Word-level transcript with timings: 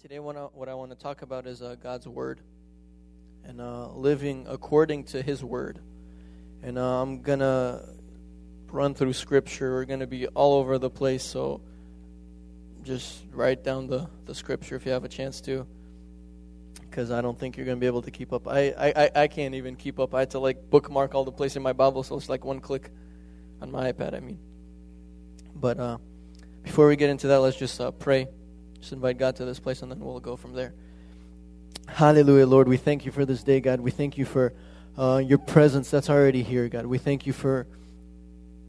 Today, 0.00 0.20
what 0.20 0.36
I, 0.36 0.42
what 0.42 0.68
I 0.68 0.74
want 0.74 0.92
to 0.92 0.96
talk 0.96 1.22
about 1.22 1.44
is 1.48 1.60
uh, 1.60 1.74
God's 1.82 2.06
Word 2.06 2.38
and 3.42 3.60
uh, 3.60 3.88
living 3.88 4.46
according 4.48 5.02
to 5.06 5.20
His 5.20 5.42
Word. 5.42 5.80
And 6.62 6.78
uh, 6.78 7.02
I'm 7.02 7.20
going 7.20 7.40
to 7.40 7.82
run 8.70 8.94
through 8.94 9.14
Scripture. 9.14 9.72
We're 9.72 9.86
going 9.86 9.98
to 9.98 10.06
be 10.06 10.28
all 10.28 10.60
over 10.60 10.78
the 10.78 10.88
place, 10.88 11.24
so 11.24 11.62
just 12.84 13.24
write 13.32 13.64
down 13.64 13.88
the, 13.88 14.08
the 14.24 14.36
Scripture 14.36 14.76
if 14.76 14.86
you 14.86 14.92
have 14.92 15.02
a 15.02 15.08
chance 15.08 15.40
to. 15.42 15.66
Because 16.82 17.10
I 17.10 17.20
don't 17.20 17.36
think 17.36 17.56
you're 17.56 17.66
going 17.66 17.78
to 17.78 17.80
be 17.80 17.88
able 17.88 18.02
to 18.02 18.12
keep 18.12 18.32
up. 18.32 18.46
I, 18.46 18.68
I, 18.78 19.10
I 19.22 19.26
can't 19.26 19.56
even 19.56 19.74
keep 19.74 19.98
up. 19.98 20.14
I 20.14 20.20
had 20.20 20.30
to 20.30 20.38
like 20.38 20.70
bookmark 20.70 21.16
all 21.16 21.24
the 21.24 21.32
place 21.32 21.56
in 21.56 21.62
my 21.64 21.72
Bible, 21.72 22.04
so 22.04 22.16
it's 22.16 22.28
like 22.28 22.44
one 22.44 22.60
click 22.60 22.92
on 23.60 23.72
my 23.72 23.90
iPad, 23.90 24.14
I 24.14 24.20
mean. 24.20 24.38
But 25.56 25.80
uh, 25.80 25.98
before 26.62 26.86
we 26.86 26.94
get 26.94 27.10
into 27.10 27.26
that, 27.26 27.40
let's 27.40 27.56
just 27.56 27.80
uh, 27.80 27.90
pray. 27.90 28.28
Just 28.80 28.92
invite 28.92 29.18
God 29.18 29.36
to 29.36 29.44
this 29.44 29.58
place, 29.58 29.82
and 29.82 29.90
then 29.90 30.00
we'll 30.00 30.20
go 30.20 30.36
from 30.36 30.52
there. 30.54 30.72
Hallelujah, 31.88 32.46
Lord. 32.46 32.68
We 32.68 32.76
thank 32.76 33.06
you 33.06 33.12
for 33.12 33.24
this 33.24 33.42
day, 33.42 33.60
God. 33.60 33.80
We 33.80 33.90
thank 33.90 34.18
you 34.18 34.24
for 34.24 34.52
uh, 34.96 35.22
your 35.24 35.38
presence 35.38 35.90
that's 35.90 36.10
already 36.10 36.42
here, 36.42 36.68
God. 36.68 36.86
We 36.86 36.98
thank 36.98 37.26
you 37.26 37.32
for 37.32 37.66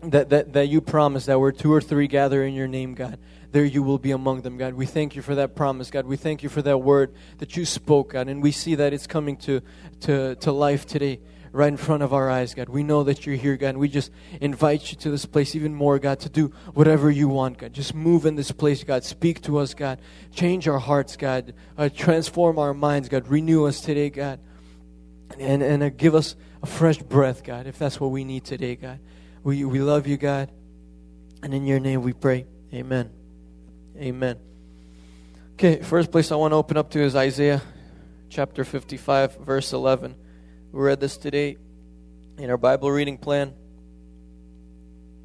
that, 0.04 0.30
that, 0.30 0.54
that 0.54 0.68
you 0.68 0.82
promise 0.82 1.26
that 1.26 1.40
where 1.40 1.52
two 1.52 1.74
or 1.74 1.82
three 1.82 2.08
gather 2.08 2.44
in 2.44 2.54
your 2.54 2.68
name, 2.68 2.94
God, 2.94 3.20
there 3.52 3.66
you 3.66 3.84
will 3.84 3.98
be 3.98 4.12
among 4.12 4.42
them, 4.42 4.58
God. 4.58 4.74
We 4.74 4.86
thank 4.86 5.16
you 5.16 5.22
for 5.22 5.36
that 5.36 5.56
promise, 5.56 5.92
God. 5.92 6.06
We 6.06 6.18
thank 6.18 6.44
you 6.44 6.50
for 6.50 6.62
that 6.62 6.78
word 6.78 7.14
that 7.40 7.58
you 7.58 7.66
spoke, 7.66 8.12
God. 8.14 8.28
And 8.28 8.42
we 8.42 8.52
see 8.52 8.76
that 8.76 8.94
it's 8.94 9.08
coming 9.08 9.38
to, 9.38 9.62
to, 10.02 10.36
to 10.36 10.52
life 10.52 10.86
today 10.86 11.20
right 11.52 11.68
in 11.68 11.78
front 11.78 12.04
of 12.04 12.14
our 12.14 12.30
eyes, 12.30 12.54
God. 12.54 12.70
We 12.70 12.84
know 12.84 13.04
that 13.04 13.26
you're 13.26 13.36
here, 13.36 13.58
God. 13.58 13.70
And 13.70 13.80
we 13.80 13.90
just 13.90 14.12
invite 14.40 14.92
you 14.92 14.98
to 15.00 15.12
this 15.12 15.26
place 15.26 15.56
even 15.56 15.74
more, 15.74 16.00
God, 16.00 16.20
to 16.22 16.30
do 16.30 16.48
whatever 16.74 17.10
you 17.10 17.28
want, 17.28 17.58
God. 17.58 17.74
Just 17.74 17.94
move 17.96 18.26
in 18.26 18.36
this 18.36 18.52
place, 18.52 18.84
God. 18.84 19.04
Speak 19.04 19.42
to 19.44 19.58
us, 19.58 19.74
God. 19.74 20.00
Change 20.34 20.68
our 20.68 20.80
hearts, 20.80 21.18
God. 21.18 21.54
Uh, 21.78 21.90
transform 21.90 22.60
our 22.60 22.74
minds, 22.74 23.10
God. 23.10 23.28
Renew 23.28 23.66
us 23.66 23.82
today, 23.82 24.10
God. 24.10 24.40
And, 25.40 25.62
and 25.62 25.84
uh, 25.84 25.90
give 25.90 26.16
us 26.16 26.36
a 26.62 26.66
fresh 26.66 26.98
breath, 26.98 27.44
God, 27.44 27.68
if 27.68 27.78
that's 27.80 28.00
what 28.00 28.12
we 28.12 28.24
need 28.24 28.46
today, 28.46 28.76
God. 28.76 29.00
We, 29.44 29.64
we 29.66 29.80
love 29.80 30.08
you, 30.08 30.18
God. 30.18 30.52
And 31.42 31.54
in 31.54 31.66
your 31.66 31.80
name 31.80 32.02
we 32.02 32.14
pray. 32.14 32.46
Amen. 32.74 33.10
Amen. 33.98 34.38
Okay, 35.54 35.82
first 35.82 36.12
place 36.12 36.32
I 36.32 36.36
want 36.36 36.52
to 36.52 36.56
open 36.56 36.78
up 36.78 36.90
to 36.92 37.02
is 37.02 37.16
Isaiah 37.16 37.62
chapter 38.30 38.64
55, 38.64 39.38
verse 39.38 39.74
11. 39.74 40.16
We 40.72 40.82
read 40.82 41.00
this 41.00 41.18
today 41.18 41.58
in 42.38 42.52
our 42.52 42.58
Bible 42.58 42.92
reading 42.92 43.18
plan. 43.18 43.56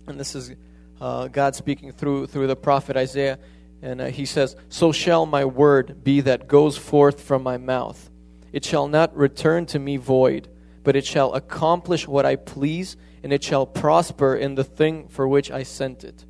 And 0.06 0.18
this 0.18 0.34
is 0.34 0.54
uh, 1.02 1.28
God 1.28 1.54
speaking 1.54 1.92
through, 1.92 2.28
through 2.28 2.46
the 2.46 2.56
prophet 2.56 2.96
Isaiah. 2.96 3.38
And 3.82 4.00
uh, 4.00 4.06
he 4.06 4.24
says, 4.24 4.56
So 4.70 4.90
shall 4.90 5.26
my 5.26 5.44
word 5.44 6.02
be 6.02 6.22
that 6.22 6.48
goes 6.48 6.78
forth 6.78 7.20
from 7.20 7.42
my 7.42 7.58
mouth. 7.58 8.10
It 8.54 8.64
shall 8.64 8.88
not 8.88 9.14
return 9.14 9.66
to 9.66 9.78
me 9.78 9.98
void, 9.98 10.48
but 10.82 10.96
it 10.96 11.04
shall 11.04 11.34
accomplish 11.34 12.08
what 12.08 12.24
I 12.24 12.36
please, 12.36 12.96
and 13.22 13.30
it 13.30 13.44
shall 13.44 13.66
prosper 13.66 14.34
in 14.34 14.54
the 14.54 14.64
thing 14.64 15.08
for 15.08 15.28
which 15.28 15.50
I 15.50 15.62
sent 15.62 16.04
it. 16.04 16.24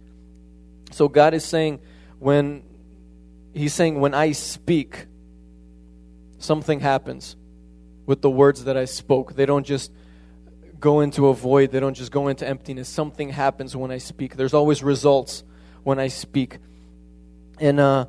So 0.90 1.06
God 1.06 1.34
is 1.34 1.44
saying, 1.44 1.78
when 2.18 2.64
He's 3.52 3.74
saying, 3.74 4.00
when 4.00 4.12
I 4.12 4.32
speak, 4.32 5.06
something 6.38 6.80
happens 6.80 7.36
with 8.06 8.22
the 8.22 8.30
words 8.30 8.64
that 8.64 8.76
I 8.76 8.84
spoke. 8.84 9.34
They 9.34 9.46
don't 9.46 9.64
just 9.64 9.92
go 10.78 11.00
into 11.00 11.28
a 11.28 11.34
void, 11.34 11.70
they 11.70 11.80
don't 11.80 11.94
just 11.94 12.12
go 12.12 12.28
into 12.28 12.46
emptiness. 12.46 12.88
Something 12.88 13.30
happens 13.30 13.74
when 13.74 13.90
I 13.90 13.98
speak. 13.98 14.36
There's 14.36 14.54
always 14.54 14.82
results 14.82 15.42
when 15.82 15.98
I 15.98 16.08
speak. 16.08 16.58
And 17.58 17.80
uh, 17.80 18.06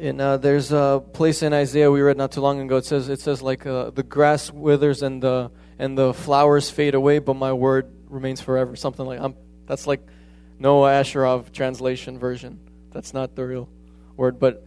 and 0.00 0.20
uh, 0.20 0.36
there's 0.38 0.72
a 0.72 1.02
place 1.12 1.42
in 1.42 1.52
Isaiah 1.52 1.90
we 1.90 2.00
read 2.00 2.16
not 2.16 2.32
too 2.32 2.40
long 2.40 2.60
ago. 2.60 2.76
It 2.76 2.84
says 2.84 3.08
it 3.08 3.20
says 3.20 3.42
like 3.42 3.66
uh, 3.66 3.90
the 3.90 4.02
grass 4.02 4.50
withers 4.50 5.02
and 5.02 5.22
the 5.22 5.50
and 5.78 5.96
the 5.96 6.14
flowers 6.14 6.70
fade 6.70 6.94
away, 6.94 7.18
but 7.18 7.34
my 7.34 7.52
word 7.52 7.90
remains 8.08 8.40
forever. 8.40 8.76
Something 8.76 9.06
like 9.06 9.20
I'm, 9.20 9.34
that's 9.66 9.86
like 9.86 10.00
Noah 10.58 10.90
Ashurov 10.90 11.52
translation 11.52 12.18
version. 12.18 12.60
That's 12.92 13.12
not 13.14 13.34
the 13.34 13.46
real 13.46 13.68
word, 14.16 14.38
but 14.38 14.64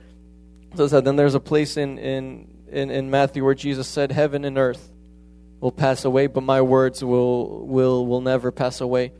so 0.75 0.87
that 0.87 1.03
then 1.03 1.15
there's 1.15 1.35
a 1.35 1.39
place 1.39 1.77
in 1.77 1.97
in 1.97 2.52
in, 2.73 2.89
in 2.89 3.09
Matthew 3.11 3.45
where 3.45 3.53
Jesus 3.53 3.87
said, 3.87 4.11
Heaven 4.11 4.43
and 4.45 4.57
earth 4.57 4.91
will 5.59 5.71
pass 5.71 6.03
away, 6.03 6.27
but 6.27 6.43
my 6.43 6.61
words 6.61 7.03
will, 7.03 7.65
will, 7.65 8.05
will 8.05 8.21
never 8.21 8.51
pass 8.51 8.81
away. 8.81 9.13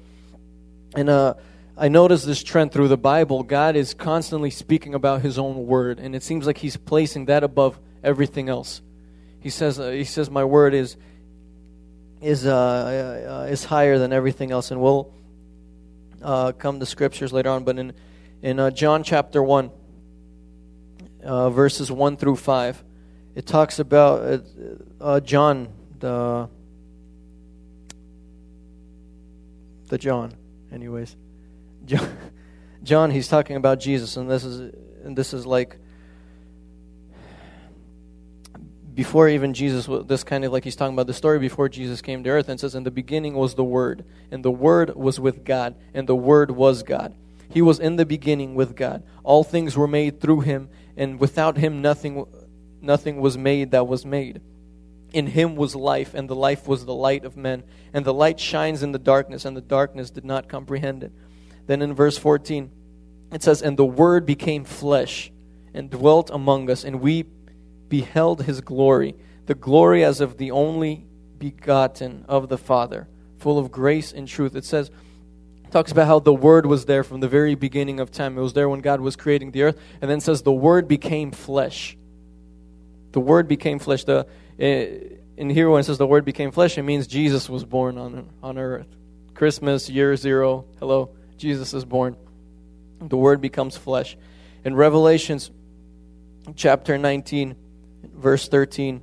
And 0.96 1.10
uh, 1.10 1.36
I 1.78 1.88
notice 1.88 2.24
this 2.24 2.44
trend 2.44 2.72
through 2.72 2.90
the 2.90 2.98
Bible. 2.98 3.44
God 3.44 3.76
is 3.76 3.94
constantly 3.94 4.50
speaking 4.50 4.94
about 4.94 5.22
His 5.22 5.38
own 5.38 5.68
word, 5.68 6.00
and 6.00 6.16
it 6.16 6.24
seems 6.24 6.46
like 6.46 6.58
He's 6.58 6.76
placing 6.76 7.26
that 7.26 7.44
above 7.44 7.80
everything 8.04 8.50
else. 8.50 8.82
He 9.40 9.50
says, 9.50 9.80
uh, 9.80 9.90
He 9.90 10.04
says, 10.04 10.30
My 10.30 10.44
word 10.44 10.74
is, 10.74 10.98
is, 12.22 12.46
uh, 12.46 13.46
uh 13.46 13.52
is 13.52 13.64
higher 13.64 13.98
than 13.98 14.12
everything 14.12 14.52
else. 14.52 14.72
And 14.72 14.82
we'll 14.82 15.14
uh, 16.22 16.52
come 16.52 16.80
to 16.80 16.86
scriptures 16.86 17.32
later 17.32 17.50
on, 17.50 17.64
but 17.64 17.78
in, 17.78 17.94
in 18.42 18.60
uh, 18.60 18.72
John 18.72 19.04
chapter 19.04 19.42
1, 19.42 19.72
verses 21.24 21.92
1 21.92 22.18
through 22.18 22.36
5, 22.36 22.84
it 23.36 23.46
talks 23.46 23.80
about 23.80 24.22
uh, 24.22 24.38
uh, 25.02 25.20
John, 25.20 25.70
the 26.00 26.50
the 29.88 29.98
John, 29.98 30.34
anyways. 30.72 31.16
John, 31.86 32.18
John, 32.84 33.12
he's 33.12 33.28
talking 33.28 33.56
about 33.56 33.80
Jesus, 33.80 34.18
and 34.18 34.30
this 34.30 34.44
is 34.44 34.74
and 35.04 35.18
this 35.18 35.34
is 35.34 35.46
like 35.46 35.78
before 38.94 39.28
even 39.30 39.54
Jesus. 39.54 39.90
This 40.06 40.24
kind 40.24 40.46
of 40.46 40.52
like 40.52 40.64
he's 40.64 40.76
talking 40.76 40.94
about 40.94 41.08
the 41.08 41.14
story 41.14 41.40
before 41.40 41.70
Jesus 41.70 42.02
came 42.02 42.24
to 42.24 42.30
earth, 42.30 42.50
and 42.50 42.60
says, 42.60 42.76
"In 42.76 42.84
the 42.84 42.92
beginning 42.92 43.34
was 43.34 43.56
the 43.56 43.64
Word, 43.64 44.06
and 44.30 44.46
the 44.46 44.52
Word 44.52 44.96
was 44.96 45.20
with 45.20 45.44
God, 45.44 45.76
and 45.94 46.08
the 46.08 46.16
Word 46.16 46.52
was 46.52 46.84
God." 46.84 47.16
He 47.50 47.62
was 47.62 47.80
in 47.80 47.98
the 47.98 48.06
beginning 48.06 48.56
with 48.56 48.76
God. 48.76 49.04
All 49.24 49.44
things 49.44 49.78
were 49.78 49.88
made 49.88 50.20
through 50.20 50.42
him, 50.42 50.70
and 50.98 51.20
without 51.20 51.58
him 51.58 51.82
nothing 51.84 52.26
nothing 52.84 53.20
was 53.20 53.38
made 53.38 53.72
that 53.72 53.88
was 53.88 54.06
made. 54.06 54.42
In 55.12 55.28
him 55.28 55.56
was 55.56 55.76
life, 55.76 56.14
and 56.14 56.30
the 56.30 56.36
life 56.36 56.68
was 56.68 56.86
the 56.86 56.94
light 56.94 57.24
of 57.24 57.38
men. 57.38 57.64
And 57.94 58.04
the 58.04 58.14
light 58.14 58.40
shines 58.40 58.84
in 58.84 58.92
the 58.92 59.00
darkness, 59.00 59.46
and 59.46 59.56
the 59.56 59.62
darkness 59.62 60.10
did 60.10 60.26
not 60.26 60.50
comprehend 60.50 61.04
it. 61.04 61.12
Then 61.68 61.82
in 61.82 61.94
verse 61.94 62.18
14, 62.18 62.72
it 63.32 63.44
says, 63.44 63.62
And 63.62 63.78
the 63.78 63.86
Word 63.86 64.26
became 64.26 64.66
flesh 64.66 65.32
and 65.74 65.90
dwelt 65.90 66.30
among 66.30 66.70
us, 66.70 66.84
and 66.84 67.00
we 67.00 67.26
beheld 67.90 68.44
his 68.44 68.62
glory, 68.62 69.16
the 69.46 69.56
glory 69.56 70.04
as 70.04 70.20
of 70.20 70.38
the 70.38 70.52
only 70.52 71.06
begotten 71.38 72.26
of 72.28 72.50
the 72.50 72.58
Father, 72.58 73.08
full 73.38 73.60
of 73.60 73.72
grace 73.72 74.12
and 74.12 74.28
truth. 74.28 74.56
It 74.56 74.66
says, 74.66 74.90
talks 75.74 75.92
about 75.92 76.08
how 76.08 76.20
the 76.20 76.34
Word 76.34 76.66
was 76.66 76.86
there 76.86 77.04
from 77.04 77.20
the 77.20 77.28
very 77.28 77.56
beginning 77.56 78.00
of 78.00 78.12
time. 78.12 78.38
It 78.38 78.42
was 78.42 78.54
there 78.54 78.70
when 78.70 78.82
God 78.82 79.02
was 79.02 79.16
creating 79.16 79.52
the 79.52 79.64
earth, 79.64 79.82
and 80.02 80.10
then 80.10 80.22
says, 80.22 80.44
The 80.44 80.52
Word 80.52 80.88
became 80.88 81.32
flesh 81.32 81.98
the 83.14 83.20
Word 83.20 83.48
became 83.48 83.80
flesh. 83.80 84.04
The 84.04 84.28
eh, 84.60 84.98
in 85.38 85.50
here 85.50 85.70
when 85.70 85.80
it 85.80 85.84
says 85.86 85.98
the 85.98 86.06
Word 86.06 86.26
became 86.26 86.52
flesh, 86.52 86.78
it 86.78 86.84
means 86.84 87.08
Jesus 87.08 87.50
was 87.50 87.64
born 87.64 87.98
on 87.98 88.30
on 88.44 88.58
earth. 88.58 88.88
Christmas 89.34 89.90
year 89.90 90.16
zero. 90.16 90.66
Hello, 90.80 91.10
Jesus 91.38 91.74
is 91.74 91.86
born. 91.86 92.18
The 93.00 93.18
Word 93.18 93.40
becomes 93.40 93.78
flesh. 93.78 94.18
In 94.66 94.76
Revelations 94.76 95.52
chapter 96.56 96.98
19, 96.98 97.56
verse 98.16 98.48
13, 98.48 99.02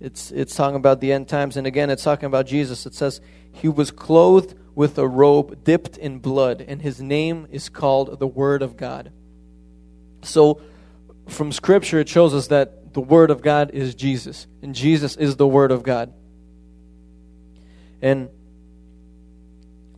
it's 0.00 0.30
it's 0.30 0.54
talking 0.54 0.76
about 0.76 1.00
the 1.00 1.12
end 1.12 1.28
times, 1.28 1.56
and 1.56 1.66
again 1.66 1.90
it's 1.90 2.02
talking 2.04 2.26
about 2.26 2.46
Jesus. 2.46 2.86
It 2.86 2.94
says 2.94 3.20
he 3.52 3.68
was 3.68 3.90
clothed 3.90 4.54
with 4.74 4.96
a 4.96 5.06
robe 5.06 5.64
dipped 5.64 5.96
in 5.98 6.20
blood, 6.20 6.64
and 6.66 6.80
his 6.80 7.02
name 7.02 7.48
is 7.50 7.68
called 7.68 8.18
the 8.18 8.26
Word 8.26 8.62
of 8.62 8.76
God. 8.76 9.10
So 10.22 10.60
from 11.28 11.52
Scripture, 11.52 11.98
it 12.00 12.08
shows 12.08 12.34
us 12.34 12.48
that 12.48 12.94
the 12.94 13.00
Word 13.00 13.30
of 13.30 13.42
God 13.42 13.70
is 13.70 13.94
Jesus, 13.94 14.46
and 14.62 14.74
Jesus 14.74 15.16
is 15.16 15.36
the 15.36 15.46
Word 15.46 15.70
of 15.70 15.82
God. 15.82 16.12
And 18.00 18.28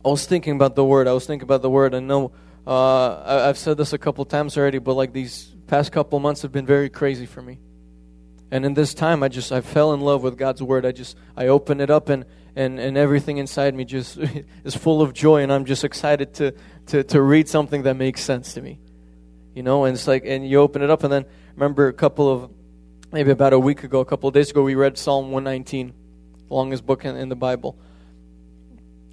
I 0.03 0.09
was 0.09 0.25
thinking 0.25 0.55
about 0.55 0.75
the 0.75 0.83
Word. 0.83 1.07
I 1.07 1.13
was 1.13 1.25
thinking 1.25 1.43
about 1.43 1.61
the 1.61 1.69
Word. 1.69 1.95
I 1.95 1.99
know 1.99 2.31
uh, 2.65 3.47
I've 3.47 3.57
said 3.57 3.77
this 3.77 3.93
a 3.93 3.97
couple 3.97 4.25
times 4.25 4.57
already, 4.57 4.79
but 4.79 4.93
like 4.93 5.13
these 5.13 5.55
past 5.67 5.91
couple 5.91 6.19
months 6.19 6.41
have 6.41 6.51
been 6.51 6.65
very 6.65 6.89
crazy 6.89 7.25
for 7.25 7.41
me. 7.41 7.59
And 8.51 8.65
in 8.65 8.73
this 8.73 8.93
time, 8.93 9.23
I 9.23 9.29
just 9.29 9.51
I 9.51 9.61
fell 9.61 9.93
in 9.93 10.01
love 10.01 10.23
with 10.23 10.37
God's 10.37 10.61
Word. 10.61 10.85
I 10.85 10.91
just 10.91 11.17
I 11.37 11.47
open 11.47 11.79
it 11.79 11.89
up 11.89 12.09
and 12.09 12.25
and, 12.55 12.79
and 12.79 12.97
everything 12.97 13.37
inside 13.37 13.73
me 13.73 13.85
just 13.85 14.17
is 14.63 14.75
full 14.75 15.01
of 15.01 15.13
joy, 15.13 15.41
and 15.43 15.51
I'm 15.51 15.65
just 15.65 15.83
excited 15.83 16.33
to, 16.35 16.53
to, 16.87 17.03
to 17.05 17.21
read 17.21 17.47
something 17.47 17.83
that 17.83 17.95
makes 17.95 18.21
sense 18.21 18.53
to 18.55 18.61
me. 18.61 18.79
You 19.53 19.63
know, 19.63 19.85
and 19.85 19.95
it's 19.95 20.07
like, 20.07 20.23
and 20.25 20.47
you 20.47 20.59
open 20.59 20.81
it 20.81 20.89
up, 20.89 21.03
and 21.03 21.11
then 21.11 21.25
remember 21.55 21.87
a 21.87 21.93
couple 21.93 22.29
of, 22.29 22.51
maybe 23.11 23.31
about 23.31 23.53
a 23.53 23.59
week 23.59 23.83
ago, 23.83 23.99
a 23.99 24.05
couple 24.05 24.27
of 24.27 24.33
days 24.33 24.49
ago, 24.49 24.63
we 24.63 24.75
read 24.75 24.97
Psalm 24.97 25.31
119, 25.31 25.93
the 26.47 26.53
longest 26.53 26.85
book 26.85 27.05
in, 27.05 27.15
in 27.17 27.29
the 27.29 27.35
Bible. 27.35 27.77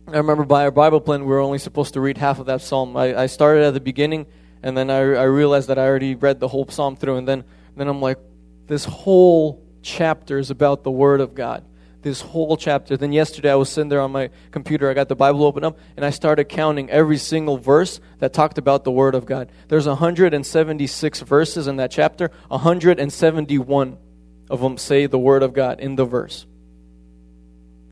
I 0.07 0.17
remember 0.17 0.45
by 0.45 0.65
our 0.65 0.71
Bible 0.71 1.01
plan, 1.01 1.21
we 1.21 1.27
were 1.27 1.41
only 1.41 1.59
supposed 1.59 1.95
to 1.95 2.01
read 2.01 2.17
half 2.17 2.39
of 2.39 2.47
that 2.47 2.63
psalm. 2.63 2.97
I, 2.97 3.23
I 3.23 3.27
started 3.27 3.65
at 3.65 3.75
the 3.75 3.81
beginning, 3.81 4.27
and 4.63 4.77
then 4.77 4.91
I, 4.91 4.99
I 4.99 5.25
realized 5.25 5.69
that 5.69 5.79
I 5.79 5.87
already 5.87 6.15
read 6.15 6.41
the 6.41 6.49
whole 6.49 6.67
psalm 6.69 6.97
through, 6.97 7.17
and 7.17 7.29
then 7.29 7.45
then 7.79 7.89
I'm 7.89 8.01
like, 8.01 8.19
this 8.67 8.85
whole 8.85 9.65
chapter 9.83 10.39
is 10.39 10.51
about 10.51 10.83
the 10.83 10.91
Word 10.91 11.21
of 11.21 11.35
God. 11.35 11.65
This 12.03 12.21
whole 12.21 12.57
chapter. 12.57 12.97
Then 12.97 13.13
yesterday 13.13 13.51
I 13.51 13.57
was 13.57 13.69
sitting 13.69 13.89
there 13.89 14.01
on 14.01 14.13
my 14.13 14.31
computer. 14.51 14.89
I 14.89 14.95
got 14.95 15.09
the 15.09 15.17
Bible 15.17 15.45
open 15.45 15.65
up, 15.65 15.79
and 15.97 16.05
I 16.07 16.11
started 16.11 16.45
counting 16.45 16.89
every 16.91 17.19
single 17.19 17.59
verse 17.59 18.01
that 18.21 18.33
talked 18.33 18.57
about 18.57 18.85
the 18.85 18.93
Word 18.93 19.15
of 19.15 19.27
God. 19.27 19.51
There's 19.67 19.87
176 19.87 21.21
verses 21.21 21.67
in 21.67 21.77
that 21.77 21.91
chapter. 21.91 22.31
171 22.49 23.99
of 24.51 24.61
them 24.61 24.79
say 24.79 25.07
the 25.07 25.19
Word 25.19 25.43
of 25.43 25.53
God 25.53 25.81
in 25.81 25.97
the 25.97 26.05
verse. 26.05 26.47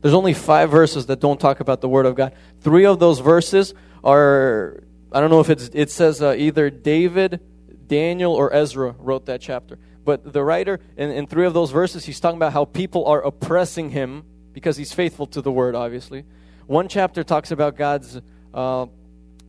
There's 0.01 0.13
only 0.13 0.33
five 0.33 0.69
verses 0.69 1.07
that 1.07 1.19
don't 1.19 1.39
talk 1.39 1.59
about 1.59 1.81
the 1.81 1.89
Word 1.89 2.05
of 2.05 2.15
God. 2.15 2.33
Three 2.61 2.85
of 2.85 2.99
those 2.99 3.19
verses 3.19 3.73
are, 4.03 4.83
I 5.11 5.19
don't 5.19 5.29
know 5.29 5.39
if 5.39 5.49
it's, 5.49 5.69
it 5.73 5.91
says 5.91 6.21
uh, 6.21 6.35
either 6.37 6.69
David, 6.69 7.41
Daniel, 7.87 8.33
or 8.33 8.53
Ezra 8.53 8.95
wrote 8.97 9.25
that 9.25 9.41
chapter. 9.41 9.77
But 10.03 10.31
the 10.33 10.43
writer, 10.43 10.79
in, 10.95 11.11
in 11.11 11.27
three 11.27 11.45
of 11.45 11.53
those 11.53 11.71
verses, 11.71 12.05
he's 12.05 12.19
talking 12.19 12.37
about 12.37 12.53
how 12.53 12.65
people 12.65 13.05
are 13.05 13.21
oppressing 13.21 13.89
him 13.89 14.23
because 14.53 14.77
he's 14.77 14.93
faithful 14.93 15.27
to 15.27 15.41
the 15.41 15.51
Word, 15.51 15.75
obviously. 15.75 16.25
One 16.65 16.87
chapter 16.87 17.23
talks 17.23 17.51
about 17.51 17.75
God's. 17.75 18.21
Uh, 18.53 18.87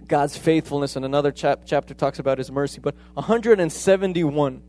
God's 0.06 0.38
faithfulness, 0.38 0.96
and 0.96 1.04
another 1.04 1.30
chap- 1.30 1.64
chapter 1.66 1.92
talks 1.92 2.18
about 2.18 2.38
His 2.38 2.50
mercy. 2.50 2.80
But 2.80 2.94
171 3.12 4.62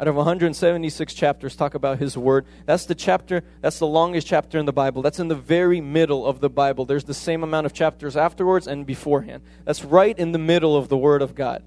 out 0.00 0.08
of 0.08 0.16
176 0.16 1.14
chapters 1.14 1.54
talk 1.54 1.74
about 1.74 1.98
his 1.98 2.18
word 2.18 2.44
that's 2.66 2.86
the 2.86 2.96
chapter 2.96 3.44
that's 3.60 3.78
the 3.78 3.86
longest 3.86 4.26
chapter 4.26 4.58
in 4.58 4.66
the 4.66 4.72
bible 4.72 5.02
that's 5.02 5.20
in 5.20 5.28
the 5.28 5.36
very 5.36 5.80
middle 5.80 6.26
of 6.26 6.40
the 6.40 6.50
bible 6.50 6.84
there's 6.84 7.04
the 7.04 7.14
same 7.14 7.44
amount 7.44 7.64
of 7.64 7.72
chapters 7.72 8.16
afterwards 8.16 8.66
and 8.66 8.86
beforehand 8.86 9.42
that's 9.64 9.84
right 9.84 10.18
in 10.18 10.32
the 10.32 10.38
middle 10.38 10.76
of 10.76 10.88
the 10.88 10.96
word 10.96 11.22
of 11.22 11.36
god 11.36 11.62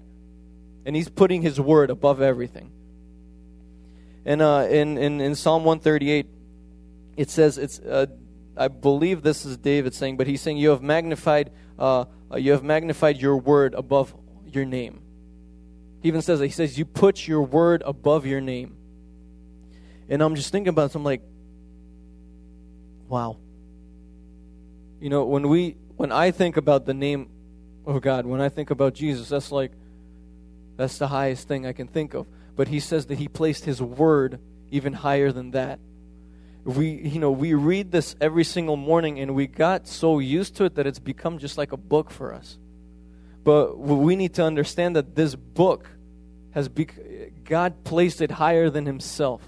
and 0.84 0.96
he's 0.96 1.08
putting 1.08 1.42
his 1.42 1.60
word 1.60 1.90
above 1.90 2.20
everything 2.20 2.70
and 4.24 4.42
uh, 4.42 4.66
in, 4.68 4.98
in, 4.98 5.20
in 5.20 5.34
psalm 5.34 5.64
138 5.64 6.26
it 7.16 7.30
says 7.30 7.58
it's 7.58 7.78
uh, 7.80 8.06
i 8.56 8.68
believe 8.68 9.22
this 9.22 9.44
is 9.44 9.56
david 9.56 9.94
saying 9.94 10.16
but 10.16 10.26
he's 10.26 10.40
saying 10.40 10.56
you 10.56 10.70
have 10.70 10.82
magnified 10.82 11.50
uh, 11.78 12.04
you 12.36 12.52
have 12.52 12.62
magnified 12.62 13.16
your 13.16 13.36
word 13.36 13.74
above 13.74 14.14
your 14.46 14.64
name 14.64 15.02
he 16.00 16.08
even 16.08 16.22
says, 16.22 16.38
that. 16.38 16.46
he 16.46 16.52
says, 16.52 16.78
you 16.78 16.84
put 16.84 17.26
your 17.26 17.42
word 17.42 17.82
above 17.84 18.24
your 18.24 18.40
name. 18.40 18.76
And 20.08 20.22
I'm 20.22 20.34
just 20.34 20.52
thinking 20.52 20.68
about 20.68 20.90
it, 20.90 20.94
I'm 20.94 21.04
like, 21.04 21.22
wow. 23.08 23.36
You 25.00 25.10
know, 25.10 25.24
when 25.24 25.48
we 25.48 25.76
when 25.96 26.12
I 26.12 26.30
think 26.30 26.56
about 26.56 26.86
the 26.86 26.94
name 26.94 27.28
of 27.84 28.00
God, 28.00 28.26
when 28.26 28.40
I 28.40 28.48
think 28.48 28.70
about 28.70 28.94
Jesus, 28.94 29.28
that's 29.28 29.52
like 29.52 29.72
that's 30.78 30.96
the 30.96 31.08
highest 31.08 31.48
thing 31.48 31.66
I 31.66 31.72
can 31.72 31.88
think 31.88 32.14
of. 32.14 32.26
But 32.56 32.68
he 32.68 32.80
says 32.80 33.06
that 33.06 33.18
he 33.18 33.28
placed 33.28 33.66
his 33.66 33.82
word 33.82 34.40
even 34.70 34.94
higher 34.94 35.30
than 35.32 35.50
that. 35.50 35.80
We 36.64 36.90
you 36.90 37.18
know, 37.18 37.30
we 37.30 37.52
read 37.52 37.92
this 37.92 38.16
every 38.20 38.44
single 38.44 38.76
morning 38.76 39.20
and 39.20 39.34
we 39.34 39.46
got 39.46 39.86
so 39.86 40.18
used 40.18 40.56
to 40.56 40.64
it 40.64 40.76
that 40.76 40.86
it's 40.86 40.98
become 40.98 41.38
just 41.38 41.58
like 41.58 41.72
a 41.72 41.76
book 41.76 42.10
for 42.10 42.32
us. 42.32 42.58
But 43.44 43.78
we 43.78 44.16
need 44.16 44.34
to 44.34 44.44
understand 44.44 44.96
that 44.96 45.14
this 45.14 45.34
book 45.34 45.90
has 46.52 46.68
bec- 46.68 47.44
God 47.44 47.84
placed 47.84 48.20
it 48.20 48.30
higher 48.30 48.70
than 48.70 48.86
himself. 48.86 49.42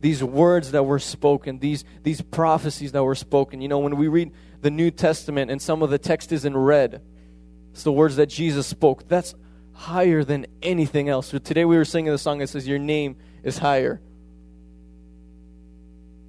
These 0.00 0.22
words 0.22 0.72
that 0.72 0.84
were 0.84 0.98
spoken, 0.98 1.58
these, 1.58 1.84
these 2.02 2.20
prophecies 2.20 2.92
that 2.92 3.02
were 3.02 3.14
spoken. 3.14 3.60
You 3.60 3.68
know, 3.68 3.78
when 3.78 3.96
we 3.96 4.06
read 4.06 4.32
the 4.60 4.70
New 4.70 4.90
Testament 4.90 5.50
and 5.50 5.60
some 5.60 5.82
of 5.82 5.90
the 5.90 5.98
text 5.98 6.30
is 6.30 6.44
in 6.44 6.56
red, 6.56 7.02
it's 7.72 7.82
the 7.82 7.92
words 7.92 8.16
that 8.16 8.26
Jesus 8.26 8.66
spoke. 8.66 9.08
That's 9.08 9.34
higher 9.78 10.24
than 10.24 10.44
anything 10.60 11.08
else. 11.08 11.28
So 11.28 11.38
today 11.38 11.64
we 11.64 11.76
were 11.76 11.84
singing 11.84 12.10
the 12.10 12.18
song 12.18 12.38
that 12.38 12.48
says, 12.48 12.66
Your 12.66 12.80
name 12.80 13.16
is 13.44 13.58
higher. 13.58 14.00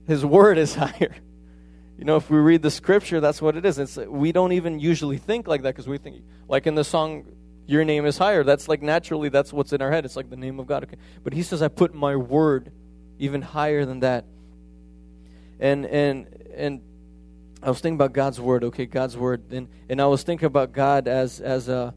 His 0.06 0.24
word 0.24 0.60
is 0.60 0.75
higher. 0.84 1.16
You 1.98 2.06
know, 2.06 2.16
if 2.16 2.30
we 2.30 2.38
read 2.38 2.62
the 2.62 2.72
scripture, 2.72 3.19
that's 3.19 3.42
what 3.42 3.57
it 3.57 3.66
is. 3.66 3.80
It's, 3.80 3.98
we 3.98 4.31
don't 4.31 4.51
even 4.51 4.80
usually 4.80 5.18
think 5.18 5.48
like 5.48 5.63
that 5.63 5.74
because 5.75 5.88
we 5.88 5.98
think, 5.98 6.24
like 6.48 6.68
in 6.68 6.75
the 6.75 6.84
song, 6.84 7.25
Your 7.66 7.84
name 7.84 8.06
is 8.06 8.19
higher. 8.19 8.44
That's 8.44 8.68
like 8.68 8.84
naturally, 8.84 9.30
that's 9.30 9.52
what's 9.52 9.74
in 9.74 9.81
our 9.81 9.92
head. 9.92 10.06
It's 10.06 10.16
like 10.16 10.30
the 10.30 10.38
name 10.38 10.60
of 10.60 10.68
God. 10.68 10.84
Okay. 10.84 10.98
But 11.24 11.34
he 11.34 11.42
says, 11.42 11.63
I 11.63 11.69
put 11.69 11.94
my 11.95 12.16
word 12.16 12.72
even 13.18 13.42
higher 13.42 13.84
than 13.84 14.02
that. 14.02 14.25
And, 15.60 15.88
and, 15.88 16.28
and, 16.56 16.81
I 17.62 17.68
was 17.68 17.81
thinking 17.81 17.95
about 17.95 18.13
God's 18.13 18.40
word, 18.40 18.63
okay, 18.63 18.86
God's 18.86 19.18
word, 19.18 19.52
and 19.52 19.68
and 19.90 20.02
I 20.02 20.06
was 20.06 20.24
thinking 20.24 20.45
about 20.45 20.72
God 20.72 21.10
as 21.10 21.42
as 21.42 21.68
a 21.68 21.94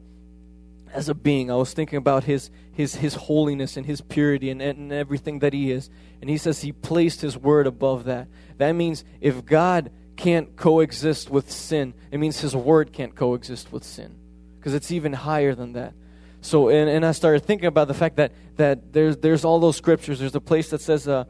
as 0.93 1.09
a 1.09 1.13
being. 1.13 1.51
I 1.51 1.55
was 1.55 1.73
thinking 1.73 1.97
about 1.97 2.23
his 2.23 2.49
his 2.71 2.95
his 2.95 3.15
holiness 3.15 3.77
and 3.77 3.85
his 3.85 4.01
purity 4.01 4.49
and, 4.49 4.61
and 4.61 4.91
everything 4.91 5.39
that 5.39 5.53
he 5.53 5.71
is. 5.71 5.89
And 6.21 6.29
he 6.29 6.37
says 6.37 6.61
he 6.61 6.71
placed 6.71 7.21
his 7.21 7.37
word 7.37 7.67
above 7.67 8.05
that. 8.05 8.27
That 8.57 8.71
means 8.73 9.03
if 9.19 9.45
God 9.45 9.91
can't 10.15 10.55
coexist 10.55 11.29
with 11.29 11.51
sin, 11.51 11.93
it 12.11 12.19
means 12.19 12.39
his 12.39 12.55
word 12.55 12.93
can't 12.93 13.15
coexist 13.15 13.71
with 13.71 13.83
sin. 13.83 14.15
Because 14.57 14.73
it's 14.73 14.91
even 14.91 15.13
higher 15.13 15.55
than 15.55 15.73
that. 15.73 15.93
So 16.41 16.69
and, 16.69 16.89
and 16.89 17.05
I 17.05 17.11
started 17.11 17.43
thinking 17.45 17.67
about 17.67 17.87
the 17.87 17.93
fact 17.93 18.17
that 18.17 18.31
that 18.57 18.93
there's 18.93 19.17
there's 19.17 19.43
all 19.43 19.59
those 19.59 19.75
scriptures. 19.75 20.19
There's 20.19 20.35
a 20.35 20.41
place 20.41 20.69
that 20.69 20.81
says 20.81 21.07
uh, 21.07 21.25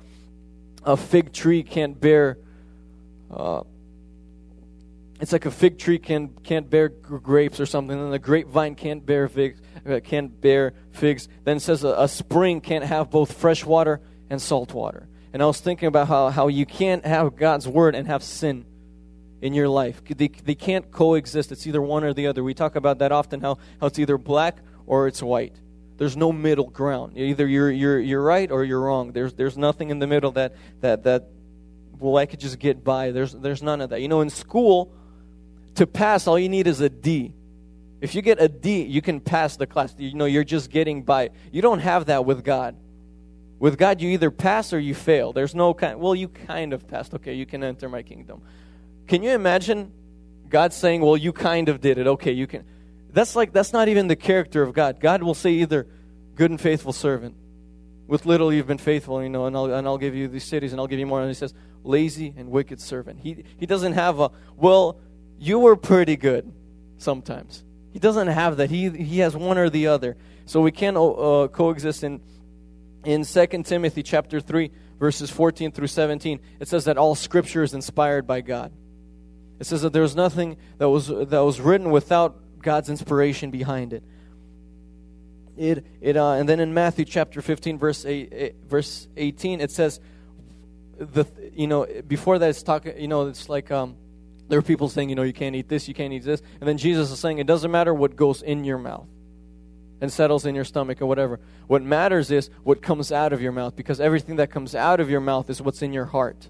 a 0.83 0.97
fig 0.97 1.33
tree 1.33 1.63
can't 1.63 1.99
bear 1.99 2.37
uh, 3.31 3.63
it's 5.23 5.31
like 5.31 5.45
a 5.45 5.51
fig 5.51 5.79
tree 5.79 5.99
can 5.99 6.27
can't 6.43 6.69
bear 6.69 6.89
grapes 6.89 7.61
or 7.61 7.65
something, 7.65 7.97
and 7.97 8.11
the 8.11 8.19
grapevine 8.19 8.75
can't 8.75 9.05
bear 9.05 9.29
figs. 9.29 9.61
Uh, 9.87 10.01
can't 10.01 10.41
bear 10.41 10.73
figs. 10.91 11.29
Then 11.45 11.57
it 11.57 11.59
says 11.61 11.85
a, 11.85 11.95
a, 11.97 12.07
spring 12.09 12.59
can't 12.59 12.83
have 12.83 13.09
both 13.09 13.31
fresh 13.31 13.65
water 13.65 14.01
and 14.29 14.41
salt 14.41 14.73
water. 14.73 15.07
And 15.31 15.41
I 15.41 15.45
was 15.45 15.61
thinking 15.61 15.87
about 15.87 16.09
how, 16.09 16.29
how 16.29 16.47
you 16.49 16.65
can't 16.65 17.05
have 17.05 17.37
God's 17.37 17.67
word 17.69 17.95
and 17.95 18.05
have 18.07 18.21
sin 18.21 18.65
in 19.41 19.53
your 19.53 19.69
life. 19.69 20.01
They, 20.05 20.27
they 20.27 20.55
can't 20.55 20.91
coexist. 20.91 21.53
It's 21.53 21.65
either 21.67 21.81
one 21.81 22.03
or 22.03 22.13
the 22.13 22.27
other. 22.27 22.43
We 22.43 22.53
talk 22.53 22.75
about 22.75 22.99
that 22.99 23.13
often. 23.13 23.39
How 23.39 23.57
how 23.79 23.87
it's 23.87 23.99
either 23.99 24.17
black 24.17 24.57
or 24.85 25.07
it's 25.07 25.23
white. 25.23 25.55
There's 25.95 26.17
no 26.17 26.33
middle 26.33 26.69
ground. 26.69 27.17
Either 27.17 27.47
you're 27.47 27.71
you're 27.71 27.99
you're 27.99 28.23
right 28.23 28.51
or 28.51 28.65
you're 28.65 28.81
wrong. 28.81 29.13
There's 29.13 29.33
there's 29.35 29.57
nothing 29.57 29.89
in 29.89 29.99
the 29.99 30.07
middle 30.07 30.31
that 30.31 30.53
that 30.81 31.03
that 31.03 31.29
well 31.97 32.17
I 32.17 32.25
could 32.25 32.41
just 32.41 32.59
get 32.59 32.83
by. 32.83 33.11
There's 33.11 33.31
there's 33.31 33.63
none 33.63 33.79
of 33.79 33.89
that. 33.91 34.01
You 34.01 34.09
know, 34.09 34.19
in 34.19 34.29
school 34.29 34.93
to 35.75 35.87
pass, 35.87 36.27
all 36.27 36.37
you 36.37 36.49
need 36.49 36.67
is 36.67 36.81
a 36.81 36.89
D. 36.89 37.33
If 38.01 38.15
you 38.15 38.21
get 38.21 38.41
a 38.41 38.49
D, 38.49 38.83
you 38.83 39.01
can 39.01 39.19
pass 39.19 39.55
the 39.55 39.65
class. 39.65 39.95
You 39.97 40.13
know, 40.13 40.25
you're 40.25 40.43
just 40.43 40.69
getting 40.69 41.03
by. 41.03 41.29
You 41.51 41.61
don't 41.61 41.79
have 41.79 42.07
that 42.07 42.25
with 42.25 42.43
God. 42.43 42.75
With 43.59 43.77
God, 43.77 44.01
you 44.01 44.09
either 44.09 44.29
pass 44.29 44.73
or 44.73 44.79
you 44.79 44.93
fail. 44.93 45.31
There's 45.31 45.55
no 45.55 45.73
kind, 45.73 45.99
well, 45.99 46.13
you 46.13 46.27
kind 46.27 46.73
of 46.73 46.87
passed. 46.87 47.13
Okay, 47.13 47.33
you 47.33 47.45
can 47.45 47.63
enter 47.63 47.87
my 47.87 48.01
kingdom. 48.01 48.41
Can 49.07 49.23
you 49.23 49.31
imagine 49.31 49.91
God 50.53 50.71
saying, 50.71 51.01
well, 51.01 51.17
you 51.17 51.33
kind 51.33 51.67
of 51.67 51.81
did 51.81 51.97
it. 51.97 52.05
Okay, 52.05 52.31
you 52.31 52.45
can. 52.45 52.63
That's 53.11 53.35
like, 53.35 53.53
that's 53.53 53.73
not 53.73 53.87
even 53.87 54.07
the 54.07 54.15
character 54.15 54.61
of 54.61 54.71
God. 54.73 54.99
God 54.99 55.23
will 55.23 55.33
say 55.33 55.49
either 55.49 55.87
good 56.35 56.51
and 56.51 56.61
faithful 56.61 56.93
servant. 56.93 57.35
With 58.05 58.27
little 58.27 58.53
you've 58.53 58.67
been 58.67 58.77
faithful, 58.77 59.23
you 59.23 59.29
know, 59.29 59.47
and 59.47 59.55
I'll, 59.55 59.73
and 59.73 59.87
I'll 59.87 59.97
give 59.97 60.13
you 60.13 60.27
these 60.27 60.43
cities 60.43 60.71
and 60.71 60.79
I'll 60.79 60.85
give 60.85 60.99
you 60.99 61.07
more. 61.07 61.21
And 61.21 61.29
he 61.29 61.33
says, 61.33 61.55
lazy 61.83 62.35
and 62.37 62.51
wicked 62.51 62.79
servant. 62.79 63.19
He, 63.19 63.43
he 63.57 63.65
doesn't 63.65 63.93
have 63.93 64.19
a, 64.19 64.29
well, 64.55 64.99
you 65.43 65.59
were 65.59 65.75
pretty 65.75 66.15
good 66.15 66.49
sometimes. 66.97 67.65
He 67.91 67.99
doesn't 67.99 68.27
have 68.27 68.57
that. 68.57 68.69
He, 68.69 68.89
he 68.89 69.19
has 69.19 69.35
one 69.35 69.57
or 69.57 69.69
the 69.69 69.87
other. 69.87 70.15
So 70.45 70.61
we 70.61 70.71
can 70.71 70.95
uh, 70.95 71.49
coexist 71.51 72.03
in, 72.05 72.21
in 73.03 73.25
2 73.25 73.47
Timothy 73.63 74.03
chapter 74.03 74.39
3, 74.39 74.71
verses 74.97 75.29
14 75.29 75.73
through 75.73 75.87
17. 75.87 76.39
It 76.61 76.69
says 76.69 76.85
that 76.85 76.97
all 76.97 77.13
scripture 77.13 77.61
is 77.61 77.73
inspired 77.73 78.25
by 78.25 78.39
God. 78.39 78.71
It 79.59 79.65
says 79.65 79.81
that 79.81 79.91
there 79.91 80.01
was 80.01 80.15
nothing 80.15 80.55
that 80.77 80.89
was, 80.89 81.07
that 81.07 81.43
was 81.43 81.59
written 81.59 81.91
without 81.91 82.39
God's 82.61 82.89
inspiration 82.89 83.51
behind 83.51 83.91
it. 83.91 84.03
It, 85.57 85.85
it, 85.99 86.15
uh, 86.15 86.31
and 86.31 86.47
then 86.47 86.61
in 86.61 86.73
Matthew 86.73 87.03
chapter 87.03 87.41
15, 87.41 87.77
verse, 87.77 88.05
eight, 88.05 88.29
eight, 88.31 88.55
verse 88.65 89.09
18, 89.17 89.59
it 89.59 89.71
says, 89.71 89.99
the, 90.97 91.25
you 91.53 91.67
know, 91.67 91.85
before 92.07 92.39
that 92.39 92.49
it's 92.49 92.63
talking, 92.63 92.97
you 92.97 93.09
know, 93.09 93.27
it's 93.27 93.49
like, 93.49 93.69
um, 93.71 93.97
there 94.47 94.59
are 94.59 94.63
people 94.63 94.89
saying, 94.89 95.09
you 95.09 95.15
know, 95.15 95.23
you 95.23 95.33
can't 95.33 95.55
eat 95.55 95.69
this, 95.69 95.87
you 95.87 95.93
can't 95.93 96.13
eat 96.13 96.23
this. 96.23 96.41
And 96.59 96.67
then 96.67 96.77
Jesus 96.77 97.11
is 97.11 97.19
saying, 97.19 97.39
it 97.39 97.47
doesn't 97.47 97.71
matter 97.71 97.93
what 97.93 98.15
goes 98.15 98.41
in 98.41 98.63
your 98.63 98.77
mouth 98.77 99.07
and 100.01 100.11
settles 100.11 100.45
in 100.45 100.53
your 100.53 100.65
stomach 100.65 101.01
or 101.01 101.05
whatever. 101.05 101.39
What 101.67 101.81
matters 101.81 102.29
is 102.29 102.49
what 102.63 102.81
comes 102.81 103.11
out 103.11 103.31
of 103.31 103.41
your 103.41 103.53
mouth 103.53 103.75
because 103.75 104.01
everything 104.01 104.35
that 104.35 104.51
comes 104.51 104.75
out 104.75 104.99
of 104.99 105.09
your 105.09 105.21
mouth 105.21 105.49
is 105.49 105.61
what's 105.61 105.81
in 105.81 105.93
your 105.93 106.05
heart. 106.05 106.49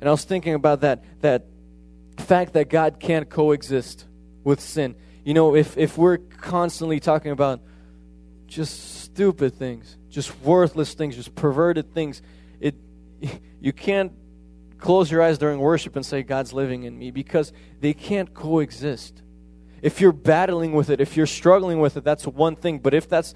And 0.00 0.08
I 0.08 0.12
was 0.12 0.24
thinking 0.24 0.54
about 0.54 0.82
that, 0.82 1.02
that 1.22 1.46
fact 2.18 2.52
that 2.52 2.68
God 2.68 3.00
can't 3.00 3.28
coexist 3.28 4.06
with 4.44 4.60
sin. 4.60 4.94
You 5.24 5.34
know, 5.34 5.56
if, 5.56 5.76
if 5.76 5.98
we're 5.98 6.18
constantly 6.18 7.00
talking 7.00 7.32
about 7.32 7.60
just 8.46 9.02
stupid 9.02 9.54
things, 9.54 9.96
just 10.08 10.40
worthless 10.40 10.94
things, 10.94 11.16
just 11.16 11.34
perverted 11.34 11.92
things, 11.92 12.22
it 12.60 12.76
you 13.60 13.72
can't 13.72 14.12
close 14.78 15.10
your 15.10 15.22
eyes 15.22 15.38
during 15.38 15.58
worship 15.58 15.96
and 15.96 16.04
say, 16.04 16.22
God's 16.22 16.52
living 16.52 16.84
in 16.84 16.98
me, 16.98 17.10
because 17.10 17.52
they 17.80 17.94
can't 17.94 18.32
coexist. 18.32 19.22
if 19.82 20.00
you're 20.00 20.12
battling 20.12 20.72
with 20.72 20.90
it, 20.90 21.00
if 21.00 21.16
you're 21.16 21.26
struggling 21.26 21.78
with 21.78 21.96
it, 21.96 22.04
that's 22.04 22.26
one 22.26 22.56
thing. 22.56 22.78
But 22.78 22.94
if 22.94 23.08
that's 23.08 23.34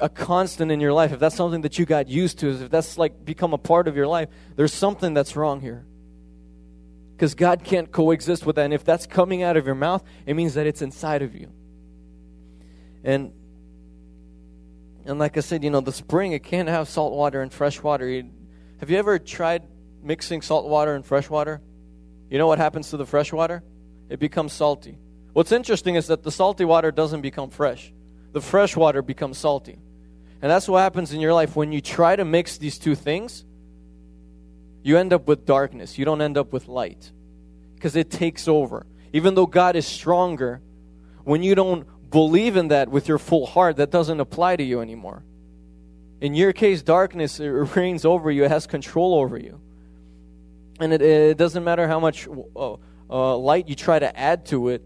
a 0.00 0.08
constant 0.08 0.72
in 0.72 0.80
your 0.80 0.92
life, 0.92 1.12
if 1.12 1.20
that's 1.20 1.36
something 1.36 1.60
that 1.62 1.78
you 1.78 1.86
got 1.86 2.08
used 2.08 2.38
to, 2.40 2.50
if 2.50 2.70
that's 2.70 2.98
like 2.98 3.24
become 3.24 3.52
a 3.52 3.58
part 3.58 3.86
of 3.88 3.96
your 3.96 4.06
life, 4.06 4.28
there's 4.56 4.72
something 4.72 5.14
that's 5.14 5.36
wrong 5.36 5.60
here. 5.60 5.86
Because 7.14 7.34
God 7.34 7.64
can't 7.64 7.90
coexist 7.90 8.46
with 8.46 8.56
that. 8.56 8.64
And 8.64 8.74
if 8.74 8.84
that's 8.84 9.06
coming 9.06 9.42
out 9.42 9.56
of 9.56 9.66
your 9.66 9.74
mouth, 9.74 10.04
it 10.24 10.34
means 10.34 10.54
that 10.54 10.66
it's 10.66 10.82
inside 10.82 11.22
of 11.22 11.34
you. 11.34 11.50
And 13.02 13.32
and 15.04 15.18
like 15.18 15.36
I 15.36 15.40
said, 15.40 15.64
you 15.64 15.70
know, 15.70 15.80
the 15.80 15.92
spring 15.92 16.32
it 16.32 16.42
can't 16.42 16.68
have 16.68 16.88
salt 16.88 17.14
water 17.14 17.40
and 17.40 17.52
fresh 17.52 17.82
water. 17.82 18.22
Have 18.80 18.90
you 18.90 18.98
ever 18.98 19.18
tried 19.18 19.62
mixing 20.02 20.42
salt 20.42 20.66
water 20.66 20.94
and 20.94 21.04
fresh 21.04 21.28
water? 21.28 21.60
You 22.30 22.38
know 22.38 22.46
what 22.46 22.58
happens 22.58 22.90
to 22.90 22.96
the 22.96 23.06
fresh 23.06 23.32
water? 23.32 23.62
It 24.08 24.18
becomes 24.18 24.52
salty. 24.52 24.98
What's 25.32 25.52
interesting 25.52 25.94
is 25.94 26.08
that 26.08 26.22
the 26.22 26.32
salty 26.32 26.64
water 26.64 26.90
doesn't 26.90 27.20
become 27.20 27.50
fresh. 27.50 27.92
The 28.32 28.40
fresh 28.40 28.76
water 28.76 29.02
becomes 29.02 29.38
salty. 29.38 29.78
And 30.40 30.50
that's 30.50 30.68
what 30.68 30.80
happens 30.80 31.12
in 31.12 31.20
your 31.20 31.34
life 31.34 31.56
when 31.56 31.72
you 31.72 31.80
try 31.80 32.16
to 32.16 32.24
mix 32.24 32.58
these 32.58 32.78
two 32.78 32.94
things. 32.94 33.44
You 34.82 34.96
end 34.96 35.12
up 35.12 35.26
with 35.26 35.44
darkness. 35.44 35.98
You 35.98 36.04
don't 36.04 36.20
end 36.20 36.38
up 36.38 36.52
with 36.52 36.68
light 36.68 37.10
because 37.74 37.96
it 37.96 38.10
takes 38.10 38.48
over. 38.48 38.86
Even 39.12 39.34
though 39.34 39.46
God 39.46 39.76
is 39.76 39.86
stronger, 39.86 40.60
when 41.24 41.42
you 41.42 41.54
don't 41.54 41.86
believe 42.10 42.56
in 42.56 42.68
that 42.68 42.88
with 42.88 43.08
your 43.08 43.18
full 43.18 43.46
heart, 43.46 43.76
that 43.76 43.90
doesn't 43.90 44.20
apply 44.20 44.56
to 44.56 44.62
you 44.62 44.80
anymore. 44.80 45.24
In 46.20 46.34
your 46.34 46.52
case, 46.52 46.82
darkness 46.82 47.38
reigns 47.40 48.04
over 48.04 48.30
you, 48.30 48.44
it 48.44 48.50
has 48.50 48.66
control 48.66 49.14
over 49.14 49.36
you. 49.36 49.60
And 50.80 50.92
it, 50.92 51.02
it 51.02 51.36
doesn't 51.36 51.64
matter 51.64 51.88
how 51.88 52.00
much 52.00 52.28
uh, 52.56 52.76
uh, 53.10 53.36
light 53.36 53.68
you 53.68 53.74
try 53.74 53.98
to 53.98 54.18
add 54.18 54.46
to 54.46 54.68
it, 54.68 54.82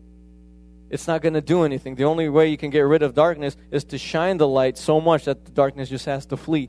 it's 0.90 1.08
not 1.08 1.22
going 1.22 1.34
to 1.34 1.40
do 1.40 1.62
anything. 1.64 1.94
The 1.94 2.04
only 2.04 2.28
way 2.28 2.48
you 2.48 2.58
can 2.58 2.70
get 2.70 2.80
rid 2.80 3.02
of 3.02 3.14
darkness 3.14 3.56
is 3.70 3.84
to 3.84 3.98
shine 3.98 4.36
the 4.36 4.46
light 4.46 4.76
so 4.76 5.00
much 5.00 5.24
that 5.24 5.44
the 5.44 5.50
darkness 5.50 5.88
just 5.88 6.04
has 6.04 6.26
to 6.26 6.36
flee. 6.36 6.68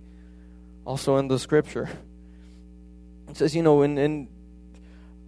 Also 0.86 1.18
in 1.18 1.28
the 1.28 1.38
scripture. 1.40 1.90
It 3.30 3.38
says, 3.38 3.56
you 3.56 3.64
know, 3.64 3.82
in, 3.82 3.98
in 3.98 4.28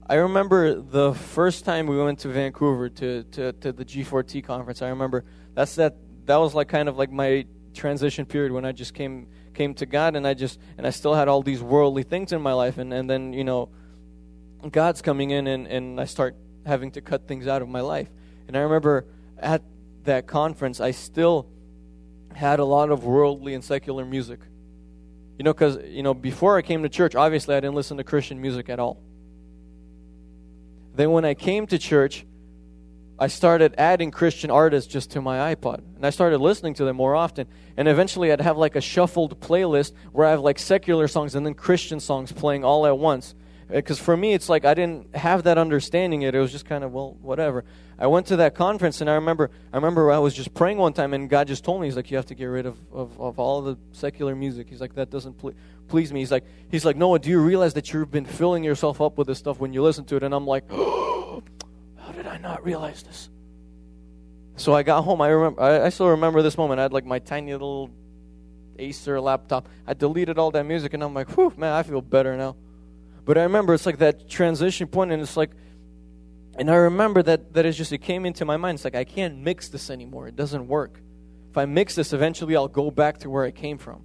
I 0.08 0.16
remember 0.16 0.80
the 0.80 1.14
first 1.14 1.66
time 1.66 1.88
we 1.88 1.98
went 1.98 2.20
to 2.20 2.28
Vancouver 2.28 2.90
to, 2.90 3.24
to, 3.24 3.54
to 3.54 3.72
the 3.72 3.84
G4T 3.84 4.44
conference. 4.44 4.82
I 4.82 4.90
remember 4.90 5.26
that's 5.56 5.76
that 5.76 5.96
that 6.26 6.38
was 6.38 6.54
like 6.54 6.68
kind 6.68 6.88
of 6.88 6.98
like 6.98 7.12
my 7.12 7.46
transition 7.74 8.26
period 8.26 8.52
when 8.52 8.66
I 8.66 8.72
just 8.72 8.94
came 8.94 9.28
came 9.54 9.74
to 9.76 9.86
God 9.86 10.16
and 10.16 10.28
I 10.28 10.34
just 10.34 10.60
and 10.78 10.86
I 10.86 10.92
still 10.92 11.16
had 11.16 11.28
all 11.28 11.42
these 11.42 11.62
worldly 11.62 12.04
things 12.04 12.32
in 12.32 12.42
my 12.42 12.54
life 12.54 12.78
and, 12.78 12.94
and 12.94 13.10
then, 13.10 13.34
you 13.34 13.44
know, 13.44 13.70
God's 14.72 15.02
coming 15.02 15.32
in 15.32 15.48
and, 15.48 15.68
and 15.68 16.00
I 16.00 16.06
start 16.06 16.36
having 16.66 16.92
to 16.92 17.02
cut 17.02 17.28
things 17.28 17.48
out 17.48 17.62
of 17.62 17.70
my 17.70 17.82
life. 17.82 18.10
And 18.48 18.58
I 18.58 18.62
remember 18.62 19.06
at 19.38 19.62
that 20.04 20.28
conference 20.28 20.80
I 20.80 20.92
still 20.92 21.48
had 22.34 22.60
a 22.60 22.66
lot 22.66 22.90
of 22.90 23.04
worldly 23.04 23.54
and 23.54 23.64
secular 23.64 24.06
music. 24.06 24.40
You 25.38 25.44
know, 25.44 25.54
because, 25.54 25.78
you 25.86 26.04
know, 26.04 26.14
before 26.14 26.58
I 26.58 26.62
came 26.62 26.84
to 26.84 26.90
church, 26.90 27.16
obviously 27.16 27.56
I 27.56 27.60
didn't 27.60 27.76
listen 27.76 27.98
to 27.98 28.04
Christian 28.04 28.42
music 28.42 28.70
at 28.70 28.80
all. 28.80 29.02
Then 30.96 31.12
when 31.12 31.26
I 31.26 31.34
came 31.34 31.68
to 31.68 31.78
church, 31.78 32.26
I 33.18 33.28
started 33.28 33.76
adding 33.78 34.12
Christian 34.12 34.52
artists 34.52 34.92
just 34.92 35.12
to 35.12 35.22
my 35.22 35.56
iPod. 35.56 35.80
And 35.96 36.06
I 36.06 36.10
started 36.10 36.40
listening 36.40 36.74
to 36.76 36.86
them 36.86 36.98
more 36.98 37.16
often. 37.16 37.48
And 37.78 37.88
eventually 37.88 38.32
I'd 38.32 38.42
have 38.42 38.58
like 38.58 38.76
a 38.76 38.82
shuffled 38.82 39.40
playlist 39.40 39.94
where 40.12 40.28
I 40.28 40.32
have 40.32 40.42
like 40.42 40.60
secular 40.60 41.08
songs 41.08 41.36
and 41.36 41.46
then 41.46 41.54
Christian 41.54 42.00
songs 42.00 42.32
playing 42.32 42.66
all 42.66 42.86
at 42.86 42.98
once. 42.98 43.36
Uh, 43.70 43.76
because 43.76 44.00
for 44.00 44.16
me, 44.16 44.34
it's 44.34 44.50
like 44.50 44.66
I 44.66 44.74
didn't 44.74 45.16
have 45.16 45.44
that 45.44 45.58
understanding 45.58 46.22
yet. 46.22 46.36
It 46.36 46.40
was 46.40 46.52
just 46.52 46.66
kind 46.66 46.84
of, 46.84 46.94
well, 46.94 47.18
whatever. 47.22 47.66
I 47.98 48.08
went 48.08 48.28
to 48.28 48.36
that 48.38 48.56
conference 48.56 49.02
and 49.02 49.10
I 49.10 49.16
remember 49.16 49.50
I 49.72 49.78
remember 49.78 50.12
I 50.12 50.20
was 50.20 50.34
just 50.34 50.54
praying 50.54 50.78
one 50.78 50.94
time 50.94 51.14
and 51.14 51.30
God 51.30 51.48
just 51.48 51.64
told 51.64 51.82
me, 51.82 51.88
He's 51.88 51.96
like, 51.96 52.12
you 52.12 52.18
have 52.18 52.26
to 52.28 52.36
get 52.36 52.46
rid 52.46 52.66
of, 52.66 52.78
of, 52.92 53.20
of 53.20 53.40
all 53.40 53.62
the 53.62 53.78
secular 53.94 54.36
music. 54.36 54.68
He's 54.70 54.82
like, 54.82 54.96
that 54.96 55.10
doesn't 55.10 55.38
ple- 55.38 55.54
please 55.88 56.12
me. 56.12 56.20
He's 56.20 56.32
like, 56.32 56.44
he's 56.70 56.86
like, 56.86 56.98
Noah, 56.98 57.20
do 57.20 57.30
you 57.30 57.40
realize 57.40 57.74
that 57.76 57.92
you've 57.94 58.12
been 58.12 58.26
filling 58.26 58.64
yourself 58.64 59.02
up 59.02 59.18
with 59.18 59.28
this 59.28 59.40
stuff 59.40 59.60
when 59.60 59.74
you 59.74 59.82
listen 59.82 60.06
to 60.06 60.16
it? 60.18 60.24
And 60.24 60.34
I'm 60.34 60.46
like, 60.46 60.66
oh, 60.70 61.42
how 61.98 62.12
did 62.12 62.28
I 62.28 62.38
not 62.38 62.64
realize 62.64 63.02
this? 63.04 63.30
So 64.58 64.74
I 64.74 64.84
got 64.84 65.04
home. 65.04 65.22
I 65.22 65.28
remember. 65.30 65.62
I, 65.62 65.86
I 65.86 65.90
still 65.90 66.10
remember 66.10 66.42
this 66.42 66.58
moment. 66.58 66.80
I 66.80 66.84
had 66.84 66.94
like 66.94 67.06
my 67.06 67.20
tiny 67.20 67.52
little 67.52 67.90
Acer 68.78 69.20
laptop. 69.20 69.68
I 69.88 69.94
deleted 69.94 70.38
all 70.38 70.52
that 70.52 70.66
music, 70.66 70.94
and 70.94 71.04
I'm 71.04 71.14
like, 71.14 71.30
whew, 71.36 71.54
man, 71.58 71.74
I 71.74 71.84
feel 71.84 72.02
better 72.02 72.36
now. 72.38 72.56
But 73.26 73.38
I 73.38 73.44
remember 73.44 73.74
it's 73.74 73.86
like 73.86 73.98
that 73.98 74.30
transition 74.30 74.88
point, 74.88 75.12
and 75.12 75.22
it's 75.22 75.36
like, 75.36 75.52
and 76.58 76.70
I 76.70 76.76
remember 76.76 77.22
that 77.24 77.54
that 77.54 77.66
is 77.66 77.76
just 77.76 77.92
it 77.92 77.98
came 77.98 78.26
into 78.26 78.46
my 78.46 78.56
mind. 78.56 78.76
It's 78.76 78.86
like 78.86 78.96
I 78.96 79.04
can't 79.04 79.40
mix 79.40 79.68
this 79.68 79.90
anymore. 79.90 80.28
It 80.28 80.36
doesn't 80.36 80.68
work. 80.68 81.02
If 81.50 81.58
I 81.58 81.66
mix 81.66 81.96
this, 81.96 82.14
eventually 82.14 82.56
I'll 82.56 82.68
go 82.68 82.92
back 82.92 83.20
to 83.20 83.30
where 83.30 83.44
I 83.44 83.52
came 83.52 83.78
from 83.78 84.04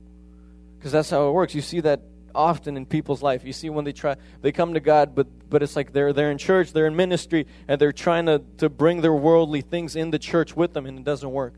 because 0.78 0.92
that's 0.92 1.10
how 1.10 1.28
it 1.28 1.32
works. 1.32 1.54
You 1.54 1.60
see 1.60 1.80
that 1.80 2.00
often 2.34 2.76
in 2.76 2.86
people's 2.86 3.22
life. 3.22 3.44
You 3.44 3.52
see 3.52 3.70
when 3.70 3.84
they 3.84 3.92
try, 3.92 4.16
they 4.40 4.52
come 4.52 4.74
to 4.74 4.80
God, 4.80 5.14
but 5.14 5.26
but 5.50 5.62
it's 5.62 5.76
like 5.76 5.92
they're 5.92 6.12
they're 6.12 6.30
in 6.30 6.38
church, 6.38 6.72
they're 6.72 6.86
in 6.86 6.96
ministry, 6.96 7.46
and 7.68 7.80
they're 7.80 7.92
trying 7.92 8.26
to 8.26 8.42
to 8.58 8.68
bring 8.68 9.02
their 9.02 9.12
worldly 9.12 9.60
things 9.60 9.96
in 9.96 10.10
the 10.10 10.18
church 10.18 10.56
with 10.56 10.72
them, 10.72 10.86
and 10.86 10.98
it 10.98 11.04
doesn't 11.04 11.30
work. 11.30 11.54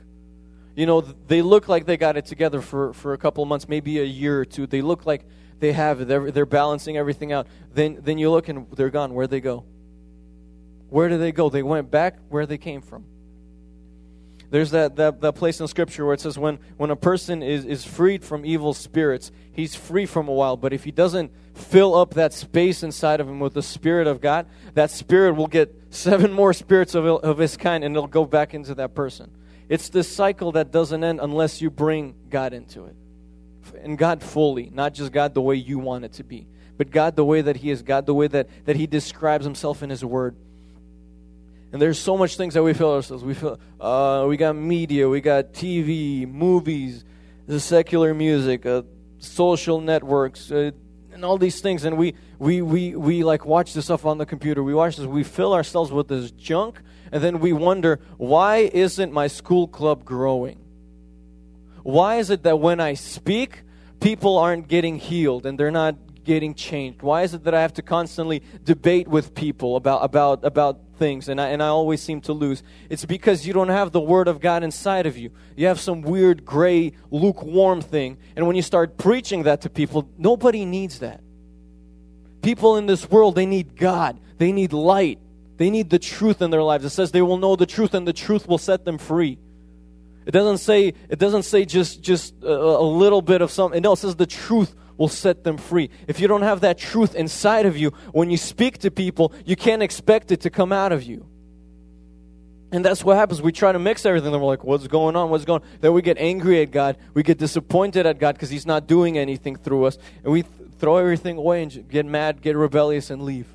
You 0.75 0.87
know, 0.87 1.01
they 1.01 1.43
look 1.43 1.69
like 1.69 1.87
they 1.87 1.97
got 1.97 2.17
it 2.17 2.27
together 2.27 2.61
for 2.61 2.93
for 2.93 3.13
a 3.13 3.19
couple 3.19 3.45
months, 3.45 3.69
maybe 3.69 4.01
a 4.01 4.05
year 4.05 4.41
or 4.41 4.45
two. 4.45 4.67
They 4.67 4.83
look 4.83 5.07
like 5.07 5.25
they 5.63 5.73
have 5.73 6.01
it. 6.01 6.09
They're, 6.09 6.33
they're 6.33 6.45
balancing 6.45 6.97
everything 6.97 7.31
out. 7.31 7.47
Then 7.73 8.01
then 8.03 8.19
you 8.19 8.31
look 8.33 8.49
and 8.49 8.67
they're 8.73 8.91
gone. 8.91 9.15
Where'd 9.15 9.31
they 9.31 9.41
go? 9.41 9.65
Where 10.91 11.09
did 11.09 11.21
they 11.21 11.31
go? 11.31 11.49
They 11.51 11.63
went 11.63 11.89
back 11.89 12.19
where 12.29 12.47
they 12.47 12.59
came 12.59 12.83
from. 12.83 13.05
There's 14.51 14.73
that, 14.73 14.97
that, 14.97 15.21
that 15.23 15.33
place 15.35 15.61
in 15.61 15.69
Scripture 15.69 16.05
where 16.05 16.15
it 16.15 16.21
says 16.21 16.37
when, 16.37 16.59
when 16.77 16.91
a 16.91 16.97
person 16.97 17.43
is, 17.43 17.65
is 17.65 17.85
freed 17.85 18.23
from 18.23 18.45
evil 18.45 18.75
spirits, 18.75 19.31
he's 19.53 19.75
free 19.75 20.05
from 20.05 20.29
a 20.29 20.33
while. 20.33 20.59
But 20.59 20.75
if 20.75 20.85
he 20.85 20.91
doesn't 20.91 21.31
fill 21.55 21.95
up 21.95 22.15
that 22.15 22.35
space 22.35 22.83
inside 22.83 23.21
of 23.21 23.29
him 23.29 23.41
with 23.41 23.55
the 23.55 23.63
Spirit 23.63 24.07
of 24.07 24.21
God, 24.21 24.47
that 24.75 24.91
spirit 24.91 25.37
will 25.37 25.47
get 25.47 25.75
seven 25.89 26.33
more 26.33 26.53
spirits 26.53 26.95
of, 26.95 27.07
of 27.07 27.39
his 27.39 27.57
kind 27.57 27.85
and 27.85 27.97
it'll 27.97 28.09
go 28.09 28.27
back 28.27 28.53
into 28.53 28.75
that 28.75 28.95
person. 28.95 29.31
It's 29.71 29.89
this 29.89 30.09
cycle 30.09 30.53
that 30.53 30.71
doesn't 30.71 31.03
end 31.03 31.21
unless 31.23 31.63
you 31.63 31.71
bring 31.71 32.15
God 32.29 32.53
into 32.53 32.85
it. 32.85 32.97
And 33.83 33.97
God 33.99 34.23
fully, 34.23 34.71
not 34.73 34.95
just 34.95 35.13
God 35.13 35.35
the 35.35 35.41
way 35.41 35.57
you 35.57 35.79
want 35.79 36.05
it 36.05 36.13
to 36.15 36.25
be, 36.25 36.47
but 36.77 36.91
God 36.91 37.17
the 37.17 37.25
way 37.25 37.43
that 37.43 37.57
He 37.57 37.71
is, 37.71 37.83
God 37.83 38.07
the 38.07 38.15
way 38.15 38.27
that, 38.29 38.49
that 38.65 38.77
He 38.77 38.87
describes 38.87 39.45
Himself 39.45 39.83
in 39.83 39.91
His 39.91 40.05
Word. 40.05 40.37
And 41.73 41.81
there's 41.81 41.99
so 41.99 42.19
much 42.19 42.37
things 42.37 42.55
that 42.55 42.63
we 42.63 42.75
feel 42.75 42.91
ourselves. 42.91 43.25
We 43.25 43.35
feel 43.35 43.59
uh, 43.81 44.27
we 44.29 44.37
got 44.37 44.55
media, 44.55 45.09
we 45.09 45.23
got 45.23 45.53
TV, 45.55 46.31
movies, 46.31 47.05
the 47.47 47.59
secular 47.59 48.13
music, 48.13 48.67
uh, 48.67 48.83
social 49.19 49.81
networks, 49.81 50.51
uh, 50.51 50.73
and 51.13 51.25
all 51.25 51.39
these 51.39 51.61
things. 51.61 51.85
And 51.85 51.97
we, 51.97 52.15
we, 52.39 52.61
we, 52.61 52.95
we 52.95 53.25
like 53.25 53.47
watch 53.47 53.73
this 53.73 53.87
stuff 53.87 54.05
on 54.05 54.19
the 54.19 54.27
computer. 54.27 54.63
We 54.63 54.75
watch 54.75 54.97
this. 54.97 55.07
We 55.07 55.25
fill 55.25 55.55
ourselves 55.55 55.91
with 55.91 56.09
this 56.09 56.31
junk, 56.33 56.81
and 57.11 57.23
then 57.23 57.41
we 57.41 57.55
wonder 57.55 58.01
why 58.19 58.71
isn't 58.73 59.13
my 59.13 59.27
school 59.27 59.67
club 59.67 60.05
growing? 60.05 60.62
Why 61.83 62.17
is 62.17 62.31
it 62.31 62.43
that 62.45 62.59
when 62.59 62.81
I 62.81 62.95
speak, 62.95 63.63
people 64.01 64.39
aren't 64.39 64.69
getting 64.69 64.99
healed 64.99 65.47
and 65.47 65.59
they're 65.59 65.71
not 65.71 65.97
getting 66.25 66.55
changed? 66.55 67.03
Why 67.03 67.23
is 67.23 67.35
it 67.35 67.45
that 67.45 67.55
I 67.55 67.63
have 67.63 67.75
to 67.75 67.83
constantly 67.83 68.43
debate 68.65 69.09
with 69.09 69.35
people 69.35 69.77
about 69.77 70.05
about 70.05 70.45
about 70.45 70.81
things 70.97 71.29
and 71.29 71.41
I, 71.41 71.49
and 71.49 71.63
I 71.63 71.69
always 71.69 72.01
seem 72.01 72.21
to 72.23 72.33
lose? 72.33 72.63
It's 72.89 73.05
because 73.05 73.47
you 73.47 73.53
don't 73.53 73.69
have 73.69 73.93
the 73.93 74.01
word 74.01 74.29
of 74.29 74.41
God 74.41 74.63
inside 74.63 75.07
of 75.07 75.19
you. 75.19 75.31
You 75.57 75.67
have 75.67 75.81
some 75.81 76.03
weird 76.03 76.45
gray 76.45 76.93
lukewarm 77.11 77.81
thing 77.81 78.19
and 78.37 78.47
when 78.47 78.57
you 78.57 78.63
start 78.63 78.97
preaching 78.99 79.45
that 79.45 79.63
to 79.63 79.71
people, 79.71 80.09
nobody 80.17 80.65
needs 80.65 81.01
that. 81.01 81.21
People 82.43 82.77
in 82.77 82.87
this 82.87 83.09
world, 83.09 83.37
they 83.37 83.47
need 83.47 83.77
God. 83.77 84.19
They 84.39 84.53
need 84.53 84.73
light. 84.73 85.21
They 85.59 85.71
need 85.71 85.91
the 85.91 85.99
truth 86.01 86.43
in 86.43 86.51
their 86.51 86.63
lives. 86.63 86.85
It 86.85 86.91
says 86.91 87.13
they 87.13 87.23
will 87.23 87.37
know 87.37 87.55
the 87.55 87.67
truth 87.67 87.95
and 87.95 88.07
the 88.07 88.13
truth 88.13 88.49
will 88.49 88.59
set 88.59 88.85
them 88.85 88.99
free. 88.99 89.39
It 90.27 90.31
doesn't 90.31 90.59
say 90.59 90.95
it 91.09 91.19
doesn't 91.19 91.43
say 91.45 91.65
just 91.65 92.03
just 92.03 92.35
a, 92.43 92.53
a 92.53 92.83
little 92.83 93.23
bit 93.23 93.43
of 93.43 93.51
something. 93.51 93.83
No, 93.83 93.93
it 93.93 93.97
says 93.97 94.17
the 94.17 94.27
truth 94.27 94.75
will 94.97 95.09
set 95.09 95.45
them 95.45 95.57
free. 95.57 95.91
If 96.07 96.21
you 96.21 96.29
don't 96.29 96.43
have 96.43 96.61
that 96.61 96.79
truth 96.79 97.15
inside 97.15 97.67
of 97.67 97.77
you, 97.77 97.91
when 98.13 98.31
you 98.31 98.37
speak 98.37 98.79
to 98.79 98.91
people, 98.91 99.33
you 99.45 99.57
can't 99.57 99.83
expect 99.83 100.31
it 100.31 100.43
to 100.43 100.51
come 100.51 100.73
out 100.73 100.93
of 100.93 101.03
you. 101.03 101.27
And 102.73 102.83
that's 102.83 103.05
what 103.05 103.17
happens. 103.17 103.43
We 103.43 103.53
try 103.53 103.71
to 103.71 103.79
mix 103.79 104.07
everything. 104.07 104.33
We're 104.33 104.39
like, 104.39 104.65
what's 104.65 104.87
going 104.87 105.15
on? 105.15 105.29
What's 105.29 105.45
going 105.45 105.61
on? 105.61 105.69
Then 105.81 105.93
we 105.93 106.01
get 106.01 106.17
angry 106.17 106.63
at 106.63 106.71
God. 106.71 106.97
We 107.13 107.23
get 107.23 107.37
disappointed 107.37 108.07
at 108.07 108.19
God 108.19 108.35
because 108.35 108.49
He's 108.49 108.65
not 108.65 108.87
doing 108.87 109.19
anything 109.19 109.57
through 109.57 109.85
us. 109.85 109.99
And 110.25 110.33
we 110.33 110.43
th- 110.43 110.71
throw 110.79 110.97
everything 110.97 111.37
away 111.37 111.63
and 111.63 111.89
get 111.89 112.07
mad, 112.07 112.41
get 112.41 112.57
rebellious, 112.57 113.11
and 113.11 113.23
leave. 113.23 113.47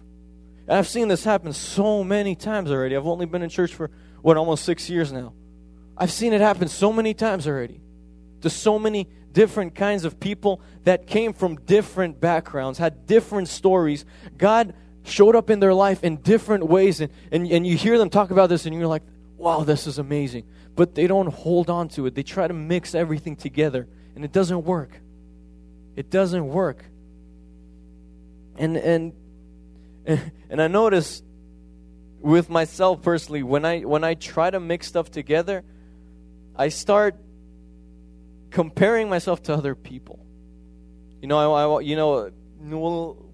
And 0.67 0.77
I've 0.77 0.87
seen 0.87 1.07
this 1.07 1.23
happen 1.23 1.51
so 1.51 2.03
many 2.03 2.35
times 2.35 2.69
already. 2.69 2.95
I've 2.95 3.07
only 3.07 3.25
been 3.25 3.41
in 3.41 3.49
church 3.49 3.73
for, 3.73 3.89
what, 4.21 4.37
almost 4.37 4.63
six 4.65 4.87
years 4.87 5.11
now. 5.11 5.33
I've 5.97 6.11
seen 6.11 6.33
it 6.33 6.41
happen 6.41 6.67
so 6.67 6.93
many 6.93 7.13
times 7.13 7.47
already 7.47 7.81
to 8.41 8.49
so 8.49 8.77
many 8.77 9.07
different 9.31 9.75
kinds 9.75 10.05
of 10.05 10.19
people 10.19 10.61
that 10.83 11.07
came 11.07 11.33
from 11.33 11.55
different 11.57 12.19
backgrounds, 12.19 12.79
had 12.79 13.05
different 13.05 13.47
stories. 13.47 14.05
God 14.37 14.73
showed 15.03 15.35
up 15.35 15.49
in 15.49 15.59
their 15.59 15.73
life 15.73 16.03
in 16.03 16.17
different 16.17 16.67
ways, 16.67 17.01
and, 17.01 17.11
and, 17.31 17.47
and 17.47 17.65
you 17.65 17.75
hear 17.77 17.97
them 17.97 18.09
talk 18.09 18.31
about 18.31 18.49
this, 18.49 18.65
and 18.65 18.75
you're 18.75 18.87
like, 18.87 19.03
wow, 19.37 19.63
this 19.63 19.87
is 19.87 19.97
amazing. 19.97 20.45
But 20.75 20.95
they 20.95 21.07
don't 21.07 21.27
hold 21.27 21.69
on 21.69 21.89
to 21.89 22.05
it. 22.05 22.15
They 22.15 22.23
try 22.23 22.47
to 22.47 22.53
mix 22.53 22.93
everything 22.93 23.35
together, 23.35 23.87
and 24.15 24.23
it 24.23 24.31
doesn't 24.31 24.63
work. 24.63 24.99
It 25.95 26.09
doesn't 26.11 26.47
work. 26.47 26.83
And 28.55 28.77
and 28.77 29.13
and 30.05 30.61
I 30.61 30.67
notice 30.67 31.23
with 32.19 32.49
myself 32.49 33.01
personally 33.01 33.43
when 33.43 33.65
I 33.65 33.81
when 33.81 34.03
I 34.03 34.13
try 34.13 34.49
to 34.49 34.59
mix 34.59 34.87
stuff 34.87 35.11
together, 35.11 35.63
I 36.57 36.69
start 36.69 37.15
comparing 38.49 39.09
myself 39.09 39.43
to 39.43 39.53
other 39.53 39.75
people. 39.75 40.25
You 41.21 41.27
know, 41.27 41.37
I, 41.53 41.77
I 41.77 41.79
you 41.81 41.95
know, 41.95 42.31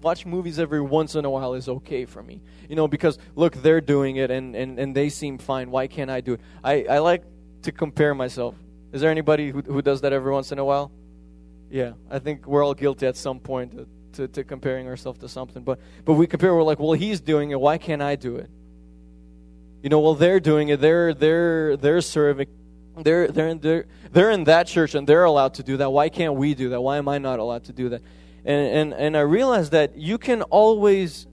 watch 0.02 0.26
movies 0.26 0.58
every 0.58 0.80
once 0.80 1.14
in 1.14 1.24
a 1.24 1.30
while 1.30 1.54
is 1.54 1.68
okay 1.68 2.04
for 2.04 2.22
me. 2.22 2.42
You 2.68 2.76
know, 2.76 2.88
because 2.88 3.18
look, 3.34 3.54
they're 3.54 3.80
doing 3.80 4.16
it 4.16 4.30
and, 4.30 4.54
and, 4.54 4.78
and 4.78 4.94
they 4.94 5.08
seem 5.08 5.38
fine. 5.38 5.70
Why 5.70 5.86
can't 5.86 6.10
I 6.10 6.20
do 6.20 6.34
it? 6.34 6.40
I, 6.62 6.84
I 6.88 6.98
like 6.98 7.24
to 7.62 7.72
compare 7.72 8.14
myself. 8.14 8.54
Is 8.92 9.00
there 9.00 9.10
anybody 9.10 9.50
who, 9.50 9.60
who 9.60 9.82
does 9.82 10.02
that 10.02 10.12
every 10.12 10.32
once 10.32 10.52
in 10.52 10.58
a 10.58 10.64
while? 10.64 10.92
Yeah, 11.70 11.92
I 12.10 12.18
think 12.18 12.46
we're 12.46 12.64
all 12.64 12.74
guilty 12.74 13.06
at 13.06 13.16
some 13.16 13.40
point 13.40 13.72
to, 13.72 13.88
to, 14.12 14.28
to 14.28 14.44
comparing 14.44 14.86
ourselves 14.86 15.18
to 15.20 15.28
something. 15.28 15.64
But 15.64 15.80
but 16.04 16.12
we 16.12 16.26
compare, 16.26 16.54
we're 16.54 16.62
like, 16.62 16.78
well, 16.78 16.92
he's 16.92 17.20
doing 17.20 17.50
it. 17.50 17.60
Why 17.60 17.78
can't 17.78 18.02
I 18.02 18.14
do 18.14 18.36
it? 18.36 18.48
You 19.82 19.88
know, 19.88 20.00
well, 20.00 20.14
they're 20.14 20.40
doing 20.40 20.68
it. 20.68 20.80
They're 20.80 21.12
they're 21.12 21.76
they're 21.76 22.00
serving. 22.00 22.46
They're 22.96 23.28
they're 23.28 23.48
in, 23.48 23.58
they're 23.60 23.86
they're 24.12 24.30
in 24.30 24.44
that 24.44 24.66
church 24.66 24.94
and 24.94 25.06
they're 25.06 25.24
allowed 25.24 25.54
to 25.54 25.62
do 25.62 25.76
that. 25.78 25.90
Why 25.90 26.08
can't 26.08 26.34
we 26.34 26.54
do 26.54 26.70
that? 26.70 26.80
Why 26.80 26.98
am 26.98 27.08
I 27.08 27.18
not 27.18 27.38
allowed 27.38 27.64
to 27.64 27.72
do 27.72 27.88
that? 27.90 28.02
And, 28.44 28.92
and, 28.92 28.94
and 28.94 29.16
I 29.16 29.20
realized 29.20 29.72
that 29.72 29.96
you 29.96 30.18
can 30.18 30.42
always 30.42 31.26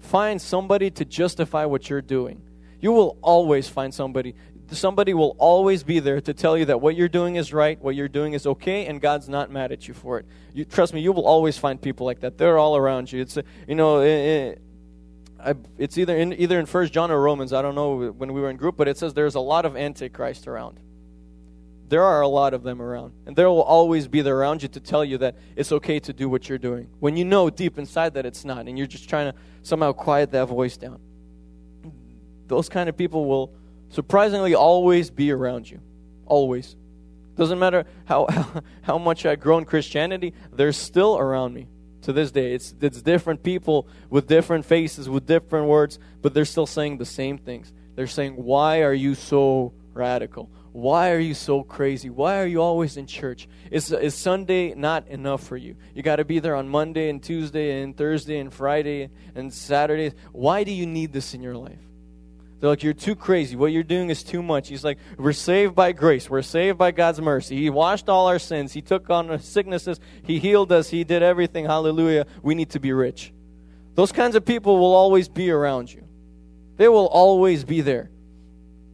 find 0.00 0.40
somebody 0.40 0.90
to 0.90 1.04
justify 1.04 1.64
what 1.64 1.88
you're 1.88 2.02
doing. 2.02 2.42
You 2.80 2.92
will 2.92 3.16
always 3.22 3.68
find 3.68 3.94
somebody. 3.94 4.34
Somebody 4.70 5.14
will 5.14 5.34
always 5.38 5.82
be 5.82 5.98
there 6.00 6.20
to 6.20 6.34
tell 6.34 6.56
you 6.56 6.66
that 6.66 6.80
what 6.80 6.96
you're 6.96 7.08
doing 7.08 7.36
is 7.36 7.52
right, 7.52 7.80
what 7.80 7.94
you're 7.94 8.08
doing 8.08 8.32
is 8.32 8.46
okay, 8.46 8.86
and 8.86 9.00
God's 9.00 9.28
not 9.28 9.50
mad 9.50 9.70
at 9.70 9.86
you 9.86 9.94
for 9.94 10.18
it. 10.18 10.26
You, 10.54 10.64
trust 10.64 10.94
me, 10.94 11.00
you 11.00 11.12
will 11.12 11.26
always 11.26 11.58
find 11.58 11.80
people 11.80 12.06
like 12.06 12.20
that. 12.20 12.38
They're 12.38 12.58
all 12.58 12.76
around 12.76 13.12
you. 13.12 13.20
It's 13.20 13.38
you 13.68 13.74
know, 13.74 14.00
it, 14.00 14.08
it, 14.08 14.62
I, 15.38 15.54
it's 15.78 15.98
either 15.98 16.16
in 16.16 16.32
either 16.34 16.58
in 16.58 16.66
First 16.66 16.92
John 16.92 17.10
or 17.10 17.20
Romans. 17.20 17.52
I 17.52 17.60
don't 17.60 17.74
know 17.74 18.10
when 18.12 18.32
we 18.32 18.40
were 18.40 18.50
in 18.50 18.56
group, 18.56 18.76
but 18.76 18.88
it 18.88 18.96
says 18.96 19.14
there's 19.14 19.34
a 19.34 19.40
lot 19.40 19.66
of 19.66 19.76
antichrist 19.76 20.48
around. 20.48 20.80
There 21.92 22.04
are 22.04 22.22
a 22.22 22.26
lot 22.26 22.54
of 22.54 22.62
them 22.62 22.80
around. 22.80 23.12
And 23.26 23.36
there 23.36 23.50
will 23.50 23.60
always 23.60 24.08
be 24.08 24.22
there 24.22 24.34
around 24.34 24.62
you 24.62 24.68
to 24.68 24.80
tell 24.80 25.04
you 25.04 25.18
that 25.18 25.36
it's 25.56 25.72
okay 25.72 26.00
to 26.00 26.14
do 26.14 26.26
what 26.26 26.48
you're 26.48 26.56
doing. 26.56 26.88
When 27.00 27.18
you 27.18 27.26
know 27.26 27.50
deep 27.50 27.76
inside 27.78 28.14
that 28.14 28.24
it's 28.24 28.46
not, 28.46 28.66
and 28.66 28.78
you're 28.78 28.86
just 28.86 29.10
trying 29.10 29.30
to 29.30 29.38
somehow 29.62 29.92
quiet 29.92 30.30
that 30.30 30.46
voice 30.46 30.78
down. 30.78 31.00
Those 32.46 32.70
kind 32.70 32.88
of 32.88 32.96
people 32.96 33.26
will 33.26 33.52
surprisingly 33.90 34.54
always 34.54 35.10
be 35.10 35.32
around 35.32 35.70
you. 35.70 35.82
Always. 36.24 36.76
Doesn't 37.36 37.58
matter 37.58 37.84
how, 38.06 38.26
how, 38.30 38.62
how 38.80 38.96
much 38.96 39.26
I 39.26 39.36
grow 39.36 39.58
in 39.58 39.66
Christianity, 39.66 40.32
they're 40.50 40.72
still 40.72 41.18
around 41.18 41.52
me 41.52 41.68
to 42.04 42.14
this 42.14 42.30
day. 42.30 42.54
It's, 42.54 42.74
it's 42.80 43.02
different 43.02 43.42
people 43.42 43.86
with 44.08 44.26
different 44.26 44.64
faces, 44.64 45.10
with 45.10 45.26
different 45.26 45.66
words, 45.66 45.98
but 46.22 46.32
they're 46.32 46.46
still 46.46 46.66
saying 46.66 46.96
the 46.96 47.04
same 47.04 47.36
things. 47.36 47.70
They're 47.96 48.06
saying, 48.06 48.32
Why 48.32 48.80
are 48.80 48.94
you 48.94 49.14
so 49.14 49.74
radical? 49.92 50.48
Why 50.72 51.10
are 51.12 51.18
you 51.18 51.34
so 51.34 51.62
crazy? 51.62 52.08
Why 52.08 52.40
are 52.40 52.46
you 52.46 52.62
always 52.62 52.96
in 52.96 53.06
church? 53.06 53.46
Is, 53.70 53.92
is 53.92 54.14
Sunday 54.14 54.74
not 54.74 55.06
enough 55.08 55.42
for 55.42 55.56
you? 55.56 55.76
You 55.94 56.02
got 56.02 56.16
to 56.16 56.24
be 56.24 56.38
there 56.38 56.56
on 56.56 56.68
Monday 56.68 57.10
and 57.10 57.22
Tuesday 57.22 57.82
and 57.82 57.94
Thursday 57.94 58.38
and 58.38 58.52
Friday 58.52 59.10
and 59.34 59.52
Saturday. 59.52 60.14
Why 60.32 60.64
do 60.64 60.72
you 60.72 60.86
need 60.86 61.12
this 61.12 61.34
in 61.34 61.42
your 61.42 61.56
life? 61.56 61.78
They're 62.58 62.70
like, 62.70 62.82
You're 62.82 62.94
too 62.94 63.16
crazy. 63.16 63.54
What 63.54 63.72
you're 63.72 63.82
doing 63.82 64.08
is 64.08 64.22
too 64.22 64.42
much. 64.42 64.68
He's 64.68 64.84
like, 64.84 64.98
We're 65.18 65.34
saved 65.34 65.74
by 65.74 65.92
grace. 65.92 66.30
We're 66.30 66.42
saved 66.42 66.78
by 66.78 66.92
God's 66.92 67.20
mercy. 67.20 67.58
He 67.58 67.68
washed 67.68 68.08
all 68.08 68.28
our 68.28 68.38
sins. 68.38 68.72
He 68.72 68.80
took 68.80 69.10
on 69.10 69.30
our 69.30 69.38
sicknesses. 69.38 70.00
He 70.24 70.38
healed 70.38 70.72
us. 70.72 70.88
He 70.88 71.04
did 71.04 71.22
everything. 71.22 71.66
Hallelujah. 71.66 72.24
We 72.40 72.54
need 72.54 72.70
to 72.70 72.80
be 72.80 72.92
rich. 72.92 73.32
Those 73.94 74.12
kinds 74.12 74.36
of 74.36 74.46
people 74.46 74.78
will 74.78 74.94
always 74.94 75.28
be 75.28 75.50
around 75.50 75.92
you, 75.92 76.08
they 76.76 76.88
will 76.88 77.08
always 77.08 77.64
be 77.64 77.82
there. 77.82 78.10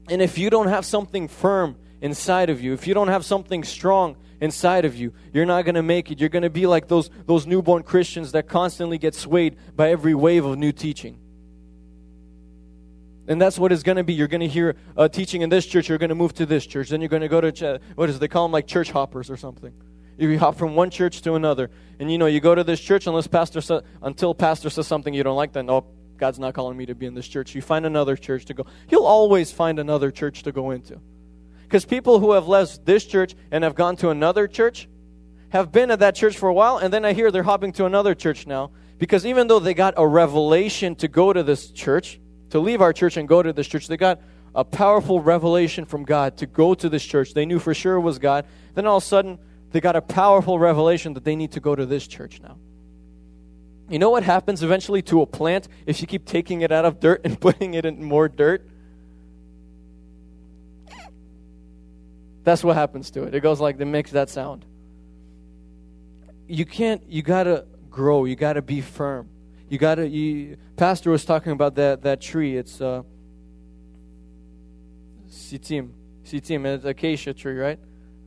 And 0.08 0.22
if 0.22 0.38
you 0.38 0.50
don't 0.50 0.68
have 0.68 0.84
something 0.86 1.28
firm 1.28 1.76
inside 2.00 2.50
of 2.50 2.60
you, 2.60 2.72
if 2.72 2.86
you 2.86 2.94
don't 2.94 3.08
have 3.08 3.24
something 3.24 3.64
strong 3.64 4.16
inside 4.40 4.84
of 4.84 4.96
you, 4.96 5.12
you're 5.32 5.46
not 5.46 5.64
going 5.64 5.74
to 5.74 5.82
make 5.82 6.10
it. 6.10 6.20
You're 6.20 6.28
going 6.28 6.42
to 6.42 6.50
be 6.50 6.66
like 6.66 6.88
those, 6.88 7.10
those 7.26 7.46
newborn 7.46 7.82
Christians 7.82 8.32
that 8.32 8.48
constantly 8.48 8.98
get 8.98 9.14
swayed 9.14 9.56
by 9.76 9.90
every 9.90 10.14
wave 10.14 10.44
of 10.44 10.58
new 10.58 10.72
teaching. 10.72 11.18
And 13.26 13.40
that's 13.40 13.58
what 13.58 13.72
it's 13.72 13.82
going 13.82 13.96
to 13.96 14.04
be. 14.04 14.14
You're 14.14 14.28
going 14.28 14.40
to 14.40 14.48
hear 14.48 14.76
uh, 14.96 15.08
teaching 15.08 15.42
in 15.42 15.50
this 15.50 15.66
church, 15.66 15.90
you're 15.90 15.98
going 15.98 16.08
to 16.08 16.14
move 16.14 16.32
to 16.34 16.46
this 16.46 16.66
church. 16.66 16.88
Then 16.88 17.02
you're 17.02 17.10
going 17.10 17.22
to 17.22 17.28
go 17.28 17.42
to, 17.42 17.52
ch- 17.52 17.80
what 17.94 18.08
is 18.08 18.16
it? 18.16 18.20
They 18.20 18.28
call 18.28 18.46
them 18.46 18.52
like 18.52 18.66
church 18.66 18.90
hoppers 18.90 19.28
or 19.28 19.36
something. 19.36 19.74
You 20.16 20.38
hop 20.38 20.56
from 20.56 20.74
one 20.74 20.90
church 20.90 21.20
to 21.22 21.34
another. 21.34 21.70
And 22.00 22.10
you 22.10 22.16
know, 22.18 22.26
you 22.26 22.40
go 22.40 22.54
to 22.54 22.64
this 22.64 22.80
church 22.80 23.06
unless 23.06 23.26
pastor 23.26 23.60
sa- 23.60 23.82
until 24.02 24.34
pastor 24.34 24.70
says 24.70 24.86
something 24.86 25.12
you 25.12 25.22
don't 25.22 25.36
like, 25.36 25.52
then, 25.52 25.68
oh, 25.68 25.84
God's 26.18 26.38
not 26.38 26.54
calling 26.54 26.76
me 26.76 26.86
to 26.86 26.94
be 26.94 27.06
in 27.06 27.14
this 27.14 27.28
church. 27.28 27.54
You 27.54 27.62
find 27.62 27.86
another 27.86 28.16
church 28.16 28.44
to 28.46 28.54
go. 28.54 28.66
You'll 28.90 29.06
always 29.06 29.52
find 29.52 29.78
another 29.78 30.10
church 30.10 30.42
to 30.42 30.52
go 30.52 30.72
into. 30.72 31.00
Because 31.62 31.84
people 31.84 32.18
who 32.18 32.32
have 32.32 32.48
left 32.48 32.84
this 32.84 33.04
church 33.04 33.34
and 33.50 33.64
have 33.64 33.74
gone 33.74 33.96
to 33.96 34.10
another 34.10 34.48
church 34.48 34.88
have 35.50 35.72
been 35.72 35.90
at 35.90 36.00
that 36.00 36.14
church 36.14 36.36
for 36.36 36.48
a 36.48 36.54
while, 36.54 36.78
and 36.78 36.92
then 36.92 37.04
I 37.04 37.12
hear 37.12 37.30
they're 37.30 37.42
hopping 37.42 37.72
to 37.72 37.86
another 37.86 38.14
church 38.14 38.46
now. 38.46 38.70
Because 38.98 39.24
even 39.24 39.46
though 39.46 39.60
they 39.60 39.74
got 39.74 39.94
a 39.96 40.06
revelation 40.06 40.94
to 40.96 41.08
go 41.08 41.32
to 41.32 41.42
this 41.42 41.70
church, 41.70 42.20
to 42.50 42.58
leave 42.58 42.80
our 42.80 42.92
church 42.92 43.16
and 43.16 43.28
go 43.28 43.42
to 43.42 43.52
this 43.52 43.66
church, 43.66 43.86
they 43.86 43.96
got 43.96 44.20
a 44.54 44.64
powerful 44.64 45.20
revelation 45.20 45.84
from 45.84 46.04
God 46.04 46.36
to 46.38 46.46
go 46.46 46.74
to 46.74 46.88
this 46.88 47.04
church. 47.04 47.34
They 47.34 47.46
knew 47.46 47.58
for 47.58 47.74
sure 47.74 47.96
it 47.96 48.00
was 48.00 48.18
God. 48.18 48.46
Then 48.74 48.86
all 48.86 48.96
of 48.96 49.02
a 49.02 49.06
sudden, 49.06 49.38
they 49.70 49.80
got 49.80 49.94
a 49.94 50.02
powerful 50.02 50.58
revelation 50.58 51.14
that 51.14 51.24
they 51.24 51.36
need 51.36 51.52
to 51.52 51.60
go 51.60 51.74
to 51.74 51.86
this 51.86 52.06
church 52.06 52.40
now. 52.42 52.56
You 53.88 53.98
know 53.98 54.10
what 54.10 54.22
happens 54.22 54.62
eventually 54.62 55.00
to 55.02 55.22
a 55.22 55.26
plant 55.26 55.66
if 55.86 56.00
you 56.00 56.06
keep 56.06 56.26
taking 56.26 56.60
it 56.60 56.70
out 56.70 56.84
of 56.84 57.00
dirt 57.00 57.22
and 57.24 57.40
putting 57.46 57.74
it 57.74 57.84
in 57.84 58.02
more 58.02 58.28
dirt? 58.28 58.68
That's 62.44 62.64
what 62.64 62.76
happens 62.76 63.10
to 63.12 63.24
it. 63.24 63.34
It 63.34 63.40
goes 63.40 63.60
like, 63.60 63.80
it 63.80 63.84
makes 63.84 64.10
that 64.12 64.30
sound. 64.30 64.64
You 66.46 66.64
can't, 66.64 67.02
you 67.08 67.22
gotta 67.22 67.66
grow, 67.90 68.24
you 68.24 68.36
gotta 68.36 68.62
be 68.62 68.80
firm. 68.80 69.28
You 69.68 69.76
gotta, 69.76 70.08
you, 70.08 70.56
Pastor 70.76 71.10
was 71.10 71.24
talking 71.24 71.52
about 71.52 71.74
that, 71.74 72.02
that 72.02 72.20
tree. 72.20 72.56
It's, 72.56 72.80
uh, 72.80 73.02
sitim. 75.28 75.90
Sitim, 76.24 76.64
it's 76.66 76.84
acacia 76.84 77.34
tree, 77.34 77.56
right? 77.56 77.78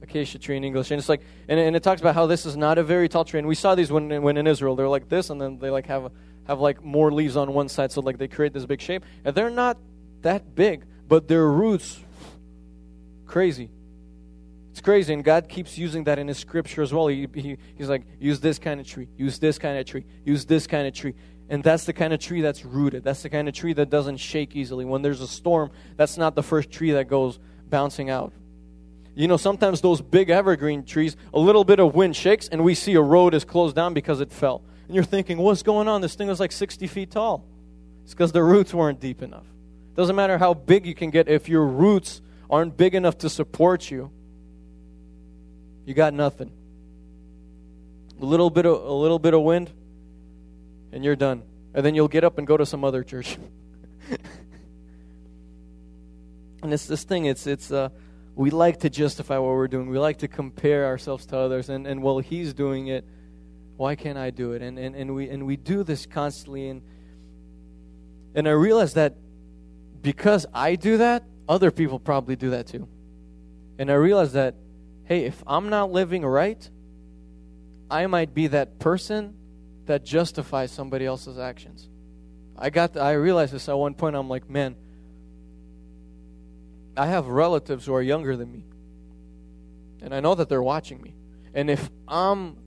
Acacia 0.02 0.40
tree 0.40 0.58
in 0.58 0.64
English. 0.64 0.92
And 0.92 1.00
it's 1.00 1.10
like, 1.10 1.22
and, 1.48 1.60
and 1.60 1.76
it 1.76 1.84
talks 1.84 2.02
about 2.02 2.16
how 2.16 2.26
this 2.26 2.46
is 2.46 2.58
not 2.58 2.78
a 2.78 2.84
very 2.84 3.08
tall 3.08 3.26
tree. 3.26 3.40
And 3.40 3.48
we 3.48 3.56
saw 3.56 3.76
these 3.76 3.92
when, 3.92 4.22
when 4.22 4.38
in 4.38 4.48
Israel. 4.48 4.76
They're 4.76 4.90
like 4.90 5.10
this, 5.10 5.30
and 5.30 5.40
then 5.40 5.60
they 5.60 5.70
like 5.70 5.88
have, 5.88 6.12
have 6.48 6.60
like 6.60 6.84
more 6.84 7.12
leaves 7.12 7.38
on 7.38 7.54
one 7.54 7.70
side. 7.70 7.92
So 7.92 8.02
like 8.02 8.18
they 8.18 8.28
create 8.28 8.54
this 8.54 8.66
big 8.66 8.82
shape. 8.82 9.04
And 9.24 9.36
they're 9.36 9.50
not 9.50 9.78
that 10.22 10.56
big, 10.56 10.86
but 11.08 11.28
their 11.28 11.48
roots, 11.48 12.00
crazy. 13.26 13.70
It's 14.72 14.82
crazy. 14.82 15.14
And 15.14 15.24
God 15.24 15.50
keeps 15.50 15.78
using 15.78 16.06
that 16.06 16.18
in 16.20 16.28
His 16.28 16.38
scripture 16.38 16.82
as 16.82 16.94
well. 16.94 17.08
He, 17.08 17.28
he, 17.34 17.58
he's 17.76 17.90
like, 17.90 18.04
use 18.20 18.40
this 18.40 18.58
kind 18.60 18.80
of 18.80 18.88
tree, 18.88 19.08
use 19.18 19.40
this 19.40 19.58
kind 19.58 19.78
of 19.78 19.86
tree, 19.86 20.06
use 20.26 20.46
this 20.46 20.68
kind 20.68 20.88
of 20.88 20.94
tree. 20.94 21.14
And 21.50 21.62
that's 21.62 21.84
the 21.84 21.92
kind 21.92 22.14
of 22.14 22.22
tree 22.22 22.40
that's 22.40 22.64
rooted. 22.64 23.04
That's 23.04 23.24
the 23.24 23.30
kind 23.30 23.50
of 23.50 23.54
tree 23.54 23.74
that 23.74 23.90
doesn't 23.90 24.18
shake 24.18 24.56
easily. 24.56 24.86
When 24.86 25.02
there's 25.02 25.20
a 25.20 25.28
storm, 25.28 25.72
that's 25.98 26.18
not 26.18 26.34
the 26.34 26.44
first 26.44 26.72
tree 26.72 26.92
that 26.92 27.10
goes 27.10 27.40
bouncing 27.68 28.10
out. 28.10 28.32
You 29.14 29.28
know, 29.28 29.38
sometimes 29.38 29.82
those 29.82 30.02
big 30.02 30.30
evergreen 30.30 30.86
trees, 30.86 31.18
a 31.34 31.40
little 31.40 31.64
bit 31.64 31.80
of 31.80 31.94
wind 31.96 32.16
shakes, 32.16 32.48
and 32.48 32.64
we 32.64 32.76
see 32.76 32.94
a 32.96 33.02
road 33.02 33.34
is 33.34 33.44
closed 33.44 33.76
down 33.76 33.94
because 33.94 34.22
it 34.22 34.32
fell. 34.32 34.64
And 34.88 34.96
you're 34.96 35.04
thinking, 35.04 35.38
what's 35.38 35.64
going 35.64 35.88
on? 35.88 36.02
This 36.02 36.16
thing 36.16 36.30
is 36.30 36.40
like 36.40 36.52
60 36.52 36.88
feet 36.88 37.12
tall. 37.12 37.46
It's 38.04 38.14
because 38.14 38.32
the 38.32 38.44
roots 38.44 38.74
weren't 38.74 39.00
deep 39.00 39.22
enough. 39.22 39.46
Doesn't 39.96 40.16
matter 40.16 40.38
how 40.38 40.54
big 40.54 40.86
you 40.86 40.96
can 40.96 41.10
get, 41.10 41.28
if 41.28 41.50
your 41.50 41.66
roots 41.66 42.22
aren't 42.50 42.78
big 42.78 42.96
enough 42.96 43.18
to 43.20 43.30
support 43.30 43.92
you, 43.92 44.12
you 45.86 45.94
got 45.94 46.14
nothing. 46.14 46.52
A 48.22 48.26
little 48.26 48.50
bit 48.50 48.66
of 48.66 48.84
a 48.84 48.94
little 48.94 49.20
bit 49.20 49.34
of 49.34 49.42
wind, 49.42 49.70
and 50.92 51.04
you're 51.04 51.16
done. 51.16 51.44
And 51.74 51.86
then 51.86 51.96
you'll 51.96 52.08
get 52.08 52.24
up 52.24 52.38
and 52.38 52.46
go 52.46 52.56
to 52.56 52.66
some 52.66 52.84
other 52.84 53.04
church. 53.04 53.38
and 56.62 56.74
it's 56.74 56.86
this 56.86 57.04
thing. 57.04 57.26
It's 57.26 57.48
it's 57.48 57.72
uh, 57.72 57.90
we 58.36 58.50
like 58.50 58.80
to 58.80 58.90
justify 58.90 59.38
what 59.38 59.50
we're 59.50 59.68
doing. 59.68 59.90
We 59.90 60.00
like 60.00 60.20
to 60.20 60.28
compare 60.28 60.86
ourselves 60.86 61.26
to 61.28 61.38
others. 61.38 61.70
And, 61.70 61.86
and 61.86 62.02
well, 62.02 62.20
he's 62.20 62.54
doing 62.54 62.88
it. 62.88 63.06
Why 63.78 63.96
can't 63.96 64.18
I 64.18 64.30
do 64.30 64.54
it? 64.54 64.62
And, 64.62 64.78
and, 64.78 64.96
and, 64.96 65.14
we, 65.16 65.30
and 65.30 65.46
we 65.46 65.58
do 65.58 65.84
this 65.84 66.06
constantly. 66.06 66.70
And, 66.70 66.82
and 68.36 68.48
I 68.48 68.52
realize 68.52 68.94
that 68.94 69.16
because 70.02 70.46
I 70.54 70.76
do 70.76 70.98
that, 70.98 71.24
other 71.48 71.72
people 71.72 72.00
probably 72.00 72.36
do 72.36 72.52
that 72.52 72.68
too. 72.68 72.88
And 73.78 73.92
I 73.92 73.96
realize 73.96 74.34
that, 74.34 74.56
hey, 75.06 75.26
if 75.26 75.44
I'm 75.46 75.70
not 75.70 75.92
living 75.92 76.24
right, 76.24 76.70
I 77.90 78.08
might 78.08 78.34
be 78.34 78.48
that 78.48 78.80
person 78.80 79.36
that 79.88 80.06
justifies 80.06 80.72
somebody 80.72 81.06
else's 81.06 81.38
actions. 81.38 81.90
I 82.58 82.70
got 82.70 82.94
the, 82.94 83.02
I 83.02 83.14
realized 83.14 83.54
this 83.54 83.68
at 83.68 83.78
one 83.78 83.96
point. 83.96 84.16
I'm 84.16 84.30
like, 84.30 84.50
man, 84.50 84.76
I 86.96 87.08
have 87.08 87.28
relatives 87.28 87.86
who 87.86 87.94
are 87.94 88.02
younger 88.02 88.36
than 88.36 88.52
me. 88.52 88.64
And 90.02 90.14
I 90.14 90.20
know 90.20 90.36
that 90.36 90.50
they're 90.50 90.64
watching 90.64 91.02
me. 91.02 91.14
And 91.54 91.70
if 91.70 91.90
I'm 92.08 92.58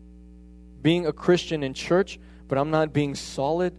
being 0.83 1.07
a 1.07 1.13
Christian 1.13 1.63
in 1.63 1.75
church, 1.75 2.19
but 2.49 2.59
I'm 2.59 2.71
not 2.71 2.93
being 2.93 3.15
solid, 3.15 3.75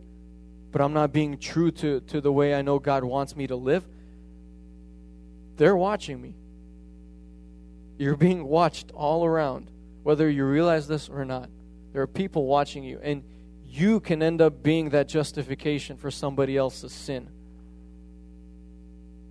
but 0.71 0.81
I'm 0.81 0.93
not 0.93 1.13
being 1.13 1.37
true 1.37 1.71
to, 1.71 2.01
to 2.01 2.21
the 2.21 2.31
way 2.31 2.53
I 2.53 2.61
know 2.61 2.79
God 2.79 3.03
wants 3.03 3.35
me 3.35 3.47
to 3.47 3.55
live, 3.55 3.87
they're 5.55 5.77
watching 5.77 6.21
me. 6.21 6.35
You're 7.97 8.17
being 8.17 8.45
watched 8.45 8.91
all 8.91 9.23
around, 9.23 9.71
whether 10.03 10.29
you 10.29 10.45
realize 10.45 10.87
this 10.87 11.07
or 11.07 11.23
not. 11.23 11.49
There 11.93 12.01
are 12.01 12.07
people 12.07 12.45
watching 12.45 12.83
you, 12.83 12.99
and 13.01 13.23
you 13.65 14.01
can 14.01 14.21
end 14.21 14.41
up 14.41 14.63
being 14.63 14.89
that 14.89 15.07
justification 15.07 15.95
for 15.95 16.11
somebody 16.11 16.57
else's 16.57 16.91
sin. 16.91 17.29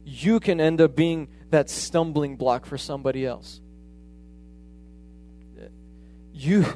You 0.04 0.40
can 0.40 0.60
end 0.60 0.80
up 0.80 0.94
being 0.94 1.28
that 1.50 1.70
stumbling 1.70 2.36
block 2.36 2.66
for 2.66 2.76
somebody 2.76 3.24
else. 3.24 3.60
You, 6.32 6.66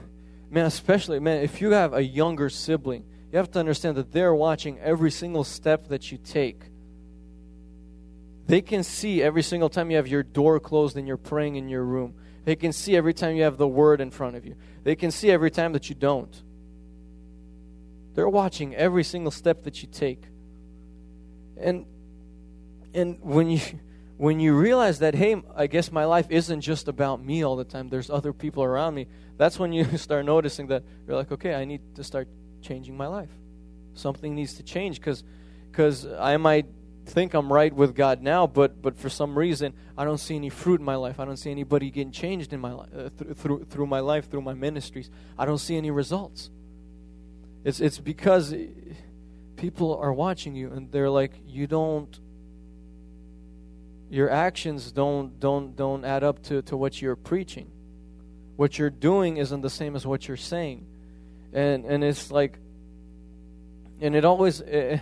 man, 0.50 0.66
especially, 0.66 1.20
man, 1.20 1.42
if 1.42 1.60
you 1.60 1.72
have 1.72 1.92
a 1.92 2.02
younger 2.02 2.48
sibling, 2.48 3.04
you 3.30 3.38
have 3.38 3.50
to 3.50 3.58
understand 3.58 3.96
that 3.96 4.12
they're 4.12 4.34
watching 4.34 4.78
every 4.78 5.10
single 5.10 5.44
step 5.44 5.88
that 5.88 6.10
you 6.10 6.18
take. 6.18 6.62
They 8.46 8.62
can 8.62 8.82
see 8.82 9.22
every 9.22 9.42
single 9.42 9.68
time 9.68 9.90
you 9.90 9.98
have 9.98 10.08
your 10.08 10.22
door 10.22 10.58
closed 10.58 10.96
and 10.96 11.06
you're 11.06 11.18
praying 11.18 11.56
in 11.56 11.68
your 11.68 11.84
room. 11.84 12.14
They 12.46 12.56
can 12.56 12.72
see 12.72 12.96
every 12.96 13.12
time 13.12 13.36
you 13.36 13.42
have 13.42 13.58
the 13.58 13.68
word 13.68 14.00
in 14.00 14.10
front 14.10 14.36
of 14.36 14.46
you. 14.46 14.54
They 14.84 14.96
can 14.96 15.10
see 15.10 15.30
every 15.30 15.50
time 15.50 15.74
that 15.74 15.90
you 15.90 15.94
don't. 15.94 16.34
They're 18.14 18.28
watching 18.28 18.74
every 18.74 19.04
single 19.04 19.30
step 19.30 19.64
that 19.64 19.82
you 19.82 19.88
take. 19.92 20.22
And 21.60 21.84
and 22.94 23.18
when 23.20 23.50
you 23.50 23.60
when 24.16 24.40
you 24.40 24.54
realize 24.54 24.98
that 24.98 25.14
hey, 25.14 25.40
I 25.54 25.66
guess 25.66 25.92
my 25.92 26.04
life 26.04 26.26
isn't 26.30 26.60
just 26.60 26.88
about 26.88 27.24
me 27.24 27.44
all 27.44 27.56
the 27.56 27.64
time. 27.64 27.88
There's 27.88 28.10
other 28.10 28.32
people 28.32 28.64
around 28.64 28.94
me. 28.94 29.06
That's 29.36 29.58
when 29.58 29.72
you 29.72 29.84
start 29.96 30.24
noticing 30.24 30.66
that 30.68 30.82
you're 31.06 31.16
like, 31.16 31.32
okay, 31.32 31.54
I 31.54 31.64
need 31.64 31.80
to 31.94 32.04
start 32.04 32.28
changing 32.60 32.96
my 32.96 33.06
life. 33.06 33.30
Something 33.94 34.34
needs 34.34 34.54
to 34.54 34.62
change 34.62 35.00
because 35.00 35.24
because 35.70 36.06
I 36.06 36.36
might 36.36 36.66
think 37.06 37.32
I'm 37.34 37.50
right 37.52 37.72
with 37.72 37.94
God 37.94 38.20
now, 38.20 38.46
but 38.46 38.82
but 38.82 38.96
for 38.96 39.08
some 39.08 39.38
reason 39.38 39.72
I 39.96 40.04
don't 40.04 40.18
see 40.18 40.36
any 40.36 40.50
fruit 40.50 40.80
in 40.80 40.86
my 40.86 40.96
life. 40.96 41.20
I 41.20 41.24
don't 41.24 41.36
see 41.36 41.50
anybody 41.50 41.90
getting 41.90 42.12
changed 42.12 42.52
in 42.52 42.60
my 42.60 42.72
life 42.72 42.88
uh, 42.94 43.08
th- 43.18 43.36
through 43.36 43.64
through 43.64 43.86
my 43.86 44.00
life, 44.00 44.30
through 44.30 44.42
my 44.42 44.54
ministries. 44.54 45.10
I 45.38 45.46
don't 45.46 45.58
see 45.58 45.76
any 45.76 45.90
results. 45.90 46.50
It's 47.64 47.80
it's 47.80 47.98
because 47.98 48.54
people 49.56 49.96
are 49.96 50.12
watching 50.12 50.54
you 50.54 50.72
and 50.72 50.90
they're 50.90 51.10
like, 51.10 51.32
you 51.46 51.66
don't. 51.66 52.18
Your 54.10 54.30
actions 54.30 54.92
don't 54.92 55.38
don't 55.38 55.76
don't 55.76 56.04
add 56.04 56.24
up 56.24 56.42
to 56.44 56.62
to 56.62 56.76
what 56.76 57.00
you're 57.00 57.16
preaching. 57.16 57.70
What 58.56 58.78
you're 58.78 58.90
doing 58.90 59.36
isn't 59.36 59.60
the 59.60 59.70
same 59.70 59.94
as 59.94 60.06
what 60.06 60.26
you're 60.26 60.36
saying, 60.36 60.86
and 61.52 61.84
and 61.84 62.02
it's 62.02 62.30
like. 62.30 62.58
And 64.00 64.14
it 64.14 64.24
always. 64.24 64.60
It, 64.60 65.00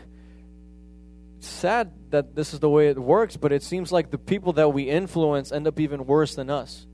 sad 1.46 1.92
that 2.10 2.34
this 2.34 2.52
is 2.52 2.60
the 2.60 2.68
way 2.68 2.88
it 2.88 2.98
works, 2.98 3.36
but 3.36 3.52
it 3.52 3.62
seems 3.62 3.92
like 3.92 4.10
the 4.10 4.18
people 4.18 4.52
that 4.54 4.72
we 4.72 4.84
influence 4.84 5.52
end 5.52 5.66
up 5.66 5.80
even 5.80 6.06
worse 6.06 6.34
than 6.34 6.50
us. 6.50 6.86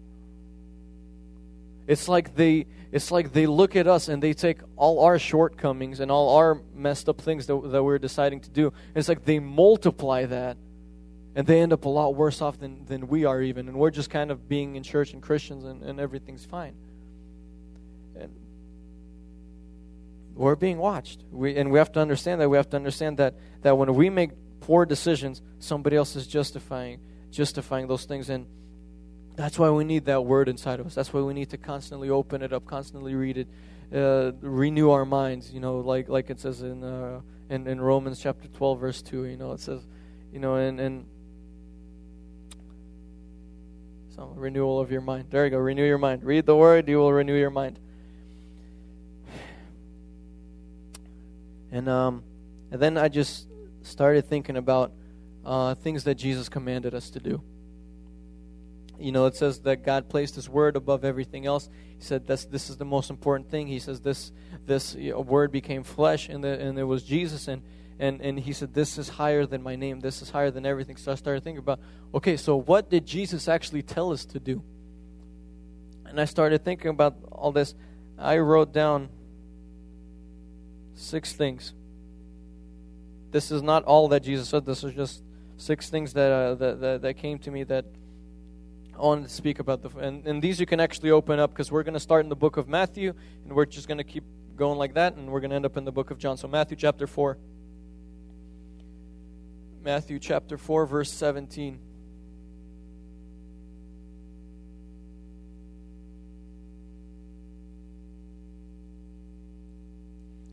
It's 1.86 2.08
like 2.08 2.36
they 2.36 2.66
it's 2.92 3.10
like 3.10 3.32
they 3.32 3.46
look 3.46 3.74
at 3.74 3.86
us 3.86 4.08
and 4.08 4.22
they 4.22 4.34
take 4.34 4.58
all 4.76 5.04
our 5.04 5.18
shortcomings 5.18 6.00
and 6.00 6.10
all 6.10 6.36
our 6.36 6.60
messed 6.74 7.08
up 7.08 7.20
things 7.20 7.46
that, 7.46 7.56
that 7.72 7.82
we're 7.82 7.98
deciding 7.98 8.40
to 8.40 8.50
do. 8.50 8.72
it's 8.94 9.08
like 9.08 9.24
they 9.24 9.38
multiply 9.38 10.26
that 10.26 10.56
and 11.34 11.46
they 11.46 11.60
end 11.60 11.72
up 11.72 11.84
a 11.84 11.88
lot 11.88 12.14
worse 12.14 12.42
off 12.42 12.58
than, 12.58 12.84
than 12.86 13.08
we 13.08 13.24
are 13.24 13.40
even. 13.40 13.68
And 13.68 13.78
we're 13.78 13.90
just 13.90 14.10
kind 14.10 14.30
of 14.30 14.48
being 14.48 14.76
in 14.76 14.82
church 14.82 15.12
and 15.12 15.22
Christians 15.22 15.64
and, 15.64 15.82
and 15.82 15.98
everything's 15.98 16.44
fine. 16.44 16.74
And 18.18 18.30
we're 20.34 20.56
being 20.56 20.78
watched. 20.78 21.22
We, 21.30 21.56
and 21.56 21.70
we 21.70 21.78
have 21.78 21.92
to 21.92 22.00
understand 22.00 22.40
that. 22.40 22.48
We 22.48 22.56
have 22.56 22.70
to 22.70 22.76
understand 22.76 23.18
that, 23.18 23.34
that 23.62 23.76
when 23.78 23.94
we 23.94 24.10
make 24.10 24.30
poor 24.60 24.84
decisions, 24.84 25.42
somebody 25.58 25.96
else 25.96 26.16
is 26.16 26.26
justifying 26.26 27.00
justifying 27.30 27.86
those 27.86 28.04
things 28.04 28.28
and 28.28 28.46
that's 29.36 29.58
why 29.58 29.70
we 29.70 29.84
need 29.84 30.04
that 30.06 30.24
word 30.24 30.48
inside 30.48 30.80
of 30.80 30.86
us. 30.86 30.94
That's 30.94 31.12
why 31.12 31.20
we 31.20 31.34
need 31.34 31.50
to 31.50 31.56
constantly 31.56 32.10
open 32.10 32.42
it 32.42 32.52
up, 32.52 32.66
constantly 32.66 33.14
read 33.14 33.38
it, 33.38 33.48
uh, 33.94 34.32
renew 34.40 34.90
our 34.90 35.04
minds. 35.04 35.52
You 35.52 35.60
know, 35.60 35.78
like 35.78 36.08
like 36.08 36.30
it 36.30 36.40
says 36.40 36.62
in, 36.62 36.84
uh, 36.84 37.20
in 37.48 37.66
in 37.66 37.80
Romans 37.80 38.20
chapter 38.20 38.48
twelve, 38.48 38.80
verse 38.80 39.02
two. 39.02 39.24
You 39.24 39.36
know, 39.36 39.52
it 39.52 39.60
says, 39.60 39.80
you 40.32 40.38
know, 40.38 40.56
and 40.56 40.78
and 40.80 41.06
so 44.14 44.32
renewal 44.36 44.78
of 44.78 44.92
your 44.92 45.00
mind. 45.00 45.28
There 45.30 45.44
you 45.44 45.50
go. 45.50 45.58
Renew 45.58 45.86
your 45.86 45.98
mind. 45.98 46.22
Read 46.22 46.44
the 46.44 46.54
word. 46.54 46.86
You 46.86 46.98
will 46.98 47.12
renew 47.12 47.34
your 47.34 47.50
mind. 47.50 47.78
And 51.70 51.88
um, 51.88 52.22
and 52.70 52.80
then 52.80 52.98
I 52.98 53.08
just 53.08 53.46
started 53.82 54.26
thinking 54.26 54.58
about 54.58 54.92
uh, 55.46 55.74
things 55.76 56.04
that 56.04 56.16
Jesus 56.16 56.50
commanded 56.50 56.94
us 56.94 57.08
to 57.10 57.20
do. 57.20 57.42
You 58.98 59.12
know, 59.12 59.24
it 59.24 59.34
says 59.34 59.60
that 59.60 59.82
God 59.82 60.10
placed 60.10 60.34
His 60.34 60.48
word 60.48 60.76
above 60.76 61.04
everything 61.04 61.46
else. 61.46 61.70
He 61.96 62.04
said 62.04 62.26
this 62.26 62.44
this 62.44 62.68
is 62.68 62.76
the 62.76 62.84
most 62.84 63.08
important 63.08 63.50
thing. 63.50 63.66
He 63.66 63.78
says 63.78 64.00
this 64.00 64.30
this 64.66 64.94
you 64.94 65.12
know, 65.12 65.20
word 65.20 65.50
became 65.50 65.84
flesh, 65.84 66.28
and 66.28 66.44
the, 66.44 66.60
and 66.60 66.78
it 66.78 66.84
was 66.84 67.02
Jesus, 67.02 67.48
and 67.48 67.62
and 68.02 68.20
and 68.20 68.38
He 68.38 68.52
said 68.52 68.74
this 68.74 68.98
is 68.98 69.08
higher 69.08 69.46
than 69.46 69.62
my 69.62 69.76
name. 69.76 70.00
This 70.00 70.22
is 70.22 70.30
higher 70.30 70.50
than 70.50 70.66
everything. 70.66 70.96
So 70.96 71.12
I 71.12 71.14
started 71.14 71.42
thinking 71.44 71.60
about, 71.60 71.80
okay, 72.14 72.36
so 72.36 72.56
what 72.56 72.90
did 72.90 73.06
Jesus 73.06 73.48
actually 73.48 73.82
tell 73.82 74.12
us 74.12 74.24
to 74.26 74.40
do? 74.40 74.62
And 76.06 76.20
I 76.20 76.26
started 76.26 76.64
thinking 76.64 76.90
about 76.90 77.16
all 77.30 77.52
this. 77.52 77.74
I 78.18 78.38
wrote 78.38 78.72
down 78.72 79.08
six 80.94 81.32
things 81.32 81.72
this 83.32 83.50
is 83.50 83.62
not 83.62 83.82
all 83.84 84.08
that 84.08 84.22
Jesus 84.22 84.50
said. 84.50 84.64
This 84.64 84.84
is 84.84 84.94
just 84.94 85.22
six 85.56 85.90
things 85.90 86.12
that, 86.12 86.30
uh, 86.30 86.54
that, 86.54 86.80
that, 86.80 87.02
that, 87.02 87.14
came 87.14 87.38
to 87.40 87.50
me 87.50 87.64
that 87.64 87.86
I 88.94 88.98
wanted 88.98 89.24
to 89.24 89.30
speak 89.30 89.58
about. 89.58 89.82
The, 89.82 89.88
and, 89.98 90.26
and 90.26 90.42
these 90.42 90.60
you 90.60 90.66
can 90.66 90.78
actually 90.78 91.10
open 91.10 91.40
up 91.40 91.50
because 91.50 91.72
we're 91.72 91.82
going 91.82 91.94
to 91.94 92.00
start 92.00 92.24
in 92.24 92.28
the 92.28 92.36
book 92.36 92.58
of 92.58 92.68
Matthew 92.68 93.14
and 93.44 93.54
we're 93.54 93.64
just 93.64 93.88
going 93.88 93.98
to 93.98 94.04
keep 94.04 94.24
going 94.54 94.78
like 94.78 94.94
that 94.94 95.16
and 95.16 95.30
we're 95.30 95.40
going 95.40 95.50
to 95.50 95.56
end 95.56 95.64
up 95.64 95.78
in 95.78 95.84
the 95.84 95.92
book 95.92 96.10
of 96.10 96.18
John. 96.18 96.36
So, 96.36 96.46
Matthew 96.46 96.76
chapter 96.76 97.06
4. 97.06 97.38
Matthew 99.84 100.20
chapter 100.20 100.56
4, 100.56 100.86
verse 100.86 101.10
17. 101.10 101.80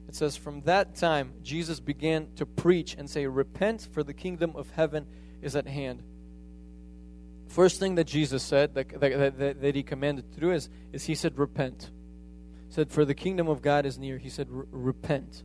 It 0.07 0.15
says, 0.15 0.35
From 0.35 0.61
that 0.61 0.95
time, 0.95 1.33
Jesus 1.43 1.79
began 1.79 2.29
to 2.37 2.45
preach 2.47 2.95
and 2.97 3.07
say, 3.07 3.27
Repent, 3.27 3.87
for 3.91 4.01
the 4.01 4.15
kingdom 4.15 4.53
of 4.55 4.71
heaven 4.71 5.05
is 5.43 5.55
at 5.55 5.67
hand. 5.67 6.01
First 7.47 7.79
thing 7.79 7.95
that 7.95 8.05
Jesus 8.05 8.41
said, 8.41 8.73
that, 8.73 8.99
that, 8.99 9.37
that, 9.37 9.61
that 9.61 9.75
he 9.75 9.83
commanded 9.83 10.31
to 10.33 10.39
do 10.39 10.51
is, 10.51 10.69
is 10.91 11.05
he 11.05 11.13
said, 11.13 11.37
Repent. 11.37 11.91
He 12.67 12.73
said, 12.73 12.89
For 12.89 13.05
the 13.05 13.13
kingdom 13.13 13.47
of 13.47 13.61
God 13.61 13.85
is 13.85 13.99
near. 13.99 14.17
He 14.17 14.29
said, 14.29 14.47
Repent. 14.49 15.43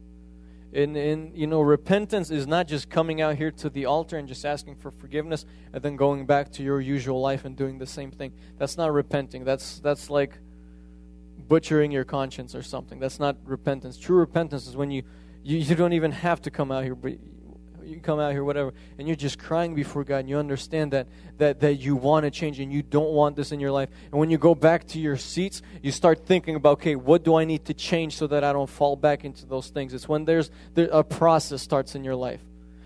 And, 0.74 0.96
and, 0.96 1.36
you 1.36 1.46
know, 1.46 1.60
repentance 1.60 2.32
is 2.32 2.48
not 2.48 2.66
just 2.66 2.90
coming 2.90 3.20
out 3.20 3.36
here 3.36 3.52
to 3.52 3.70
the 3.70 3.86
altar 3.86 4.18
and 4.18 4.26
just 4.26 4.44
asking 4.44 4.74
for 4.76 4.90
forgiveness 4.90 5.46
and 5.72 5.80
then 5.80 5.94
going 5.94 6.26
back 6.26 6.50
to 6.52 6.64
your 6.64 6.80
usual 6.80 7.20
life 7.20 7.44
and 7.44 7.56
doing 7.56 7.78
the 7.78 7.86
same 7.86 8.10
thing. 8.10 8.32
That's 8.58 8.76
not 8.76 8.92
repenting. 8.92 9.44
That's, 9.44 9.78
that's 9.78 10.10
like 10.10 10.38
butchering 11.46 11.92
your 11.92 12.04
conscience 12.04 12.56
or 12.56 12.62
something. 12.62 12.98
That's 12.98 13.20
not 13.20 13.36
repentance. 13.44 13.96
True 13.96 14.16
repentance 14.16 14.66
is 14.66 14.76
when 14.76 14.90
you, 14.90 15.04
you, 15.44 15.58
you 15.58 15.76
don't 15.76 15.92
even 15.92 16.10
have 16.10 16.42
to 16.42 16.50
come 16.50 16.72
out 16.72 16.82
here, 16.82 16.96
but 16.96 17.12
you 17.86 18.00
come 18.00 18.18
out 18.18 18.32
here, 18.32 18.44
whatever, 18.44 18.72
and 18.98 19.06
you're 19.06 19.16
just 19.16 19.38
crying 19.38 19.74
before 19.74 20.04
God, 20.04 20.18
and 20.18 20.28
you 20.28 20.38
understand 20.38 20.92
that 20.92 21.06
that 21.38 21.60
that 21.60 21.74
you 21.74 21.96
want 21.96 22.24
to 22.24 22.30
change 22.30 22.60
and 22.60 22.72
you 22.72 22.82
don't 22.82 23.10
want 23.10 23.36
this 23.36 23.52
in 23.52 23.60
your 23.60 23.70
life. 23.70 23.88
And 24.10 24.20
when 24.20 24.30
you 24.30 24.38
go 24.38 24.54
back 24.54 24.86
to 24.88 24.98
your 24.98 25.16
seats, 25.16 25.62
you 25.82 25.90
start 25.90 26.26
thinking 26.26 26.56
about, 26.56 26.74
okay, 26.74 26.96
what 26.96 27.24
do 27.24 27.36
I 27.36 27.44
need 27.44 27.64
to 27.66 27.74
change 27.74 28.16
so 28.16 28.26
that 28.28 28.44
I 28.44 28.52
don't 28.52 28.70
fall 28.70 28.96
back 28.96 29.24
into 29.24 29.46
those 29.46 29.68
things? 29.68 29.94
It's 29.94 30.08
when 30.08 30.24
there's 30.24 30.50
there, 30.74 30.88
a 30.92 31.04
process 31.04 31.62
starts 31.62 31.94
in 31.94 32.04
your 32.04 32.16
life. 32.16 32.40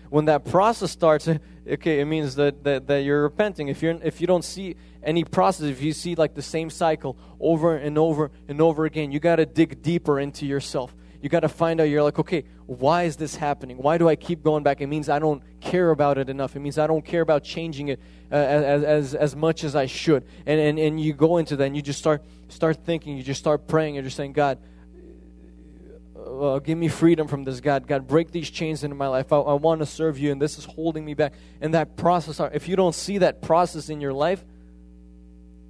When 0.09 0.25
that 0.25 0.45
process 0.45 0.91
starts, 0.91 1.27
okay, 1.67 1.99
it 1.99 2.05
means 2.05 2.35
that, 2.35 2.63
that, 2.63 2.87
that 2.87 3.03
you're 3.03 3.23
repenting. 3.23 3.67
If 3.67 3.81
you're 3.81 3.99
if 4.01 4.21
you 4.21 4.27
don't 4.27 4.43
see 4.43 4.75
any 5.03 5.23
process, 5.23 5.67
if 5.67 5.81
you 5.81 5.93
see 5.93 6.15
like 6.15 6.33
the 6.33 6.41
same 6.41 6.69
cycle 6.69 7.17
over 7.39 7.77
and 7.77 7.97
over 7.97 8.31
and 8.47 8.59
over 8.61 8.85
again, 8.85 9.11
you 9.11 9.19
got 9.19 9.37
to 9.37 9.45
dig 9.45 9.81
deeper 9.81 10.19
into 10.19 10.45
yourself. 10.45 10.95
You 11.21 11.27
got 11.29 11.41
to 11.41 11.49
find 11.49 11.81
out, 11.81 11.83
you're 11.83 12.03
like, 12.03 12.17
okay, 12.19 12.45
why 12.65 13.03
is 13.03 13.17
this 13.17 13.35
happening? 13.35 13.77
Why 13.77 13.97
do 13.97 14.07
I 14.07 14.15
keep 14.15 14.41
going 14.41 14.63
back? 14.63 14.79
It 14.79 14.87
means 14.87 15.09
I 15.09 15.19
don't 15.19 15.43
care 15.59 15.91
about 15.91 16.17
it 16.17 16.29
enough. 16.29 16.55
It 16.55 16.59
means 16.59 16.77
I 16.77 16.87
don't 16.87 17.03
care 17.03 17.21
about 17.21 17.43
changing 17.43 17.89
it 17.89 17.99
uh, 18.31 18.35
as, 18.35 18.83
as, 18.83 19.15
as 19.15 19.35
much 19.35 19.63
as 19.63 19.75
I 19.75 19.85
should. 19.85 20.25
And, 20.45 20.59
and, 20.59 20.79
and 20.79 20.99
you 20.99 21.13
go 21.13 21.37
into 21.37 21.57
that 21.57 21.65
and 21.65 21.75
you 21.75 21.81
just 21.81 21.99
start, 21.99 22.23
start 22.47 22.85
thinking, 22.85 23.17
you 23.17 23.23
just 23.23 23.39
start 23.39 23.67
praying, 23.67 23.95
you're 23.95 24.03
just 24.03 24.15
saying, 24.15 24.33
God, 24.33 24.59
uh, 26.25 26.59
give 26.59 26.77
me 26.77 26.87
freedom 26.87 27.27
from 27.27 27.43
this, 27.43 27.59
God. 27.59 27.87
God, 27.87 28.07
break 28.07 28.31
these 28.31 28.49
chains 28.49 28.83
into 28.83 28.95
my 28.95 29.07
life. 29.07 29.33
I, 29.33 29.37
I 29.37 29.53
want 29.53 29.79
to 29.79 29.85
serve 29.85 30.17
you, 30.19 30.31
and 30.31 30.41
this 30.41 30.57
is 30.57 30.65
holding 30.65 31.03
me 31.03 31.13
back. 31.13 31.33
And 31.59 31.73
that 31.73 31.97
process, 31.97 32.39
if 32.53 32.67
you 32.67 32.75
don't 32.75 32.95
see 32.95 33.17
that 33.19 33.41
process 33.41 33.89
in 33.89 33.99
your 33.99 34.13
life, 34.13 34.43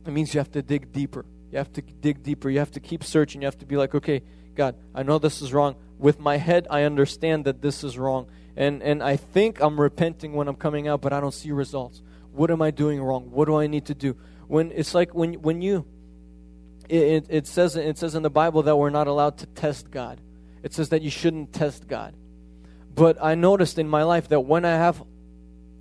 it 0.06 0.12
means 0.12 0.34
you 0.34 0.40
have 0.40 0.52
to 0.52 0.62
dig 0.62 0.92
deeper. 0.92 1.26
You 1.52 1.58
have 1.58 1.72
to 1.74 1.82
dig 1.82 2.24
deeper. 2.24 2.50
You 2.50 2.60
have 2.60 2.72
to 2.72 2.80
keep 2.80 3.04
searching. 3.04 3.42
You 3.42 3.46
have 3.46 3.58
to 3.60 3.66
be 3.66 3.78
like, 3.78 3.96
okay, 3.96 4.22
God, 4.60 4.76
I 4.94 5.04
know 5.04 5.20
this 5.20 5.42
is 5.42 5.54
wrong. 5.54 5.78
With 5.98 6.20
my 6.20 6.36
head, 6.36 6.68
I 6.70 6.84
understand 6.84 7.46
that 7.46 7.62
this 7.62 7.82
is 7.82 7.98
wrong. 7.98 8.28
And, 8.58 8.84
and 8.84 9.02
I 9.02 9.16
think 9.16 9.62
I'm 9.62 9.80
repenting 9.80 10.34
when 10.34 10.50
I'm 10.50 10.58
coming 10.58 10.86
out, 10.90 11.00
but 11.00 11.14
I 11.14 11.22
don't 11.22 11.34
see 11.34 11.54
results. 11.54 12.02
What 12.34 12.52
am 12.52 12.62
I 12.62 12.72
doing 12.72 13.02
wrong? 13.02 13.32
What 13.32 13.46
do 13.46 13.56
I 13.56 13.68
need 13.68 13.86
to 13.86 13.94
do? 13.96 14.18
When 14.48 14.74
it's 14.74 14.94
like 14.94 15.16
when 15.16 15.36
when 15.36 15.62
you 15.62 15.86
it, 16.90 17.28
it, 17.30 17.48
says 17.48 17.78
it 17.78 17.98
says 17.98 18.16
in 18.16 18.24
the 18.24 18.30
Bible 18.30 18.64
that 18.64 18.76
we're 18.76 18.90
not 18.90 19.08
allowed 19.08 19.38
to 19.38 19.46
test 19.46 19.92
God. 19.92 20.20
It 20.62 20.74
says 20.74 20.90
that 20.90 21.04
you 21.04 21.10
shouldn't 21.10 21.54
test 21.54 21.88
God. 21.88 22.14
But 22.94 23.18
I 23.24 23.36
noticed 23.36 23.80
in 23.80 23.88
my 23.88 24.04
life 24.04 24.28
that 24.28 24.42
when 24.42 24.66
I 24.66 24.72
have 24.72 25.02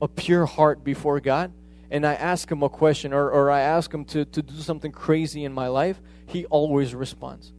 a 0.00 0.06
pure 0.06 0.46
heart 0.46 0.84
before 0.84 1.18
God 1.18 1.52
and 1.90 2.06
I 2.06 2.14
ask 2.14 2.48
him 2.48 2.62
a 2.62 2.68
question 2.68 3.12
or, 3.12 3.28
or 3.28 3.50
I 3.50 3.62
ask 3.62 3.92
him 3.92 4.04
to, 4.04 4.24
to 4.24 4.40
do 4.40 4.54
something 4.60 4.92
crazy 4.92 5.44
in 5.44 5.52
my 5.52 5.66
life, 5.66 6.00
he 6.26 6.44
always 6.46 6.94
responds. 6.94 7.52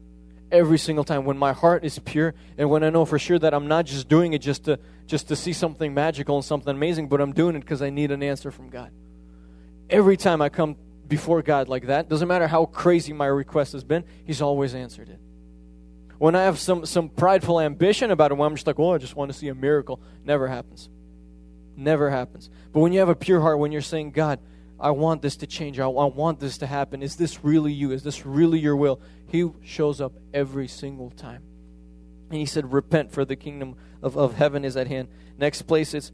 Every 0.52 0.80
single 0.80 1.04
time 1.04 1.26
when 1.26 1.38
my 1.38 1.54
heart 1.54 1.86
is 1.86 2.00
pure 2.00 2.34
and 2.58 2.70
when 2.70 2.84
I 2.84 2.90
know 2.90 3.06
for 3.06 3.20
sure 3.20 3.38
that 3.38 3.54
I'm 3.54 3.68
not 3.68 3.86
just 3.86 4.08
doing 4.08 4.34
it 4.34 4.40
just 4.40 4.66
to 4.66 4.80
just 5.06 5.28
to 5.28 5.36
see 5.36 5.54
something 5.54 5.94
magical 5.94 6.36
and 6.36 6.46
something 6.46 6.76
amazing, 6.76 7.08
but 7.08 7.22
I'm 7.22 7.34
doing 7.34 7.56
it 7.56 7.60
because 7.60 7.82
I 7.82 7.90
need 7.90 8.12
an 8.12 8.24
answer 8.24 8.52
from 8.52 8.70
God. 8.70 8.92
Every 9.90 10.18
time 10.18 10.42
I 10.42 10.50
come 10.50 10.76
before 11.08 11.42
God 11.42 11.68
like 11.68 11.88
that, 11.88 12.10
doesn't 12.10 12.28
matter 12.28 12.48
how 12.48 12.66
crazy 12.66 13.14
my 13.14 13.26
request 13.26 13.74
has 13.74 13.84
been, 13.84 14.04
He's 14.26 14.42
always 14.42 14.76
answered 14.76 15.10
it. 15.10 15.20
When 16.20 16.36
I 16.36 16.44
have 16.44 16.60
some, 16.60 16.86
some 16.86 17.10
prideful 17.10 17.60
ambition 17.60 18.12
about 18.12 18.32
it, 18.32 18.36
when 18.36 18.46
I'm 18.46 18.56
just 18.56 18.68
like, 18.68 18.78
oh, 18.78 18.94
I 18.94 18.98
just 18.98 19.16
want 19.16 19.32
to 19.32 19.38
see 19.38 19.48
a 19.48 19.56
miracle, 19.56 20.02
never 20.24 20.48
happens. 20.48 20.90
Never 21.78 22.10
happens. 22.10 22.50
But 22.74 22.82
when 22.82 22.92
you 22.92 23.00
have 23.00 23.10
a 23.10 23.16
pure 23.16 23.40
heart, 23.40 23.58
when 23.58 23.72
you're 23.72 23.82
saying, 23.82 24.12
God, 24.12 24.40
I 24.80 24.92
want 24.92 25.22
this 25.22 25.36
to 25.38 25.48
change, 25.48 25.80
I, 25.80 25.88
want 25.88 26.40
this 26.40 26.58
to 26.60 26.68
happen, 26.68 27.04
is 27.04 27.18
this 27.18 27.44
really 27.44 27.74
you? 27.74 27.92
Is 27.92 28.04
this 28.04 28.26
really 28.26 28.60
your 28.60 28.76
will? 28.76 29.02
He 29.28 29.50
shows 29.64 30.00
up 30.00 30.14
every 30.34 30.68
single 30.68 31.10
time. 31.10 31.44
And 32.30 32.40
He 32.40 32.46
said, 32.46 32.72
repent, 32.72 33.12
for 33.12 33.26
the 33.26 33.36
kingdom 33.36 33.76
of, 34.02 34.18
of 34.18 34.36
heaven 34.36 34.64
is 34.64 34.78
at 34.78 34.88
hand. 34.88 35.10
Next 35.38 35.64
place, 35.64 35.94
is 35.94 36.12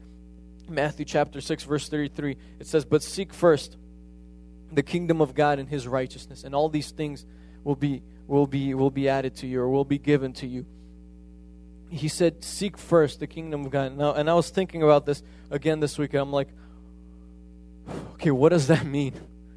Matthew 0.68 1.04
chapter 1.04 1.40
6, 1.40 1.64
verse 1.64 1.88
33. 1.88 2.36
It 2.58 2.66
says, 2.66 2.84
But 2.84 3.02
seek 3.02 3.32
first 3.32 3.76
the 4.72 4.82
kingdom 4.82 5.20
of 5.20 5.34
God 5.34 5.58
and 5.58 5.68
his 5.68 5.86
righteousness, 5.86 6.44
and 6.44 6.54
all 6.54 6.68
these 6.68 6.90
things 6.90 7.24
will 7.62 7.76
be 7.76 8.02
will 8.26 8.46
be 8.46 8.74
will 8.74 8.90
be 8.90 9.08
added 9.08 9.36
to 9.36 9.46
you 9.46 9.60
or 9.60 9.68
will 9.68 9.84
be 9.84 9.98
given 9.98 10.32
to 10.34 10.46
you. 10.46 10.66
He 11.88 12.08
said, 12.08 12.42
Seek 12.42 12.76
first 12.76 13.20
the 13.20 13.26
kingdom 13.26 13.64
of 13.64 13.70
God. 13.70 13.96
Now 13.96 14.14
and 14.14 14.28
I 14.28 14.34
was 14.34 14.50
thinking 14.50 14.82
about 14.82 15.06
this 15.06 15.22
again 15.50 15.80
this 15.80 15.98
week, 15.98 16.14
I'm 16.14 16.32
like, 16.32 16.48
okay, 18.14 18.30
what 18.30 18.50
does 18.50 18.68
that 18.68 18.84
mean? 18.86 19.14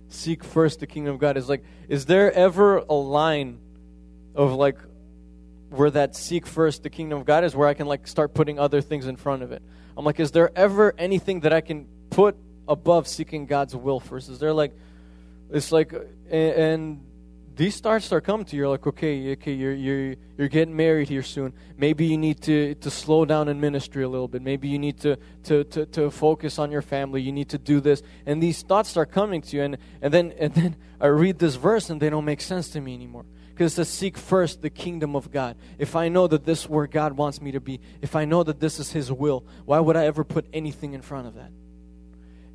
Seek 0.10 0.44
first 0.44 0.80
the 0.80 0.88
kingdom 0.88 1.14
of 1.14 1.20
God. 1.20 1.38
Is 1.38 1.50
like, 1.50 1.64
is 1.88 2.06
there 2.06 2.32
ever 2.32 2.78
a 2.78 2.94
line 2.94 3.60
of 4.36 4.54
like 4.54 4.78
where 5.70 5.92
that 5.92 6.16
seek 6.16 6.48
first 6.48 6.82
the 6.84 6.90
kingdom 6.90 7.20
of 7.20 7.26
God 7.26 7.44
is 7.44 7.56
where 7.56 7.68
I 7.68 7.74
can 7.74 7.88
like 7.88 8.08
start 8.08 8.34
putting 8.34 8.58
other 8.58 8.82
things 8.82 9.06
in 9.08 9.16
front 9.16 9.44
of 9.44 9.52
it? 9.52 9.62
I'm 9.96 10.06
like, 10.06 10.20
is 10.20 10.32
there 10.32 10.52
ever 10.56 10.94
anything 10.98 11.42
that 11.42 11.54
I 11.54 11.62
can 11.62 11.88
put 12.10 12.36
above 12.68 13.08
seeking 13.08 13.46
God's 13.46 13.76
will 13.76 14.00
first? 14.00 14.30
Is 14.30 14.40
there 14.40 14.54
like 14.54 14.74
it's 15.52 15.72
like 15.72 15.94
and 16.30 17.04
these 17.60 17.82
thoughts 17.82 18.06
start 18.06 18.24
coming 18.24 18.46
to 18.46 18.56
you. 18.56 18.62
You're 18.62 18.70
like, 18.70 18.88
okay, 18.88 19.34
okay, 19.34 19.52
you're 19.52 19.74
you're 19.74 20.16
you're 20.38 20.48
getting 20.48 20.78
married 20.78 21.10
here 21.10 21.22
soon. 21.22 21.52
Maybe 21.76 22.06
you 22.06 22.18
need 22.18 22.42
to 22.44 22.76
to 22.76 22.90
slow 22.90 23.26
down 23.26 23.50
in 23.50 23.60
ministry 23.60 24.02
a 24.02 24.08
little 24.08 24.30
bit. 24.30 24.42
Maybe 24.42 24.70
you 24.70 24.80
need 24.80 24.98
to 25.02 25.18
to 25.44 25.66
to, 25.66 25.86
to 25.88 26.10
focus 26.10 26.58
on 26.58 26.72
your 26.72 26.82
family. 26.82 27.22
You 27.22 27.34
need 27.34 27.50
to 27.50 27.58
do 27.58 27.82
this. 27.82 28.02
And 28.26 28.42
these 28.42 28.62
thoughts 28.62 28.88
start 28.88 29.12
coming 29.12 29.42
to 29.42 29.58
you, 29.58 29.64
and 29.64 29.78
and 30.02 30.14
then 30.14 30.34
and 30.40 30.54
then 30.54 30.78
I 31.02 31.08
read 31.08 31.38
this 31.40 31.56
verse, 31.56 31.90
and 31.90 32.00
they 32.02 32.10
don't 32.10 32.24
make 32.24 32.40
sense 32.40 32.70
to 32.70 32.80
me 32.80 32.94
anymore. 32.94 33.26
Because 33.50 33.76
to 33.76 33.84
seek 33.84 34.18
first 34.18 34.62
the 34.62 34.70
kingdom 34.70 35.18
of 35.18 35.30
God. 35.30 35.58
If 35.78 35.98
I 35.98 36.08
know 36.08 36.28
that 36.28 36.46
this 36.46 36.62
is 36.62 36.70
where 36.70 36.88
God 36.88 37.18
wants 37.18 37.42
me 37.42 37.52
to 37.52 37.60
be, 37.60 37.82
if 38.02 38.16
I 38.16 38.24
know 38.24 38.42
that 38.42 38.62
this 38.62 38.80
is 38.80 38.94
His 38.94 39.12
will, 39.12 39.44
why 39.66 39.82
would 39.82 39.98
I 39.98 40.06
ever 40.06 40.24
put 40.24 40.46
anything 40.54 40.94
in 40.94 41.02
front 41.02 41.28
of 41.28 41.36
that? 41.36 41.52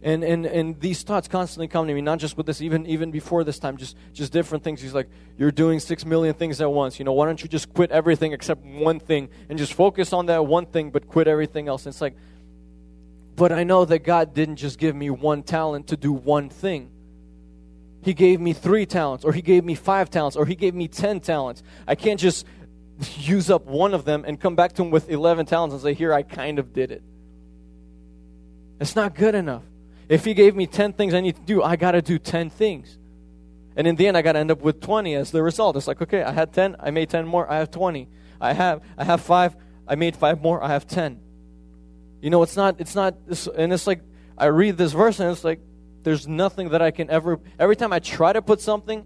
And 0.05 0.23
and 0.23 0.45
and 0.45 0.79
these 0.81 1.03
thoughts 1.03 1.27
constantly 1.29 1.67
come 1.67 1.89
to 1.89 1.95
me 1.95 2.03
not 2.03 2.19
just 2.19 2.37
with 2.37 2.45
this 2.45 2.61
even 2.61 2.85
even 2.87 3.11
before 3.11 3.43
this 3.43 3.59
time 3.59 3.79
just 3.79 3.97
just 4.13 4.33
different 4.33 4.63
things. 4.63 4.83
He's 4.83 4.93
like 4.93 5.09
you're 5.39 5.51
doing 5.51 5.81
six 5.81 6.05
million 6.05 6.35
things 6.35 6.61
at 6.61 6.71
once. 6.71 6.99
You 6.99 7.07
know 7.07 7.15
why 7.15 7.25
don't 7.25 7.43
you 7.43 7.49
just 7.49 7.73
quit 7.73 7.91
everything 7.91 8.33
except 8.33 8.63
one 8.63 9.01
thing 9.01 9.31
and 9.49 9.59
just 9.59 9.73
focus 9.73 10.13
on 10.13 10.27
that 10.27 10.47
one 10.47 10.67
thing 10.67 10.91
but 10.91 11.09
quit 11.09 11.27
everything 11.27 11.69
else? 11.69 11.87
And 11.87 11.95
it's 11.95 12.03
like 12.03 12.15
but 13.37 13.51
i 13.51 13.65
know 13.65 13.85
that 13.85 14.01
god 14.01 14.33
didn't 14.33 14.57
just 14.57 14.79
give 14.79 14.95
me 14.95 15.11
one 15.11 15.43
talent 15.43 15.89
to 15.89 15.97
do 15.97 16.13
one 16.13 16.51
thing. 16.51 16.91
He 18.03 18.13
gave 18.13 18.39
me 18.39 18.53
three 18.53 18.85
talents 18.85 19.25
or 19.25 19.33
he 19.33 19.41
gave 19.41 19.65
me 19.65 19.75
five 19.75 20.11
talents 20.11 20.37
or 20.37 20.45
he 20.45 20.55
gave 20.55 20.75
me 20.75 20.87
ten 20.87 21.19
talents. 21.19 21.63
I 21.89 21.95
can't 21.95 22.21
just 22.21 22.47
use 23.17 23.49
up 23.49 23.65
one 23.65 23.95
of 23.95 24.05
them 24.05 24.25
and 24.27 24.39
come 24.39 24.55
back 24.55 24.75
to 24.75 24.83
him 24.83 24.91
with 24.91 25.09
11 25.09 25.47
talents 25.47 25.73
and 25.73 25.83
say 25.83 25.95
here 25.95 26.13
i 26.13 26.23
kind 26.23 26.61
of 26.61 26.73
did 26.73 26.93
it 26.93 27.03
it's 28.81 28.95
not 28.95 29.15
good 29.15 29.35
enough 29.35 29.65
if 30.09 30.25
he 30.25 30.35
gave 30.35 30.55
me 30.55 30.67
10 30.67 30.93
things 30.93 31.15
I 31.15 31.21
need 31.21 31.37
to 31.37 31.43
do, 31.43 31.63
I 31.63 31.77
got 31.77 31.93
to 31.93 32.03
do 32.03 32.19
10 32.19 32.51
things. 32.51 32.99
And 33.77 33.87
in 33.87 33.97
the 33.97 34.07
end, 34.07 34.17
I 34.17 34.23
got 34.23 34.33
to 34.33 34.39
end 34.39 34.51
up 34.51 34.61
with 34.61 34.81
20 34.81 35.15
as 35.15 35.31
the 35.31 35.43
result. 35.43 35.77
It's 35.77 35.89
like, 35.89 36.01
okay, 36.01 36.23
I 36.23 36.33
had 36.33 36.53
10, 36.53 36.77
I 36.79 36.91
made 36.91 37.11
10 37.11 37.27
more, 37.27 37.51
I 37.51 37.59
have 37.59 37.71
20. 37.71 38.09
I 38.41 38.53
have, 38.53 38.83
I 38.97 39.05
have 39.05 39.21
5, 39.21 39.57
I 39.89 39.95
made 39.95 40.17
5 40.17 40.43
more, 40.43 40.63
I 40.63 40.69
have 40.69 40.87
10. 40.87 41.21
You 42.21 42.31
know, 42.31 42.43
it's 42.43 42.57
not, 42.57 42.77
it's 42.81 42.95
not, 42.95 43.15
and 43.57 43.73
it's 43.73 43.87
like, 43.87 44.01
I 44.37 44.47
read 44.47 44.77
this 44.77 44.93
verse 44.93 45.21
and 45.21 45.31
it's 45.31 45.45
like, 45.45 45.61
there's 46.03 46.29
nothing 46.29 46.71
that 46.71 46.83
I 46.83 46.91
can 46.91 47.11
ever, 47.11 47.41
every 47.59 47.77
time 47.77 47.93
I 47.93 47.99
try 47.99 48.33
to 48.33 48.43
put 48.43 48.61
something 48.61 49.05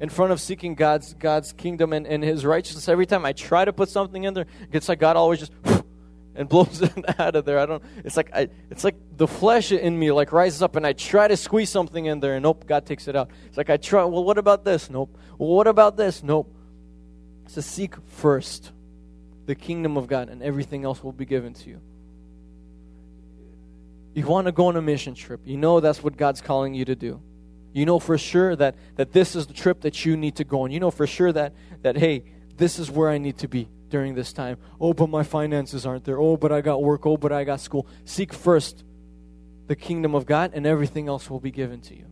in 0.00 0.08
front 0.08 0.32
of 0.32 0.40
seeking 0.40 0.74
God's, 0.74 1.14
God's 1.14 1.52
kingdom 1.52 1.92
and, 1.92 2.06
and 2.06 2.22
His 2.22 2.44
righteousness, 2.44 2.88
every 2.88 3.06
time 3.06 3.24
I 3.24 3.32
try 3.32 3.64
to 3.64 3.72
put 3.72 3.88
something 3.88 4.24
in 4.24 4.34
there, 4.34 4.46
it's 4.72 4.88
like 4.88 4.98
God 4.98 5.16
always 5.16 5.40
just, 5.40 5.52
and 6.34 6.48
blows 6.48 6.80
it 6.82 7.20
out 7.20 7.36
of 7.36 7.44
there. 7.44 7.58
I 7.58 7.66
don't. 7.66 7.82
It's 8.04 8.16
like 8.16 8.30
I. 8.34 8.48
It's 8.70 8.84
like 8.84 8.96
the 9.16 9.26
flesh 9.26 9.72
in 9.72 9.98
me 9.98 10.12
like 10.12 10.32
rises 10.32 10.62
up, 10.62 10.76
and 10.76 10.86
I 10.86 10.92
try 10.92 11.28
to 11.28 11.36
squeeze 11.36 11.70
something 11.70 12.06
in 12.06 12.20
there, 12.20 12.34
and 12.34 12.42
nope, 12.42 12.66
God 12.66 12.86
takes 12.86 13.08
it 13.08 13.16
out. 13.16 13.30
It's 13.46 13.56
like 13.56 13.70
I 13.70 13.76
try. 13.76 14.04
Well, 14.04 14.24
what 14.24 14.38
about 14.38 14.64
this? 14.64 14.90
Nope. 14.90 15.16
Well, 15.38 15.50
what 15.50 15.66
about 15.66 15.96
this? 15.96 16.22
Nope. 16.22 16.54
So 17.48 17.60
seek 17.60 17.94
first 18.06 18.72
the 19.46 19.54
kingdom 19.54 19.96
of 19.96 20.06
God, 20.06 20.28
and 20.28 20.42
everything 20.42 20.84
else 20.84 21.02
will 21.02 21.12
be 21.12 21.26
given 21.26 21.54
to 21.54 21.68
you. 21.68 21.80
You 24.14 24.26
want 24.26 24.46
to 24.46 24.52
go 24.52 24.66
on 24.66 24.76
a 24.76 24.82
mission 24.82 25.14
trip. 25.14 25.40
You 25.44 25.56
know 25.56 25.80
that's 25.80 26.02
what 26.02 26.16
God's 26.16 26.40
calling 26.40 26.74
you 26.74 26.84
to 26.84 26.94
do. 26.94 27.20
You 27.72 27.86
know 27.86 27.98
for 27.98 28.18
sure 28.18 28.54
that 28.56 28.76
that 28.96 29.12
this 29.12 29.34
is 29.34 29.46
the 29.46 29.54
trip 29.54 29.80
that 29.82 30.04
you 30.04 30.16
need 30.16 30.36
to 30.36 30.44
go 30.44 30.62
on. 30.62 30.70
You 30.70 30.80
know 30.80 30.90
for 30.90 31.06
sure 31.06 31.32
that 31.32 31.54
that 31.82 31.96
hey, 31.96 32.24
this 32.56 32.78
is 32.78 32.90
where 32.90 33.08
I 33.08 33.18
need 33.18 33.38
to 33.38 33.48
be 33.48 33.68
during 33.92 34.14
this 34.14 34.32
time. 34.32 34.56
Oh, 34.80 34.94
but 34.94 35.10
my 35.10 35.22
finances 35.22 35.84
aren't 35.84 36.04
there. 36.04 36.18
Oh, 36.18 36.38
but 36.38 36.50
I 36.50 36.62
got 36.62 36.82
work. 36.82 37.04
Oh, 37.04 37.18
but 37.18 37.30
I 37.30 37.44
got 37.44 37.60
school. 37.60 37.86
Seek 38.06 38.32
first 38.32 38.82
the 39.68 39.76
kingdom 39.76 40.14
of 40.14 40.24
God, 40.24 40.52
and 40.54 40.66
everything 40.66 41.08
else 41.08 41.28
will 41.28 41.40
be 41.40 41.50
given 41.50 41.82
to 41.82 41.94
you. 41.94 42.06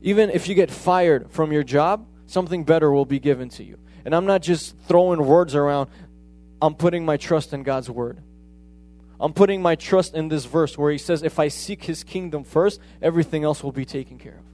Even 0.00 0.30
if 0.30 0.48
you 0.48 0.54
get 0.54 0.70
fired 0.70 1.30
from 1.30 1.52
your 1.52 1.62
job, 1.62 2.06
something 2.26 2.64
better 2.64 2.90
will 2.90 3.04
be 3.04 3.20
given 3.20 3.50
to 3.50 3.62
you. 3.62 3.78
And 4.06 4.14
I'm 4.14 4.24
not 4.24 4.40
just 4.40 4.74
throwing 4.88 5.24
words 5.24 5.54
around, 5.54 5.90
I'm 6.62 6.74
putting 6.74 7.04
my 7.04 7.18
trust 7.18 7.52
in 7.52 7.62
God's 7.62 7.90
word. 7.90 8.18
I'm 9.20 9.34
putting 9.34 9.60
my 9.60 9.74
trust 9.74 10.14
in 10.14 10.28
this 10.28 10.46
verse 10.46 10.78
where 10.78 10.90
he 10.90 10.98
says, 10.98 11.22
If 11.22 11.38
I 11.38 11.48
seek 11.48 11.84
his 11.84 12.02
kingdom 12.02 12.42
first, 12.42 12.80
everything 13.02 13.44
else 13.44 13.62
will 13.62 13.70
be 13.70 13.84
taken 13.84 14.18
care 14.18 14.38
of. 14.38 14.44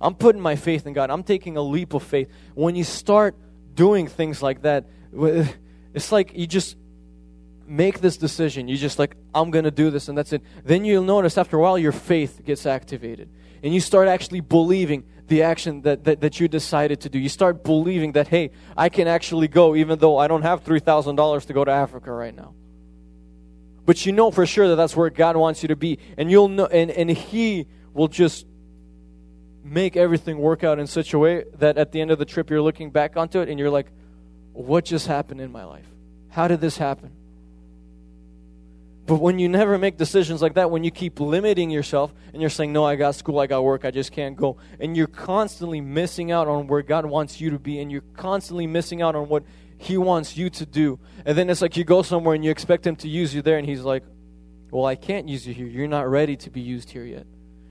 I'm 0.00 0.14
putting 0.14 0.40
my 0.40 0.56
faith 0.56 0.86
in 0.86 0.94
God. 0.94 1.10
I'm 1.10 1.22
taking 1.22 1.58
a 1.58 1.62
leap 1.62 1.92
of 1.92 2.02
faith. 2.02 2.30
When 2.54 2.74
you 2.74 2.84
start 2.84 3.36
doing 3.80 4.08
things 4.08 4.42
like 4.42 4.60
that, 4.60 4.84
it's 5.94 6.12
like 6.12 6.36
you 6.36 6.46
just 6.46 6.76
make 7.66 8.00
this 8.00 8.18
decision. 8.18 8.68
You 8.68 8.76
just 8.76 8.98
like, 8.98 9.16
I'm 9.34 9.50
going 9.50 9.64
to 9.64 9.70
do 9.70 9.88
this 9.88 10.10
and 10.10 10.18
that's 10.18 10.34
it. 10.34 10.42
Then 10.62 10.84
you'll 10.84 11.02
notice 11.02 11.38
after 11.38 11.56
a 11.56 11.60
while 11.60 11.78
your 11.78 11.92
faith 11.92 12.42
gets 12.44 12.66
activated. 12.66 13.30
And 13.62 13.72
you 13.72 13.80
start 13.80 14.06
actually 14.06 14.40
believing 14.40 15.04
the 15.28 15.44
action 15.44 15.80
that, 15.82 16.04
that, 16.04 16.20
that 16.20 16.38
you 16.40 16.46
decided 16.46 17.00
to 17.00 17.08
do. 17.08 17.18
You 17.18 17.30
start 17.30 17.64
believing 17.64 18.12
that, 18.12 18.28
hey, 18.28 18.50
I 18.76 18.90
can 18.90 19.08
actually 19.08 19.48
go 19.48 19.74
even 19.74 19.98
though 19.98 20.18
I 20.18 20.28
don't 20.28 20.42
have 20.42 20.62
$3,000 20.62 21.46
to 21.46 21.52
go 21.54 21.64
to 21.64 21.70
Africa 21.70 22.12
right 22.12 22.36
now. 22.36 22.52
But 23.86 24.04
you 24.04 24.12
know 24.12 24.30
for 24.30 24.44
sure 24.44 24.68
that 24.68 24.76
that's 24.76 24.94
where 24.94 25.08
God 25.08 25.36
wants 25.38 25.62
you 25.62 25.68
to 25.68 25.76
be. 25.76 25.98
And 26.18 26.30
you'll 26.30 26.48
know, 26.48 26.66
and, 26.66 26.90
and 26.90 27.08
He 27.08 27.66
will 27.94 28.08
just 28.08 28.44
make 29.62 29.96
everything 29.96 30.38
work 30.38 30.64
out 30.64 30.78
in 30.78 30.86
such 30.86 31.12
a 31.12 31.18
way 31.18 31.44
that 31.58 31.76
at 31.76 31.92
the 31.92 32.00
end 32.00 32.10
of 32.10 32.18
the 32.18 32.24
trip 32.24 32.50
you're 32.50 32.62
looking 32.62 32.90
back 32.90 33.16
onto 33.16 33.40
it 33.40 33.48
and 33.48 33.58
you're 33.58 33.70
like, 33.70 33.86
what 34.52 34.84
just 34.84 35.06
happened 35.06 35.40
in 35.40 35.52
my 35.52 35.64
life? 35.64 35.86
How 36.30 36.48
did 36.48 36.60
this 36.60 36.78
happen? 36.78 37.12
But 39.10 39.20
when 39.20 39.40
you 39.40 39.48
never 39.48 39.76
make 39.76 39.96
decisions 39.96 40.40
like 40.40 40.54
that, 40.54 40.70
when 40.70 40.84
you 40.84 40.92
keep 40.92 41.18
limiting 41.18 41.68
yourself 41.68 42.14
and 42.32 42.40
you're 42.40 42.48
saying, 42.48 42.72
No, 42.72 42.84
I 42.84 42.94
got 42.94 43.16
school, 43.16 43.40
I 43.40 43.48
got 43.48 43.64
work, 43.64 43.84
I 43.84 43.90
just 43.90 44.12
can't 44.12 44.36
go, 44.36 44.58
and 44.78 44.96
you're 44.96 45.08
constantly 45.08 45.80
missing 45.80 46.30
out 46.30 46.46
on 46.46 46.68
where 46.68 46.82
God 46.82 47.06
wants 47.06 47.40
you 47.40 47.50
to 47.50 47.58
be, 47.58 47.80
and 47.80 47.90
you're 47.90 48.04
constantly 48.16 48.68
missing 48.68 49.02
out 49.02 49.16
on 49.16 49.28
what 49.28 49.42
He 49.78 49.96
wants 49.96 50.36
you 50.36 50.48
to 50.50 50.64
do. 50.64 51.00
And 51.24 51.36
then 51.36 51.50
it's 51.50 51.60
like 51.60 51.76
you 51.76 51.82
go 51.82 52.02
somewhere 52.02 52.36
and 52.36 52.44
you 52.44 52.52
expect 52.52 52.86
Him 52.86 52.94
to 52.96 53.08
use 53.08 53.34
you 53.34 53.42
there, 53.42 53.58
and 53.58 53.66
He's 53.66 53.82
like, 53.82 54.04
Well, 54.70 54.86
I 54.86 54.94
can't 54.94 55.28
use 55.28 55.44
you 55.44 55.54
here. 55.54 55.66
You're 55.66 55.88
not 55.88 56.08
ready 56.08 56.36
to 56.36 56.50
be 56.50 56.60
used 56.60 56.90
here 56.90 57.04
yet. 57.04 57.26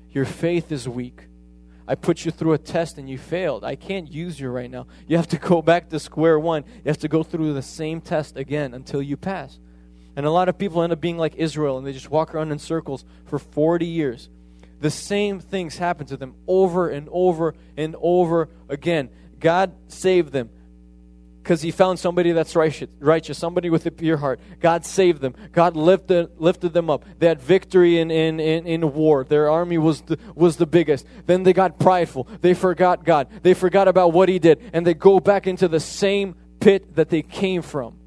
Your 0.09 0.25
faith 0.25 0.73
is 0.73 0.89
weak. 0.89 1.28
I 1.89 1.95
put 1.95 2.23
you 2.23 2.29
through 2.29 2.53
a 2.53 2.59
test 2.59 2.99
and 2.99 3.09
you 3.09 3.17
failed. 3.17 3.63
I 3.63 3.75
can't 3.75 4.11
use 4.11 4.39
you 4.39 4.49
right 4.49 4.69
now. 4.69 4.85
You 5.07 5.17
have 5.17 5.27
to 5.29 5.39
go 5.39 5.63
back 5.63 5.89
to 5.89 5.99
square 5.99 6.39
one. 6.39 6.63
You 6.67 6.89
have 6.89 6.99
to 6.99 7.07
go 7.07 7.23
through 7.23 7.53
the 7.53 7.63
same 7.63 7.99
test 7.99 8.37
again 8.37 8.75
until 8.75 9.01
you 9.01 9.17
pass. 9.17 9.57
And 10.15 10.23
a 10.23 10.29
lot 10.29 10.49
of 10.49 10.57
people 10.59 10.83
end 10.83 10.93
up 10.93 11.01
being 11.01 11.17
like 11.17 11.33
Israel 11.35 11.79
and 11.79 11.87
they 11.87 11.91
just 11.91 12.11
walk 12.11 12.35
around 12.35 12.51
in 12.51 12.59
circles 12.59 13.05
for 13.25 13.39
40 13.39 13.87
years. 13.87 14.29
The 14.79 14.91
same 14.91 15.39
things 15.39 15.79
happen 15.79 16.05
to 16.07 16.17
them 16.17 16.35
over 16.47 16.89
and 16.89 17.09
over 17.11 17.55
and 17.75 17.95
over 17.99 18.49
again. 18.69 19.09
God 19.39 19.73
saved 19.87 20.31
them 20.31 20.51
because 21.49 21.63
he 21.63 21.71
found 21.71 21.97
somebody 21.97 22.31
that's 22.31 22.55
righteous, 22.55 23.35
somebody 23.39 23.71
with 23.71 23.83
a 23.87 23.89
pure 23.89 24.17
heart. 24.17 24.39
God 24.59 24.85
saved 24.85 25.19
them. 25.19 25.33
God 25.51 25.75
lifted, 25.75 26.39
lifted 26.39 26.73
them 26.73 26.91
up. 26.91 27.03
They 27.17 27.25
had 27.25 27.41
victory 27.41 27.97
in, 27.97 28.11
in, 28.11 28.39
in, 28.39 28.67
in 28.67 28.93
war. 28.93 29.23
Their 29.23 29.49
army 29.49 29.79
was 29.79 30.01
the, 30.01 30.19
was 30.35 30.57
the 30.57 30.67
biggest. 30.67 31.07
Then 31.25 31.41
they 31.41 31.53
got 31.53 31.79
prideful. 31.79 32.27
They 32.41 32.53
forgot 32.53 33.03
God. 33.03 33.29
They 33.41 33.55
forgot 33.55 33.87
about 33.87 34.13
what 34.13 34.29
he 34.29 34.37
did. 34.37 34.61
And 34.73 34.85
they 34.85 34.93
go 34.93 35.19
back 35.19 35.47
into 35.47 35.67
the 35.67 35.79
same 35.79 36.35
pit 36.59 36.95
that 36.97 37.09
they 37.09 37.23
came 37.23 37.63
from. 37.63 37.98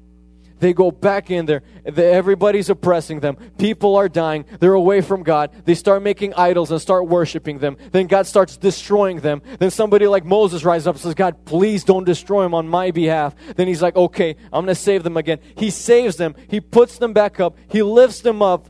They 0.63 0.71
go 0.71 0.91
back 0.91 1.29
in 1.29 1.45
there. 1.45 1.61
Everybody's 1.85 2.69
oppressing 2.69 3.19
them. 3.19 3.35
People 3.57 3.97
are 3.97 4.07
dying. 4.07 4.45
They're 4.61 4.73
away 4.73 5.01
from 5.01 5.21
God. 5.21 5.51
They 5.65 5.75
start 5.75 6.01
making 6.01 6.35
idols 6.35 6.71
and 6.71 6.79
start 6.79 7.09
worshiping 7.09 7.59
them. 7.59 7.75
Then 7.91 8.07
God 8.07 8.27
starts 8.27 8.55
destroying 8.55 9.19
them. 9.19 9.41
Then 9.59 9.71
somebody 9.71 10.07
like 10.07 10.23
Moses 10.23 10.63
rises 10.63 10.87
up 10.87 10.95
and 10.95 11.01
says, 11.01 11.15
God, 11.15 11.43
please 11.43 11.83
don't 11.83 12.05
destroy 12.05 12.43
them 12.43 12.53
on 12.53 12.69
my 12.69 12.91
behalf. 12.91 13.35
Then 13.57 13.67
he's 13.67 13.81
like, 13.81 13.97
okay, 13.97 14.37
I'm 14.53 14.63
going 14.63 14.67
to 14.67 14.75
save 14.75 15.03
them 15.03 15.17
again. 15.17 15.39
He 15.57 15.69
saves 15.69 16.15
them. 16.15 16.33
He 16.47 16.61
puts 16.61 16.97
them 16.97 17.11
back 17.11 17.41
up. 17.41 17.57
He 17.69 17.83
lifts 17.83 18.21
them 18.21 18.41
up. 18.41 18.69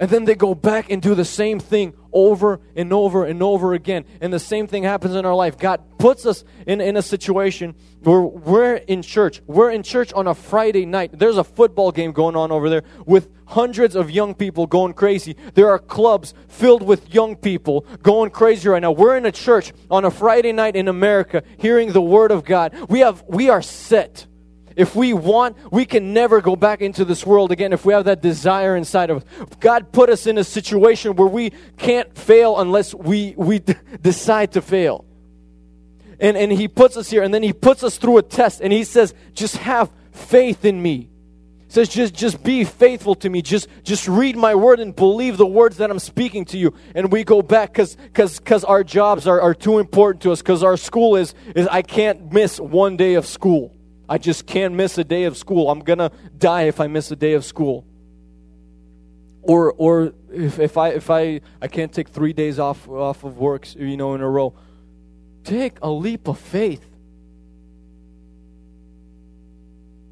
And 0.00 0.10
then 0.10 0.24
they 0.24 0.34
go 0.34 0.56
back 0.56 0.90
and 0.90 1.00
do 1.00 1.14
the 1.14 1.24
same 1.24 1.60
thing 1.60 1.94
over 2.16 2.60
and 2.74 2.94
over 2.94 3.26
and 3.26 3.42
over 3.42 3.74
again. 3.74 4.06
And 4.22 4.32
the 4.32 4.38
same 4.40 4.66
thing 4.66 4.84
happens 4.84 5.14
in 5.14 5.26
our 5.26 5.34
life. 5.34 5.58
God 5.58 5.82
puts 5.98 6.24
us 6.24 6.44
in, 6.66 6.80
in 6.80 6.96
a 6.96 7.02
situation 7.02 7.74
where 8.02 8.22
we're 8.22 8.76
in 8.76 9.02
church. 9.02 9.42
We're 9.46 9.70
in 9.70 9.82
church 9.82 10.14
on 10.14 10.26
a 10.26 10.34
Friday 10.34 10.86
night. 10.86 11.10
There's 11.12 11.36
a 11.36 11.44
football 11.44 11.92
game 11.92 12.12
going 12.12 12.34
on 12.34 12.50
over 12.50 12.70
there 12.70 12.84
with 13.04 13.28
hundreds 13.44 13.94
of 13.94 14.10
young 14.10 14.34
people 14.34 14.66
going 14.66 14.94
crazy. 14.94 15.36
There 15.52 15.68
are 15.68 15.78
clubs 15.78 16.32
filled 16.48 16.82
with 16.82 17.12
young 17.14 17.36
people 17.36 17.82
going 18.02 18.30
crazy 18.30 18.70
right 18.70 18.80
now. 18.80 18.92
We're 18.92 19.18
in 19.18 19.26
a 19.26 19.32
church 19.32 19.74
on 19.90 20.06
a 20.06 20.10
Friday 20.10 20.52
night 20.52 20.74
in 20.74 20.88
America 20.88 21.42
hearing 21.58 21.92
the 21.92 22.00
word 22.00 22.30
of 22.30 22.46
God. 22.46 22.74
We 22.88 23.00
have 23.00 23.24
we 23.28 23.50
are 23.50 23.60
set. 23.60 24.26
If 24.76 24.94
we 24.94 25.14
want, 25.14 25.56
we 25.72 25.86
can 25.86 26.12
never 26.12 26.42
go 26.42 26.54
back 26.54 26.82
into 26.82 27.06
this 27.06 27.24
world 27.24 27.50
again 27.50 27.72
if 27.72 27.86
we 27.86 27.94
have 27.94 28.04
that 28.04 28.20
desire 28.20 28.76
inside 28.76 29.08
of 29.08 29.16
us. 29.16 29.24
God 29.58 29.90
put 29.90 30.10
us 30.10 30.26
in 30.26 30.36
a 30.36 30.44
situation 30.44 31.16
where 31.16 31.26
we 31.26 31.50
can't 31.78 32.16
fail 32.16 32.58
unless 32.58 32.94
we, 32.94 33.34
we 33.38 33.62
decide 34.02 34.52
to 34.52 34.60
fail. 34.60 35.06
And, 36.20 36.36
and 36.36 36.52
He 36.52 36.68
puts 36.68 36.96
us 36.98 37.08
here, 37.08 37.22
and 37.22 37.32
then 37.32 37.42
He 37.42 37.54
puts 37.54 37.82
us 37.82 37.96
through 37.96 38.18
a 38.18 38.22
test, 38.22 38.60
and 38.60 38.72
He 38.72 38.84
says, 38.84 39.14
just 39.32 39.56
have 39.56 39.90
faith 40.12 40.64
in 40.64 40.80
me. 40.80 41.10
He 41.66 41.72
says, 41.72 41.88
just, 41.88 42.14
just 42.14 42.42
be 42.42 42.64
faithful 42.64 43.14
to 43.16 43.28
me. 43.28 43.42
Just, 43.42 43.68
just 43.82 44.06
read 44.06 44.36
my 44.36 44.54
word 44.54 44.78
and 44.78 44.94
believe 44.94 45.36
the 45.36 45.46
words 45.46 45.78
that 45.78 45.90
I'm 45.90 45.98
speaking 45.98 46.44
to 46.46 46.58
you. 46.58 46.74
And 46.94 47.10
we 47.10 47.24
go 47.24 47.42
back 47.42 47.72
because 47.72 47.96
cause, 48.14 48.38
cause 48.38 48.64
our 48.64 48.84
jobs 48.84 49.26
are, 49.26 49.40
are 49.40 49.54
too 49.54 49.78
important 49.78 50.22
to 50.22 50.32
us, 50.32 50.40
because 50.40 50.62
our 50.62 50.76
school 50.76 51.16
is, 51.16 51.34
is, 51.54 51.66
I 51.66 51.82
can't 51.82 52.32
miss 52.32 52.60
one 52.60 52.96
day 52.96 53.14
of 53.14 53.26
school. 53.26 53.75
I 54.08 54.18
just 54.18 54.46
can't 54.46 54.74
miss 54.74 54.98
a 54.98 55.04
day 55.04 55.24
of 55.24 55.36
school. 55.36 55.70
I'm 55.70 55.80
going 55.80 55.98
to 55.98 56.10
die 56.38 56.62
if 56.62 56.80
I 56.80 56.86
miss 56.86 57.10
a 57.10 57.16
day 57.16 57.32
of 57.32 57.44
school. 57.44 57.84
Or, 59.42 59.72
or 59.72 60.12
if, 60.32 60.58
if, 60.58 60.76
I, 60.76 60.90
if 60.90 61.10
I, 61.10 61.40
I 61.60 61.68
can't 61.68 61.92
take 61.92 62.08
three 62.08 62.32
days 62.32 62.58
off, 62.58 62.88
off 62.88 63.24
of 63.24 63.38
work, 63.38 63.66
you 63.74 63.96
know, 63.96 64.14
in 64.14 64.20
a 64.20 64.28
row. 64.28 64.54
Take 65.44 65.78
a 65.82 65.90
leap 65.90 66.28
of 66.28 66.38
faith. 66.38 66.84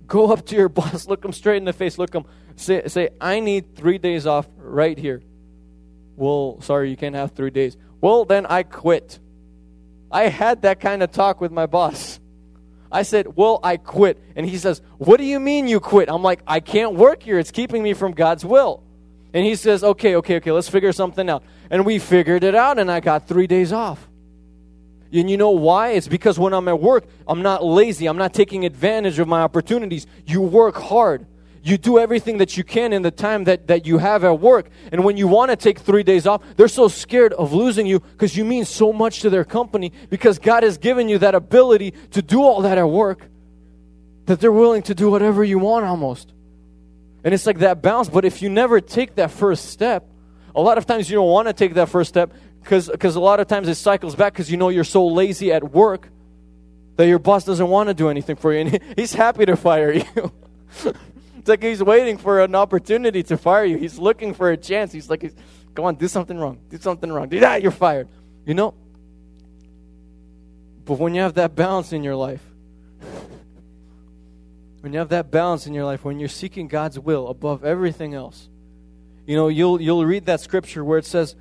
Go 0.07 0.33
up 0.33 0.47
to 0.47 0.57
your 0.57 0.69
boss, 0.81 1.07
look 1.09 1.25
him 1.25 1.33
straight 1.33 1.57
in 1.57 1.65
the 1.65 1.73
face, 1.73 1.99
look 1.99 2.15
him, 2.15 2.25
say, 2.57 2.87
say, 2.87 3.11
I 3.21 3.41
need 3.41 3.75
three 3.75 3.99
days 3.99 4.27
off 4.27 4.47
right 4.57 4.97
here. 4.97 5.23
Well, 6.17 6.61
sorry, 6.61 6.91
you 6.91 6.97
can't 6.97 7.17
have 7.17 7.33
three 7.33 7.51
days. 7.51 7.77
Well, 8.01 8.25
then 8.25 8.47
I 8.47 8.63
quit. 8.63 9.19
I 10.11 10.29
had 10.29 10.63
that 10.63 10.79
kind 10.79 11.03
of 11.03 11.11
talk 11.11 11.41
with 11.41 11.51
my 11.51 11.67
boss. 11.67 12.14
I 12.95 13.03
said, 13.03 13.37
Well, 13.37 13.59
I 13.63 13.77
quit. 13.77 14.23
And 14.37 14.47
he 14.47 14.57
says, 14.57 14.81
What 14.99 15.19
do 15.19 15.25
you 15.25 15.41
mean 15.41 15.67
you 15.67 15.81
quit? 15.81 16.09
I'm 16.09 16.23
like, 16.23 16.41
I 16.47 16.61
can't 16.61 16.95
work 16.95 17.25
here. 17.25 17.41
It's 17.41 17.51
keeping 17.51 17.83
me 17.83 17.93
from 17.93 18.13
God's 18.13 18.45
will. 18.45 18.85
And 19.35 19.45
he 19.45 19.57
says, 19.57 19.83
Okay, 19.83 20.15
okay, 20.17 20.37
okay, 20.37 20.53
let's 20.53 20.69
figure 20.69 20.93
something 20.93 21.29
out. 21.29 21.43
And 21.71 21.85
we 21.85 21.99
figured 21.99 22.45
it 22.45 22.55
out, 22.55 22.79
and 22.79 22.91
I 22.91 23.01
got 23.01 23.27
three 23.27 23.49
days 23.49 23.73
off. 23.73 24.09
And 25.13 25.29
you 25.29 25.37
know 25.37 25.51
why? 25.51 25.91
It's 25.91 26.07
because 26.07 26.39
when 26.39 26.55
I'm 26.55 26.69
at 26.69 26.81
work, 26.81 27.05
I'm 27.27 27.43
not 27.43 27.65
lazy. 27.65 28.07
I'm 28.07 28.17
not 28.17 28.33
taking 28.33 28.65
advantage 28.65 29.19
of 29.19 29.27
my 29.27 29.43
opportunities. 29.43 30.07
You 30.25 30.41
work 30.43 30.77
hard. 30.77 31.27
You 31.67 31.79
do 31.79 31.99
everything 31.99 32.37
that 32.39 32.59
you 32.59 32.63
can 32.63 32.93
in 32.93 33.01
the 33.01 33.11
time 33.11 33.45
that, 33.45 33.69
that 33.69 33.87
you 33.87 33.97
have 33.97 34.23
at 34.23 34.39
work. 34.39 34.69
And 34.93 35.03
when 35.03 35.17
you 35.17 35.27
want 35.27 35.51
to 35.51 35.57
take 35.57 35.79
three 35.79 36.03
days 36.03 36.27
off, 36.27 36.43
they're 36.57 36.69
so 36.69 36.89
scared 36.89 37.33
of 37.33 37.55
losing 37.55 37.87
you 37.87 38.01
because 38.01 38.37
you 38.37 38.45
mean 38.45 38.67
so 38.67 38.93
much 38.93 39.21
to 39.21 39.31
their 39.31 39.45
company 39.45 39.91
because 40.11 40.39
God 40.39 40.63
has 40.63 40.77
given 40.77 41.09
you 41.09 41.17
that 41.19 41.35
ability 41.35 41.95
to 42.11 42.21
do 42.21 42.43
all 42.43 42.61
that 42.61 42.77
at 42.77 42.85
work 42.85 43.27
that 44.27 44.41
they're 44.41 44.53
willing 44.53 44.83
to 44.83 44.95
do 44.95 45.11
whatever 45.11 45.43
you 45.43 45.59
want 45.59 45.87
almost. 45.87 46.35
And 47.25 47.33
it's 47.33 47.47
like 47.47 47.61
that 47.61 47.81
balance. 47.81 48.11
But 48.11 48.27
if 48.27 48.43
you 48.43 48.51
never 48.51 48.83
take 48.83 49.15
that 49.15 49.31
first 49.31 49.71
step, 49.71 50.07
a 50.55 50.61
lot 50.61 50.77
of 50.77 50.85
times 50.85 51.09
you 51.09 51.17
don't 51.17 51.31
want 51.31 51.49
to 51.49 51.55
take 51.55 51.73
that 51.75 51.89
first 51.89 52.11
step 52.11 52.31
because 52.61 52.89
a 53.17 53.21
lot 53.21 53.41
of 53.41 53.47
times 53.47 53.69
it 53.69 53.77
cycles 53.77 54.15
back 54.15 54.35
because 54.35 54.51
you 54.51 54.59
know 54.59 54.69
you're 54.69 54.85
so 54.85 55.07
lazy 55.07 55.51
at 55.51 55.73
work 55.73 56.11
that 56.97 57.07
your 57.07 57.19
boss 57.19 57.45
doesn't 57.45 57.69
want 57.69 57.89
to 57.89 57.95
do 57.95 58.11
anything 58.11 58.37
for 58.37 58.53
you 58.53 58.61
and 58.61 58.81
he's 58.97 59.15
happy 59.15 59.47
to 59.47 59.57
fire 59.57 59.93
you. 59.93 60.33
It's 61.45 61.49
like 61.51 61.63
he's 61.63 61.83
waiting 61.83 62.17
for 62.17 62.41
an 62.41 62.55
opportunity 62.55 63.23
to 63.25 63.37
fire 63.37 63.67
you. 63.67 63.77
He's 63.77 63.99
looking 63.99 64.33
for 64.33 64.51
a 64.51 64.57
chance. 64.57 64.93
He's 64.93 65.11
like, 65.11 65.31
go 65.75 65.85
on, 65.85 65.97
do 65.97 66.09
something 66.09 66.39
wrong. 66.39 66.59
Do 66.71 66.79
something 66.79 67.13
wrong. 67.13 67.29
Do 67.29 67.39
that, 67.41 67.61
you're 67.61 67.71
fired. 67.71 68.09
You 68.47 68.55
know? 68.55 68.73
But 70.87 70.99
when 70.99 71.15
you 71.15 71.21
have 71.21 71.35
that 71.35 71.55
balance 71.55 71.93
in 71.93 72.03
your 72.03 72.17
life, 72.17 72.41
when 74.81 74.95
you 74.95 74.99
have 74.99 75.11
that 75.11 75.31
balance 75.31 75.67
in 75.67 75.75
your 75.75 75.85
life, 75.85 76.03
when 76.03 76.19
you're 76.19 76.31
seeking 76.31 76.67
God's 76.67 76.99
will 76.99 77.29
above 77.29 77.63
everything 77.63 78.15
else, 78.15 78.49
you 79.27 79.37
know, 79.37 79.49
you'll, 79.49 79.79
you'll 79.83 80.07
read 80.07 80.25
that 80.25 80.41
scripture 80.41 80.83
where 80.83 80.99
it 80.99 81.05
says, 81.05 81.37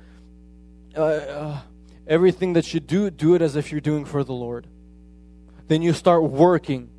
uh, 0.94 1.02
uh, 1.02 1.60
everything 2.06 2.52
that 2.52 2.74
you 2.74 2.80
do, 2.80 3.08
do 3.08 3.34
it 3.34 3.40
as 3.40 3.56
if 3.56 3.72
you're 3.72 3.80
doing 3.80 4.04
for 4.04 4.22
the 4.22 4.34
Lord. 4.34 4.66
Then 5.68 5.80
you 5.80 5.94
start 5.94 6.24
working 6.24 6.90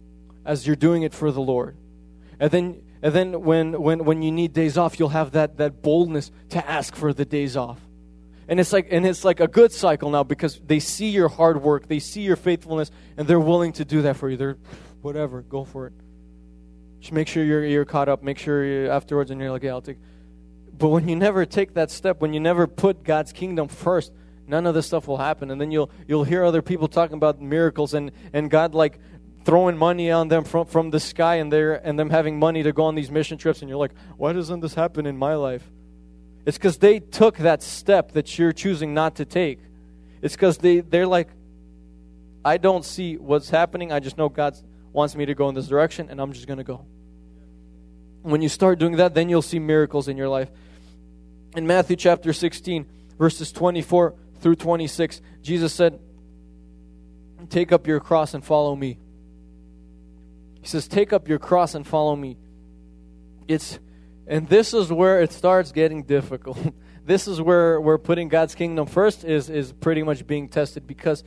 as 0.44 0.66
you're 0.66 0.76
doing 0.76 1.04
it 1.04 1.14
for 1.14 1.32
the 1.32 1.42
Lord. 1.42 1.78
And 2.40 2.50
then 2.50 2.82
and 3.02 3.14
then 3.14 3.42
when, 3.42 3.80
when, 3.82 4.06
when 4.06 4.22
you 4.22 4.32
need 4.32 4.54
days 4.54 4.78
off, 4.78 5.00
you'll 5.00 5.10
have 5.10 5.32
that, 5.32 5.58
that 5.58 5.82
boldness 5.82 6.32
to 6.50 6.70
ask 6.70 6.96
for 6.96 7.14
the 7.14 7.26
days 7.26 7.56
off. 7.56 7.80
And 8.48 8.60
it's 8.60 8.72
like 8.72 8.88
and 8.92 9.06
it's 9.06 9.26
like 9.26 9.40
a 9.40 9.48
good 9.48 9.72
cycle 9.72 10.12
now 10.12 10.24
because 10.24 10.60
they 10.64 10.80
see 10.80 11.10
your 11.10 11.30
hard 11.30 11.62
work, 11.62 11.88
they 11.88 12.00
see 12.00 12.22
your 12.22 12.36
faithfulness, 12.36 12.92
and 13.18 13.28
they're 13.28 13.40
willing 13.40 13.74
to 13.74 13.86
do 13.86 14.04
that 14.04 14.18
for 14.18 14.30
you. 14.30 14.38
They're 14.38 14.58
whatever, 15.02 15.42
go 15.42 15.64
for 15.64 15.88
it. 15.88 15.94
Just 17.00 17.12
make 17.12 17.28
sure 17.28 17.44
you're 17.44 17.66
you're 17.66 17.86
caught 17.86 18.08
up. 18.08 18.22
Make 18.22 18.38
sure 18.38 18.64
you 18.64 18.90
afterwards, 18.90 19.32
and 19.32 19.42
you're 19.42 19.50
like, 19.50 19.64
yeah, 19.64 19.72
I'll 19.72 19.82
take. 19.82 19.98
But 20.78 20.90
when 20.90 21.10
you 21.10 21.16
never 21.16 21.46
take 21.46 21.74
that 21.74 21.90
step, 21.90 22.22
when 22.22 22.34
you 22.34 22.40
never 22.40 22.68
put 22.68 23.04
God's 23.04 23.32
kingdom 23.32 23.68
first, 23.68 24.12
none 24.48 24.68
of 24.68 24.76
this 24.76 24.86
stuff 24.86 25.08
will 25.08 25.18
happen. 25.18 25.50
And 25.50 25.60
then 25.60 25.72
you'll 25.72 25.90
you'll 26.08 26.24
hear 26.24 26.44
other 26.44 26.62
people 26.62 26.88
talking 26.88 27.18
about 27.18 27.42
miracles 27.42 27.96
and 27.96 28.12
and 28.32 28.52
God 28.52 28.76
like 28.76 29.00
throwing 29.46 29.78
money 29.78 30.10
on 30.12 30.28
them 30.28 30.44
from, 30.44 30.66
from 30.66 30.90
the 30.90 31.00
sky 31.00 31.36
and, 31.36 31.54
and 31.54 31.98
them 31.98 32.10
having 32.10 32.40
money 32.40 32.64
to 32.64 32.74
go 32.74 32.84
on 32.86 32.96
these 32.96 33.12
mission 33.12 33.38
trips, 33.38 33.62
and 33.62 33.70
you're 33.70 33.78
like, 33.78 33.94
why 34.18 34.34
doesn't 34.34 34.60
this 34.60 34.74
happen 34.74 35.06
in 35.06 35.18
my 35.18 35.36
life? 35.36 35.64
It's 36.46 36.58
because 36.58 36.80
they 36.80 37.00
took 37.00 37.38
that 37.38 37.62
step 37.62 38.12
that 38.14 38.38
you're 38.38 38.52
choosing 38.52 38.94
not 38.94 39.16
to 39.16 39.26
take. 39.26 39.60
It's 40.22 40.36
because 40.36 40.58
they, 40.58 40.80
they're 40.80 41.08
like, 41.08 41.30
I 42.44 42.58
don't 42.58 42.84
see 42.84 43.18
what's 43.18 43.50
happening. 43.50 43.92
I 43.92 44.00
just 44.00 44.18
know 44.18 44.30
God 44.30 44.56
wants 44.92 45.16
me 45.16 45.26
to 45.26 45.36
go 45.36 45.48
in 45.50 45.56
this 45.56 45.68
direction, 45.68 46.10
and 46.10 46.20
I'm 46.20 46.34
just 46.34 46.48
going 46.48 46.58
to 46.58 46.64
go. 46.64 46.86
When 48.24 48.42
you 48.42 48.50
start 48.50 48.80
doing 48.80 48.98
that, 48.98 49.14
then 49.14 49.30
you'll 49.30 49.44
see 49.44 49.60
miracles 49.60 50.08
in 50.08 50.18
your 50.18 50.30
life. 50.30 50.50
In 51.56 51.68
Matthew 51.68 51.96
chapter 51.96 52.34
16, 52.34 52.86
verses 53.18 53.52
24 53.52 54.16
through 54.42 54.56
26, 54.56 55.22
Jesus 55.42 55.74
said, 55.74 56.00
Take 57.50 57.72
up 57.72 57.86
your 57.86 58.00
cross 58.00 58.34
and 58.34 58.44
follow 58.44 58.76
me. 58.76 58.98
He 60.66 60.70
says, 60.70 60.88
Take 60.88 61.14
up 61.14 61.28
your 61.28 61.38
cross 61.38 61.76
and 61.76 61.86
follow 61.86 62.16
me. 62.16 62.38
It's 63.48 63.78
and 64.26 64.50
this 64.50 64.74
is 64.74 64.92
where 64.92 65.22
it 65.22 65.32
starts 65.32 65.72
getting 65.72 66.02
difficult. 66.02 66.58
this 67.06 67.28
is 67.28 67.40
where, 67.40 67.80
we're 67.80 68.00
putting 68.00 68.30
God's 68.30 68.56
kingdom 68.56 68.88
first 68.88 69.24
is, 69.24 69.48
is 69.48 69.72
pretty 69.74 70.02
much 70.02 70.26
being 70.26 70.50
tested 70.50 70.88
because 70.88 71.24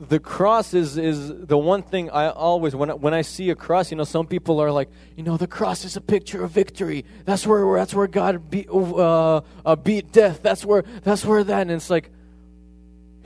the 0.00 0.18
cross 0.18 0.74
is 0.74 0.98
is 0.98 1.28
the 1.28 1.56
one 1.56 1.84
thing 1.84 2.10
I 2.10 2.30
always 2.30 2.74
when 2.74 2.90
I, 2.90 2.94
when 2.94 3.14
I 3.14 3.22
see 3.22 3.50
a 3.50 3.54
cross, 3.54 3.92
you 3.92 3.96
know, 3.96 4.02
some 4.02 4.26
people 4.26 4.60
are 4.60 4.72
like, 4.72 4.90
you 5.16 5.22
know, 5.22 5.36
the 5.36 5.46
cross 5.46 5.84
is 5.84 5.94
a 5.94 6.00
picture 6.00 6.42
of 6.42 6.50
victory. 6.50 7.04
That's 7.26 7.46
where 7.46 7.76
that's 7.76 7.94
where 7.94 8.08
God 8.08 8.50
beat 8.50 8.68
uh, 8.68 9.42
uh, 9.64 9.76
beat 9.76 10.10
death. 10.10 10.42
That's 10.42 10.64
where 10.64 10.82
that's 11.04 11.24
where 11.24 11.44
that. 11.44 11.60
And 11.60 11.70
it's 11.70 11.88
like, 11.88 12.10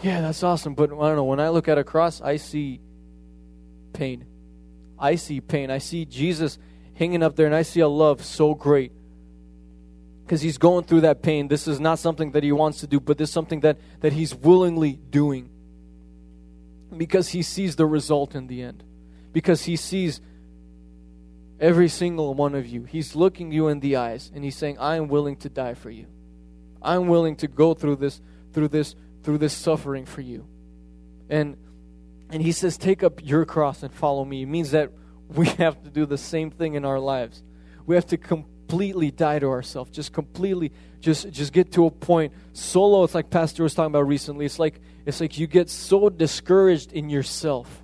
yeah, 0.02 0.20
that's 0.20 0.42
awesome. 0.42 0.74
But 0.74 0.90
I 0.92 0.96
don't 0.96 1.16
know. 1.16 1.24
When 1.24 1.40
I 1.40 1.48
look 1.48 1.66
at 1.66 1.78
a 1.78 1.84
cross, 1.84 2.20
I 2.20 2.36
see 2.36 2.80
pain. 3.94 4.26
I 4.98 5.16
see 5.16 5.40
pain. 5.40 5.70
I 5.70 5.78
see 5.78 6.04
Jesus 6.04 6.58
hanging 6.94 7.22
up 7.22 7.36
there, 7.36 7.46
and 7.46 7.54
I 7.54 7.62
see 7.62 7.80
a 7.80 7.88
love 7.88 8.24
so 8.24 8.54
great 8.54 8.92
because 10.24 10.40
he's 10.40 10.58
going 10.58 10.84
through 10.84 11.02
that 11.02 11.22
pain. 11.22 11.48
This 11.48 11.68
is 11.68 11.80
not 11.80 11.98
something 11.98 12.30
that 12.32 12.42
he 12.42 12.52
wants 12.52 12.80
to 12.80 12.86
do, 12.86 13.00
but 13.00 13.18
this 13.18 13.28
is 13.28 13.34
something 13.34 13.60
that 13.60 13.78
that 14.00 14.12
he's 14.12 14.34
willingly 14.34 14.98
doing 15.10 15.50
because 16.96 17.28
he 17.28 17.42
sees 17.42 17.76
the 17.76 17.86
result 17.86 18.34
in 18.34 18.46
the 18.46 18.62
end. 18.62 18.82
Because 19.32 19.64
he 19.64 19.76
sees 19.76 20.20
every 21.60 21.88
single 21.88 22.34
one 22.34 22.54
of 22.54 22.66
you. 22.66 22.84
He's 22.84 23.14
looking 23.14 23.52
you 23.52 23.68
in 23.68 23.80
the 23.80 23.96
eyes 23.96 24.30
and 24.34 24.44
he's 24.44 24.56
saying, 24.56 24.78
I 24.78 24.96
am 24.96 25.08
willing 25.08 25.36
to 25.38 25.48
die 25.48 25.74
for 25.74 25.90
you. 25.90 26.06
I'm 26.82 27.08
willing 27.08 27.36
to 27.36 27.48
go 27.48 27.74
through 27.74 27.96
this, 27.96 28.20
through 28.52 28.68
this, 28.68 28.94
through 29.22 29.38
this 29.38 29.54
suffering 29.54 30.04
for 30.04 30.20
you. 30.20 30.46
And 31.28 31.56
and 32.30 32.42
he 32.42 32.52
says, 32.52 32.76
Take 32.76 33.02
up 33.02 33.24
your 33.24 33.44
cross 33.44 33.82
and 33.82 33.92
follow 33.92 34.24
me. 34.24 34.42
It 34.42 34.46
means 34.46 34.70
that 34.72 34.90
we 35.28 35.46
have 35.58 35.82
to 35.84 35.90
do 35.90 36.06
the 36.06 36.18
same 36.18 36.50
thing 36.50 36.74
in 36.74 36.84
our 36.84 36.98
lives. 36.98 37.42
We 37.86 37.94
have 37.94 38.06
to 38.06 38.16
completely 38.16 39.10
die 39.10 39.38
to 39.38 39.46
ourselves. 39.46 39.90
Just 39.90 40.12
completely 40.12 40.72
just 41.00 41.30
just 41.30 41.52
get 41.52 41.72
to 41.72 41.86
a 41.86 41.90
point. 41.90 42.32
Solo, 42.52 43.04
it's 43.04 43.14
like 43.14 43.30
Pastor 43.30 43.62
was 43.62 43.74
talking 43.74 43.92
about 43.92 44.06
recently. 44.06 44.46
It's 44.46 44.58
like 44.58 44.80
it's 45.06 45.20
like 45.20 45.38
you 45.38 45.46
get 45.46 45.68
so 45.68 46.08
discouraged 46.08 46.92
in 46.92 47.10
yourself 47.10 47.82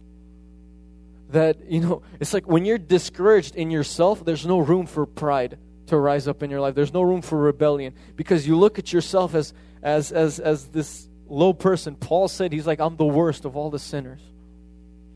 that, 1.31 1.71
you 1.71 1.81
know, 1.81 2.03
it's 2.19 2.35
like 2.35 2.49
when 2.49 2.65
you're 2.65 2.79
discouraged 2.79 3.57
in 3.57 3.71
yourself, 3.71 4.25
there's 4.25 4.47
no 4.47 4.59
room 4.59 4.87
for 4.87 5.07
pride 5.07 5.59
to 5.87 5.97
rise 5.97 6.27
up 6.29 6.43
in 6.43 6.51
your 6.51 6.61
life. 6.61 6.75
There's 6.75 6.93
no 6.93 7.03
room 7.03 7.23
for 7.23 7.39
rebellion 7.39 7.95
because 8.17 8.47
you 8.47 8.57
look 8.57 8.79
at 8.79 8.93
yourself 8.93 9.35
as 9.35 9.53
as 9.83 10.13
as 10.13 10.41
as 10.41 10.67
this 10.69 11.09
low 11.31 11.53
person. 11.53 11.95
Paul 11.95 12.29
said 12.29 12.53
he's 12.53 12.67
like 12.67 12.81
I'm 12.81 12.97
the 12.97 13.07
worst 13.07 13.45
of 13.45 13.57
all 13.57 13.71
the 13.71 13.79
sinners. 13.79 14.21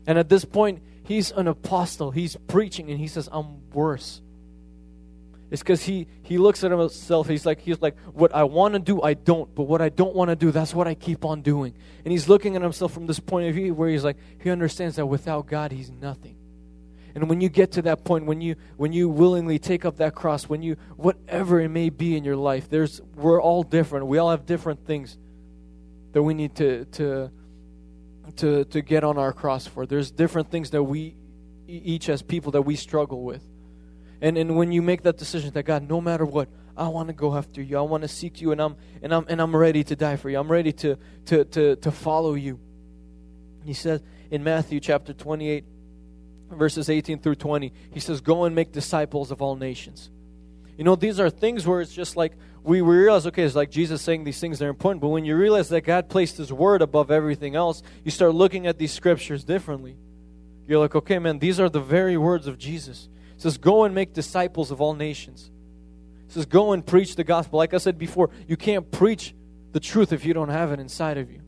And 0.07 0.17
at 0.17 0.29
this 0.29 0.45
point, 0.45 0.81
he's 1.03 1.31
an 1.31 1.47
apostle. 1.47 2.11
He's 2.11 2.35
preaching 2.47 2.89
and 2.89 2.99
he 2.99 3.07
says 3.07 3.29
I'm 3.31 3.69
worse. 3.71 4.21
It's 5.51 5.61
because 5.61 5.83
he, 5.83 6.07
he 6.23 6.39
looks 6.39 6.63
at 6.63 6.71
himself, 6.71 7.27
he's 7.27 7.45
like, 7.45 7.61
he's 7.61 7.79
like, 7.79 7.95
what 8.13 8.33
I 8.33 8.43
want 8.43 8.73
to 8.73 8.79
do, 8.79 9.01
I 9.03 9.13
don't, 9.13 9.53
but 9.53 9.63
what 9.63 9.79
I 9.79 9.89
don't 9.89 10.15
want 10.15 10.29
to 10.29 10.35
do, 10.35 10.51
that's 10.51 10.73
what 10.73 10.87
I 10.87 10.95
keep 10.95 11.23
on 11.23 11.43
doing. 11.43 11.75
And 12.03 12.11
he's 12.11 12.27
looking 12.27 12.55
at 12.55 12.63
himself 12.63 12.93
from 12.93 13.05
this 13.05 13.19
point 13.19 13.47
of 13.47 13.55
view 13.55 13.73
where 13.73 13.87
he's 13.87 14.03
like, 14.03 14.17
he 14.41 14.49
understands 14.49 14.95
that 14.95 15.05
without 15.05 15.45
God, 15.45 15.71
he's 15.71 15.91
nothing. 15.91 16.35
And 17.13 17.29
when 17.29 17.39
you 17.41 17.47
get 17.47 17.73
to 17.73 17.83
that 17.83 18.03
point, 18.03 18.25
when 18.25 18.41
you 18.41 18.57
when 18.75 18.91
you 18.91 19.07
willingly 19.07 19.57
take 19.57 19.85
up 19.85 19.97
that 19.97 20.15
cross, 20.15 20.49
when 20.49 20.61
you 20.61 20.75
whatever 20.97 21.61
it 21.61 21.69
may 21.69 21.89
be 21.89 22.17
in 22.17 22.25
your 22.25 22.35
life, 22.35 22.69
there's 22.69 22.99
we're 23.15 23.41
all 23.41 23.63
different. 23.63 24.07
We 24.07 24.17
all 24.17 24.31
have 24.31 24.45
different 24.45 24.85
things 24.85 25.17
that 26.15 26.23
we 26.23 26.33
need 26.33 26.55
to 26.55 26.85
to 26.85 27.29
to 28.37 28.63
to 28.63 28.81
get 28.81 29.03
on 29.03 29.17
our 29.17 29.33
cross 29.33 29.67
for. 29.67 29.85
There's 29.85 30.11
different 30.11 30.49
things 30.49 30.69
that 30.69 30.81
we 30.81 31.13
each 31.67 32.07
as 32.07 32.21
people 32.21 32.53
that 32.53 32.61
we 32.61 32.77
struggle 32.77 33.21
with. 33.21 33.43
And 34.21 34.37
and 34.37 34.55
when 34.55 34.71
you 34.71 34.81
make 34.81 35.03
that 35.03 35.17
decision 35.17 35.51
that 35.51 35.63
God, 35.63 35.89
no 35.89 35.99
matter 35.99 36.25
what, 36.25 36.47
I 36.77 36.87
want 36.87 37.09
to 37.09 37.13
go 37.13 37.35
after 37.35 37.61
you. 37.61 37.77
I 37.77 37.81
want 37.81 38.03
to 38.03 38.07
seek 38.07 38.39
you 38.39 38.53
and 38.53 38.61
I'm 38.61 38.77
and 39.01 39.13
I'm 39.13 39.25
and 39.27 39.41
I'm 39.41 39.53
ready 39.53 39.83
to 39.83 39.95
die 39.97 40.15
for 40.15 40.29
you. 40.29 40.39
I'm 40.39 40.49
ready 40.49 40.71
to 40.71 40.97
to 41.25 41.43
to 41.43 41.75
to 41.75 41.91
follow 41.91 42.35
you. 42.35 42.61
He 43.65 43.73
says 43.73 44.01
in 44.31 44.41
Matthew 44.41 44.79
chapter 44.79 45.11
28 45.11 45.65
verses 46.49 46.89
18 46.89 47.19
through 47.19 47.35
20, 47.35 47.73
he 47.91 47.99
says, 47.99 48.21
"Go 48.21 48.45
and 48.45 48.55
make 48.55 48.71
disciples 48.71 49.31
of 49.31 49.41
all 49.41 49.57
nations." 49.57 50.11
You 50.77 50.83
know, 50.83 50.95
these 50.95 51.19
are 51.19 51.29
things 51.29 51.65
where 51.65 51.81
it's 51.81 51.93
just 51.93 52.17
like 52.17 52.33
we 52.63 52.81
realize, 52.81 53.27
okay, 53.27 53.43
it's 53.43 53.55
like 53.55 53.69
Jesus 53.69 54.01
saying 54.01 54.23
these 54.23 54.39
things 54.39 54.61
are 54.61 54.69
important, 54.69 55.01
but 55.01 55.09
when 55.09 55.23
you 55.23 55.35
realize 55.35 55.69
that 55.69 55.81
God 55.81 56.09
placed 56.09 56.37
His 56.37 56.51
Word 56.51 56.81
above 56.81 57.11
everything 57.11 57.55
else, 57.55 57.83
you 58.03 58.11
start 58.11 58.33
looking 58.33 58.67
at 58.67 58.77
these 58.77 58.91
scriptures 58.91 59.43
differently. 59.43 59.95
You're 60.67 60.79
like, 60.79 60.95
okay, 60.95 61.19
man, 61.19 61.39
these 61.39 61.59
are 61.59 61.69
the 61.69 61.79
very 61.79 62.17
words 62.17 62.47
of 62.47 62.57
Jesus. 62.57 63.07
It 63.35 63.41
says, 63.41 63.57
Go 63.57 63.83
and 63.83 63.93
make 63.93 64.13
disciples 64.13 64.71
of 64.71 64.81
all 64.81 64.93
nations. 64.93 65.51
It 66.27 66.33
says, 66.33 66.45
Go 66.45 66.71
and 66.71 66.85
preach 66.85 67.15
the 67.15 67.23
gospel. 67.23 67.57
Like 67.57 67.73
I 67.73 67.77
said 67.77 67.97
before, 67.97 68.31
you 68.47 68.57
can't 68.57 68.89
preach 68.91 69.33
the 69.73 69.79
truth 69.79 70.11
if 70.11 70.25
you 70.25 70.33
don't 70.33 70.49
have 70.49 70.71
it 70.71 70.79
inside 70.79 71.17
of 71.17 71.31
you. 71.31 71.41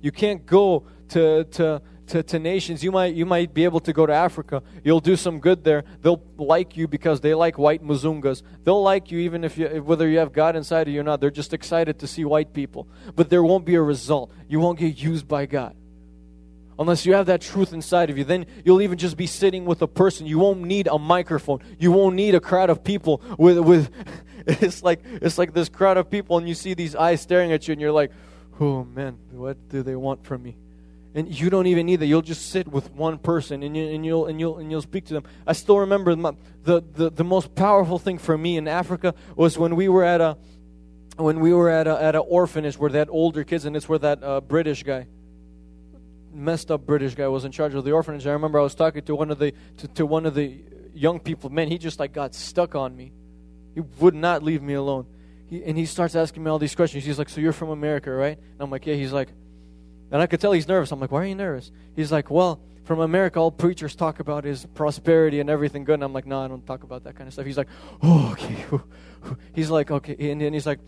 You 0.00 0.12
can't 0.12 0.46
go 0.46 0.84
to, 1.08 1.44
to, 1.44 1.82
to, 2.08 2.22
to, 2.22 2.38
nations. 2.38 2.82
You 2.82 2.92
might, 2.92 3.14
you 3.14 3.26
might 3.26 3.52
be 3.52 3.64
able 3.64 3.80
to 3.80 3.92
go 3.92 4.06
to 4.06 4.12
Africa. 4.12 4.62
You'll 4.84 5.00
do 5.00 5.16
some 5.16 5.40
good 5.40 5.64
there. 5.64 5.84
They'll 6.02 6.22
like 6.36 6.76
you 6.76 6.86
because 6.88 7.20
they 7.20 7.34
like 7.34 7.58
white 7.58 7.82
Muzungas. 7.82 8.42
They'll 8.64 8.82
like 8.82 9.10
you 9.10 9.18
even 9.20 9.44
if 9.44 9.58
you, 9.58 9.82
whether 9.82 10.08
you 10.08 10.18
have 10.18 10.32
God 10.32 10.56
inside 10.56 10.88
of 10.88 10.94
you 10.94 11.00
or 11.00 11.04
not. 11.04 11.20
They're 11.20 11.30
just 11.30 11.52
excited 11.52 11.98
to 12.00 12.06
see 12.06 12.24
white 12.24 12.52
people. 12.52 12.88
But 13.14 13.30
there 13.30 13.42
won't 13.42 13.64
be 13.64 13.74
a 13.74 13.82
result. 13.82 14.32
You 14.48 14.60
won't 14.60 14.78
get 14.78 14.98
used 14.98 15.26
by 15.26 15.46
God 15.46 15.76
unless 16.78 17.06
you 17.06 17.14
have 17.14 17.26
that 17.26 17.40
truth 17.40 17.72
inside 17.72 18.10
of 18.10 18.18
you. 18.18 18.24
Then 18.24 18.46
you'll 18.64 18.82
even 18.82 18.98
just 18.98 19.16
be 19.16 19.26
sitting 19.26 19.64
with 19.64 19.82
a 19.82 19.88
person. 19.88 20.26
You 20.26 20.38
won't 20.38 20.62
need 20.62 20.88
a 20.88 20.98
microphone. 20.98 21.60
You 21.78 21.92
won't 21.92 22.14
need 22.14 22.34
a 22.34 22.40
crowd 22.40 22.70
of 22.70 22.84
people 22.84 23.22
with 23.38 23.58
with 23.58 23.90
it's 24.46 24.82
like 24.82 25.00
it's 25.04 25.38
like 25.38 25.52
this 25.52 25.68
crowd 25.68 25.96
of 25.96 26.10
people 26.10 26.38
and 26.38 26.48
you 26.48 26.54
see 26.54 26.74
these 26.74 26.94
eyes 26.94 27.20
staring 27.20 27.52
at 27.52 27.66
you 27.68 27.72
and 27.72 27.80
you're 27.80 27.92
like, 27.92 28.12
"Oh 28.60 28.84
man, 28.84 29.18
what 29.30 29.68
do 29.68 29.82
they 29.82 29.96
want 29.96 30.24
from 30.24 30.42
me?" 30.42 30.56
And 31.16 31.34
you 31.34 31.48
don't 31.48 31.66
even 31.66 31.86
need 31.86 31.96
that. 31.96 32.06
You'll 32.06 32.20
just 32.20 32.50
sit 32.50 32.68
with 32.68 32.92
one 32.92 33.16
person 33.16 33.62
and, 33.62 33.74
you, 33.74 33.88
and 33.88 34.04
you'll 34.04 34.26
and 34.26 34.38
you'll 34.38 34.58
and 34.58 34.70
you'll 34.70 34.82
speak 34.82 35.06
to 35.06 35.14
them. 35.14 35.24
I 35.46 35.54
still 35.54 35.78
remember 35.78 36.14
the, 36.14 36.84
the 36.92 37.10
the 37.10 37.24
most 37.24 37.54
powerful 37.54 37.98
thing 37.98 38.18
for 38.18 38.36
me 38.36 38.58
in 38.58 38.68
Africa 38.68 39.14
was 39.34 39.56
when 39.56 39.76
we 39.76 39.88
were 39.88 40.04
at 40.04 40.20
a 40.20 40.36
when 41.16 41.40
we 41.40 41.54
were 41.54 41.70
at 41.70 41.86
a, 41.86 42.02
at 42.02 42.14
an 42.14 42.22
orphanage 42.28 42.76
where 42.76 42.90
they 42.90 42.98
had 42.98 43.08
older 43.08 43.44
kids 43.44 43.64
and 43.64 43.74
it's 43.74 43.88
where 43.88 43.98
that 43.98 44.22
uh, 44.22 44.42
British 44.42 44.82
guy 44.82 45.06
messed 46.34 46.70
up 46.70 46.84
British 46.84 47.14
guy 47.14 47.26
was 47.28 47.46
in 47.46 47.50
charge 47.50 47.72
of 47.72 47.82
the 47.82 47.92
orphanage. 47.92 48.26
I 48.26 48.32
remember 48.32 48.60
I 48.60 48.62
was 48.62 48.74
talking 48.74 49.02
to 49.04 49.14
one 49.14 49.30
of 49.30 49.38
the 49.38 49.54
to, 49.78 49.88
to 49.88 50.04
one 50.04 50.26
of 50.26 50.34
the 50.34 50.64
young 50.92 51.18
people. 51.18 51.48
Man, 51.48 51.68
he 51.68 51.78
just 51.78 51.98
like 51.98 52.12
got 52.12 52.34
stuck 52.34 52.74
on 52.74 52.94
me. 52.94 53.14
He 53.74 53.80
would 53.80 54.14
not 54.14 54.42
leave 54.42 54.60
me 54.60 54.74
alone. 54.74 55.06
He, 55.48 55.64
and 55.64 55.78
he 55.78 55.86
starts 55.86 56.14
asking 56.14 56.44
me 56.44 56.50
all 56.50 56.58
these 56.58 56.74
questions. 56.74 57.06
He's 57.06 57.18
like, 57.18 57.30
"So 57.30 57.40
you're 57.40 57.54
from 57.54 57.70
America, 57.70 58.10
right?" 58.10 58.36
And 58.36 58.60
I'm 58.60 58.70
like, 58.70 58.84
"Yeah." 58.84 58.96
He's 58.96 59.14
like, 59.14 59.30
and 60.10 60.22
I 60.22 60.26
could 60.26 60.40
tell 60.40 60.52
he's 60.52 60.68
nervous. 60.68 60.92
I'm 60.92 61.00
like, 61.00 61.10
"Why 61.10 61.22
are 61.22 61.26
you 61.26 61.34
nervous?" 61.34 61.70
He's 61.94 62.12
like, 62.12 62.30
"Well." 62.30 62.60
From 62.84 63.00
America, 63.00 63.40
all 63.40 63.50
preachers 63.50 63.96
talk 63.96 64.20
about 64.20 64.46
is 64.46 64.64
prosperity 64.74 65.40
and 65.40 65.50
everything 65.50 65.82
good. 65.82 65.94
And 65.94 66.04
I'm 66.04 66.12
like, 66.12 66.24
no, 66.24 66.44
I 66.44 66.46
don't 66.46 66.64
talk 66.64 66.84
about 66.84 67.02
that 67.02 67.16
kind 67.16 67.26
of 67.26 67.32
stuff. 67.32 67.44
He's 67.44 67.58
like, 67.58 67.66
oh, 68.00 68.30
okay. 68.30 68.64
He's 69.56 69.70
like, 69.70 69.90
okay. 69.90 70.30
And 70.30 70.40
then 70.40 70.52
he's 70.52 70.66
like, 70.66 70.78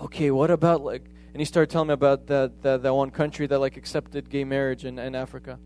okay, 0.00 0.30
what 0.30 0.50
about 0.50 0.82
like 0.82 1.04
and 1.34 1.40
he 1.40 1.44
started 1.44 1.68
telling 1.70 1.88
me 1.88 1.94
about 1.94 2.28
that, 2.28 2.62
that, 2.62 2.84
that 2.84 2.94
one 2.94 3.10
country 3.10 3.48
that 3.48 3.58
like 3.58 3.76
accepted 3.76 4.30
gay 4.30 4.44
marriage 4.44 4.84
in, 4.84 5.00
in 5.00 5.16
Africa. 5.16 5.58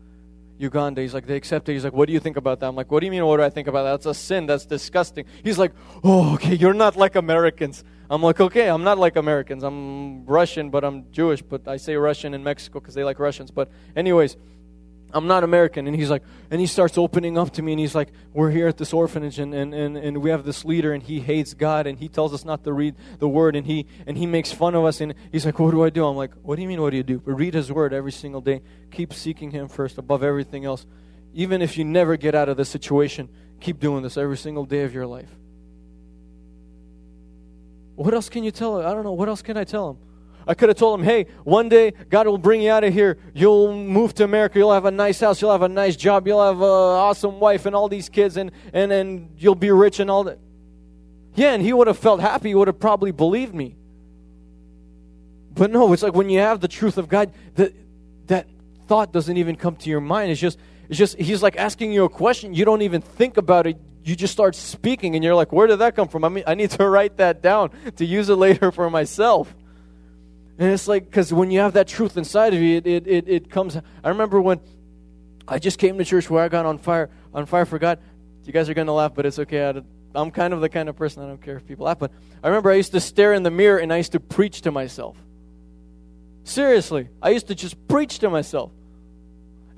Uganda. 0.57 1.01
He's 1.01 1.13
like, 1.13 1.27
they 1.27 1.35
accept 1.35 1.69
it. 1.69 1.73
He's 1.73 1.83
like, 1.83 1.93
what 1.93 2.07
do 2.07 2.13
you 2.13 2.19
think 2.19 2.37
about 2.37 2.59
that? 2.59 2.65
I'm 2.65 2.75
like, 2.75 2.91
what 2.91 3.01
do 3.01 3.05
you 3.05 3.11
mean, 3.11 3.23
what 3.23 3.37
do 3.37 3.43
I 3.43 3.51
think 3.51 3.67
about 3.67 3.83
that? 3.83 3.91
That's 3.91 4.05
a 4.07 4.13
sin. 4.15 4.47
That's 4.47 4.65
disgusting. 4.65 5.25
He's 5.43 5.59
like, 5.59 5.71
oh, 6.03 6.33
okay, 6.33 6.55
you're 6.55 6.73
not 6.73 6.95
like 6.95 7.15
Americans. 7.15 7.83
I'm 8.09 8.23
like, 8.23 8.39
okay, 8.39 8.67
I'm 8.67 8.83
not 8.83 8.97
like 8.97 9.15
Americans. 9.15 9.63
I'm 9.63 10.25
Russian, 10.25 10.69
but 10.69 10.83
I'm 10.83 11.11
Jewish. 11.11 11.41
But 11.41 11.67
I 11.67 11.77
say 11.77 11.95
Russian 11.95 12.33
in 12.33 12.43
Mexico 12.43 12.79
because 12.79 12.95
they 12.95 13.03
like 13.03 13.19
Russians. 13.19 13.51
But, 13.51 13.69
anyways, 13.95 14.35
I'm 15.11 15.27
not 15.27 15.43
American. 15.43 15.87
And 15.87 15.95
he's 15.95 16.09
like, 16.09 16.23
and 16.51 16.59
he 16.61 16.67
starts 16.67 16.97
opening 16.97 17.37
up 17.37 17.51
to 17.53 17.61
me 17.61 17.73
and 17.73 17.79
he's 17.79 17.95
like, 17.95 18.09
we're 18.33 18.51
here 18.51 18.67
at 18.67 18.77
this 18.77 18.93
orphanage 18.93 19.39
and, 19.39 19.53
and, 19.53 19.73
and, 19.73 19.97
and 19.97 20.17
we 20.19 20.29
have 20.29 20.43
this 20.43 20.65
leader 20.65 20.93
and 20.93 21.01
he 21.01 21.19
hates 21.19 21.53
God 21.53 21.87
and 21.87 21.97
he 21.97 22.07
tells 22.07 22.33
us 22.33 22.45
not 22.45 22.63
to 22.63 22.73
read 22.73 22.95
the 23.17 23.27
word 23.27 23.55
and 23.55 23.65
he, 23.65 23.87
and 24.05 24.17
he 24.17 24.25
makes 24.25 24.51
fun 24.51 24.75
of 24.75 24.85
us 24.85 25.01
and 25.01 25.15
he's 25.31 25.45
like, 25.45 25.57
what 25.59 25.71
do 25.71 25.83
I 25.83 25.89
do? 25.89 26.05
I'm 26.05 26.15
like, 26.15 26.31
what 26.43 26.57
do 26.57 26.61
you 26.61 26.67
mean, 26.67 26.81
what 26.81 26.91
do 26.91 26.97
you 26.97 27.03
do? 27.03 27.19
But 27.19 27.33
read 27.33 27.53
his 27.53 27.71
word 27.71 27.93
every 27.93 28.11
single 28.11 28.41
day. 28.41 28.61
Keep 28.91 29.13
seeking 29.13 29.51
him 29.51 29.67
first 29.67 29.97
above 29.97 30.23
everything 30.23 30.65
else. 30.65 30.85
Even 31.33 31.61
if 31.61 31.77
you 31.77 31.85
never 31.85 32.17
get 32.17 32.35
out 32.35 32.49
of 32.49 32.57
this 32.57 32.69
situation, 32.69 33.29
keep 33.59 33.79
doing 33.79 34.03
this 34.03 34.17
every 34.17 34.37
single 34.37 34.65
day 34.65 34.83
of 34.83 34.93
your 34.93 35.07
life. 35.07 35.29
What 37.99 38.13
else 38.13 38.29
can 38.29 38.45
you 38.45 38.51
tell 38.51 38.79
him? 38.79 38.87
I 38.87 38.93
don't 38.93 39.03
know. 39.03 39.11
What 39.11 39.27
else 39.27 39.41
can 39.41 39.57
I 39.57 39.65
tell 39.65 39.89
him? 39.89 39.97
I 40.47 40.53
could 40.53 40.69
have 40.69 40.77
told 40.77 41.01
him, 41.01 41.05
hey, 41.05 41.25
one 41.43 41.67
day 41.67 41.91
God 42.09 42.27
will 42.27 42.37
bring 42.37 42.61
you 42.61 42.71
out 42.71 42.85
of 42.85 42.93
here. 42.93 43.17
You'll 43.33 43.75
move 43.75 44.13
to 44.15 44.23
America. 44.23 44.57
You'll 44.57 44.71
have 44.71 44.85
a 44.85 44.91
nice 44.91 45.19
house. 45.19 45.41
You'll 45.41 45.51
have 45.51 45.63
a 45.63 45.67
nice 45.67 45.97
job. 45.97 46.25
You'll 46.25 46.41
have 46.41 46.61
an 46.61 46.63
awesome 46.63 47.41
wife 47.41 47.65
and 47.65 47.75
all 47.75 47.89
these 47.89 48.07
kids, 48.07 48.37
and, 48.37 48.51
and, 48.71 48.93
and 48.93 49.35
you'll 49.37 49.53
be 49.53 49.69
rich 49.69 49.99
and 49.99 50.09
all 50.09 50.23
that. 50.23 50.39
Yeah, 51.35 51.51
and 51.51 51.61
he 51.61 51.73
would 51.73 51.87
have 51.87 51.97
felt 51.97 52.21
happy. 52.21 52.49
He 52.49 52.55
would 52.55 52.69
have 52.69 52.79
probably 52.79 53.11
believed 53.11 53.53
me. 53.53 53.75
But 55.51 55.69
no, 55.69 55.91
it's 55.91 56.01
like 56.01 56.15
when 56.15 56.29
you 56.29 56.39
have 56.39 56.61
the 56.61 56.69
truth 56.69 56.97
of 56.97 57.09
God, 57.09 57.33
that, 57.55 57.73
that 58.27 58.47
thought 58.87 59.11
doesn't 59.11 59.35
even 59.35 59.57
come 59.57 59.75
to 59.75 59.89
your 59.89 59.99
mind. 59.99 60.31
It's 60.31 60.39
just, 60.39 60.57
it's 60.87 60.97
just, 60.97 61.17
he's 61.17 61.43
like 61.43 61.57
asking 61.57 61.91
you 61.91 62.05
a 62.05 62.09
question. 62.09 62.53
You 62.53 62.63
don't 62.63 62.81
even 62.81 63.01
think 63.01 63.35
about 63.35 63.67
it. 63.67 63.77
You 64.09 64.15
just 64.15 64.33
start 64.33 64.55
speaking, 64.55 65.13
and 65.13 65.23
you're 65.23 65.35
like, 65.35 65.51
where 65.51 65.67
did 65.67 65.77
that 65.77 65.95
come 65.95 66.07
from? 66.07 66.23
I 66.23 66.29
mean, 66.29 66.43
I 66.47 66.55
need 66.55 66.71
to 66.71 66.89
write 66.89 67.17
that 67.17 67.43
down 67.43 67.69
to 67.97 68.03
use 68.03 68.27
it 68.29 68.35
later 68.37 68.71
for 68.71 68.89
myself. 68.89 69.55
And 70.57 70.71
it's 70.71 70.87
like, 70.87 71.05
because 71.05 71.31
when 71.31 71.51
you 71.51 71.59
have 71.59 71.73
that 71.73 71.87
truth 71.87 72.17
inside 72.17 72.55
of 72.55 72.59
you, 72.59 72.77
it, 72.77 72.87
it, 72.87 73.07
it, 73.07 73.29
it 73.29 73.49
comes. 73.51 73.77
I 73.77 74.09
remember 74.09 74.41
when 74.41 74.61
I 75.47 75.59
just 75.59 75.77
came 75.77 75.99
to 75.99 76.03
church 76.03 76.27
where 76.27 76.43
I 76.43 76.47
got 76.47 76.65
on 76.65 76.79
fire, 76.79 77.11
on 77.35 77.45
fire 77.45 77.65
for 77.65 77.77
God. 77.77 77.99
You 78.45 78.51
guys 78.51 78.67
are 78.67 78.73
going 78.73 78.87
to 78.87 78.93
laugh, 78.93 79.13
but 79.13 79.27
it's 79.27 79.37
okay. 79.37 79.63
I, 79.63 80.19
am 80.19 80.31
kind 80.31 80.55
of 80.55 80.61
the 80.61 80.69
kind 80.69 80.89
of 80.89 80.95
person 80.95 81.21
I 81.21 81.27
don't 81.27 81.39
care 81.39 81.57
if 81.57 81.67
people 81.67 81.85
laugh. 81.85 81.99
But 81.99 82.11
I 82.43 82.47
remember 82.47 82.71
I 82.71 82.75
used 82.75 82.93
to 82.93 82.99
stare 82.99 83.33
in 83.33 83.43
the 83.43 83.51
mirror 83.51 83.77
and 83.77 83.93
I 83.93 83.97
used 83.97 84.13
to 84.13 84.19
preach 84.19 84.61
to 84.61 84.71
myself. 84.71 85.17
Seriously, 86.45 87.09
I 87.21 87.29
used 87.29 87.45
to 87.49 87.53
just 87.53 87.87
preach 87.87 88.17
to 88.19 88.31
myself. 88.31 88.71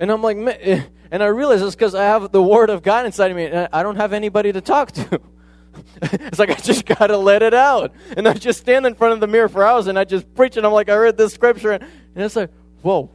And 0.00 0.10
I'm 0.10 0.22
like, 0.22 0.38
and 1.12 1.22
I 1.22 1.26
realized 1.26 1.62
it's 1.62 1.74
because 1.74 1.94
I 1.94 2.04
have 2.04 2.32
the 2.32 2.42
Word 2.42 2.70
of 2.70 2.82
God 2.82 3.04
inside 3.04 3.30
of 3.30 3.36
me, 3.36 3.44
and 3.44 3.68
I 3.70 3.82
don't 3.82 3.96
have 3.96 4.14
anybody 4.14 4.50
to 4.50 4.62
talk 4.62 4.92
to. 4.92 5.20
it's 6.02 6.38
like 6.38 6.48
I 6.48 6.54
just 6.54 6.86
gotta 6.86 7.18
let 7.18 7.42
it 7.42 7.52
out, 7.52 7.92
and 8.16 8.26
I 8.26 8.32
just 8.32 8.60
stand 8.60 8.86
in 8.86 8.94
front 8.94 9.12
of 9.12 9.20
the 9.20 9.26
mirror 9.26 9.50
for 9.50 9.62
hours, 9.62 9.88
and 9.88 9.98
I 9.98 10.04
just 10.04 10.34
preach, 10.34 10.56
and 10.56 10.66
I'm 10.66 10.72
like, 10.72 10.88
I 10.88 10.96
read 10.96 11.18
this 11.18 11.34
scripture, 11.34 11.72
and 11.72 11.84
it's 12.16 12.34
like, 12.34 12.50
whoa. 12.80 13.10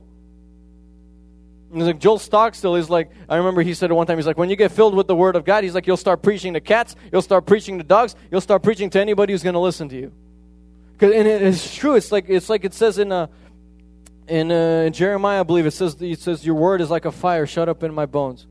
And 1.71 1.81
it's 1.81 1.87
like 1.87 1.99
Joel 1.99 2.19
Stockstill 2.19 2.75
is 2.75 2.87
like, 2.87 3.09
I 3.27 3.37
remember 3.37 3.63
he 3.63 3.73
said 3.73 3.89
it 3.89 3.95
one 3.95 4.05
time, 4.05 4.19
he's 4.19 4.27
like, 4.27 4.37
when 4.37 4.51
you 4.51 4.55
get 4.55 4.71
filled 4.71 4.93
with 4.93 5.07
the 5.07 5.15
Word 5.15 5.35
of 5.35 5.43
God, 5.43 5.63
he's 5.63 5.73
like, 5.73 5.87
you'll 5.87 5.97
start 5.97 6.21
preaching 6.21 6.53
to 6.53 6.61
cats, 6.61 6.95
you'll 7.11 7.23
start 7.23 7.47
preaching 7.47 7.79
to 7.79 7.83
dogs, 7.83 8.15
you'll 8.29 8.41
start 8.41 8.61
preaching 8.61 8.91
to 8.91 9.01
anybody 9.01 9.33
who's 9.33 9.41
to 9.41 9.59
listen 9.59 9.89
to 9.89 9.95
you. 9.95 10.11
And 10.99 11.27
it's 11.27 11.75
true. 11.75 11.95
It's 11.95 12.11
like 12.11 12.25
it's 12.27 12.49
like 12.49 12.65
it 12.65 12.73
says 12.73 12.97
in 12.97 13.11
uh, 13.11 13.27
in, 14.27 14.51
uh, 14.51 14.83
in 14.85 14.93
Jeremiah, 14.93 15.41
I 15.41 15.43
believe 15.43 15.65
it 15.65 15.71
says 15.71 15.95
it 15.99 16.19
says 16.19 16.45
your 16.45 16.55
word 16.55 16.81
is 16.81 16.89
like 16.89 17.05
a 17.05 17.11
fire 17.11 17.45
shut 17.45 17.69
up 17.69 17.83
in 17.83 17.93
my 17.93 18.05
bones. 18.05 18.47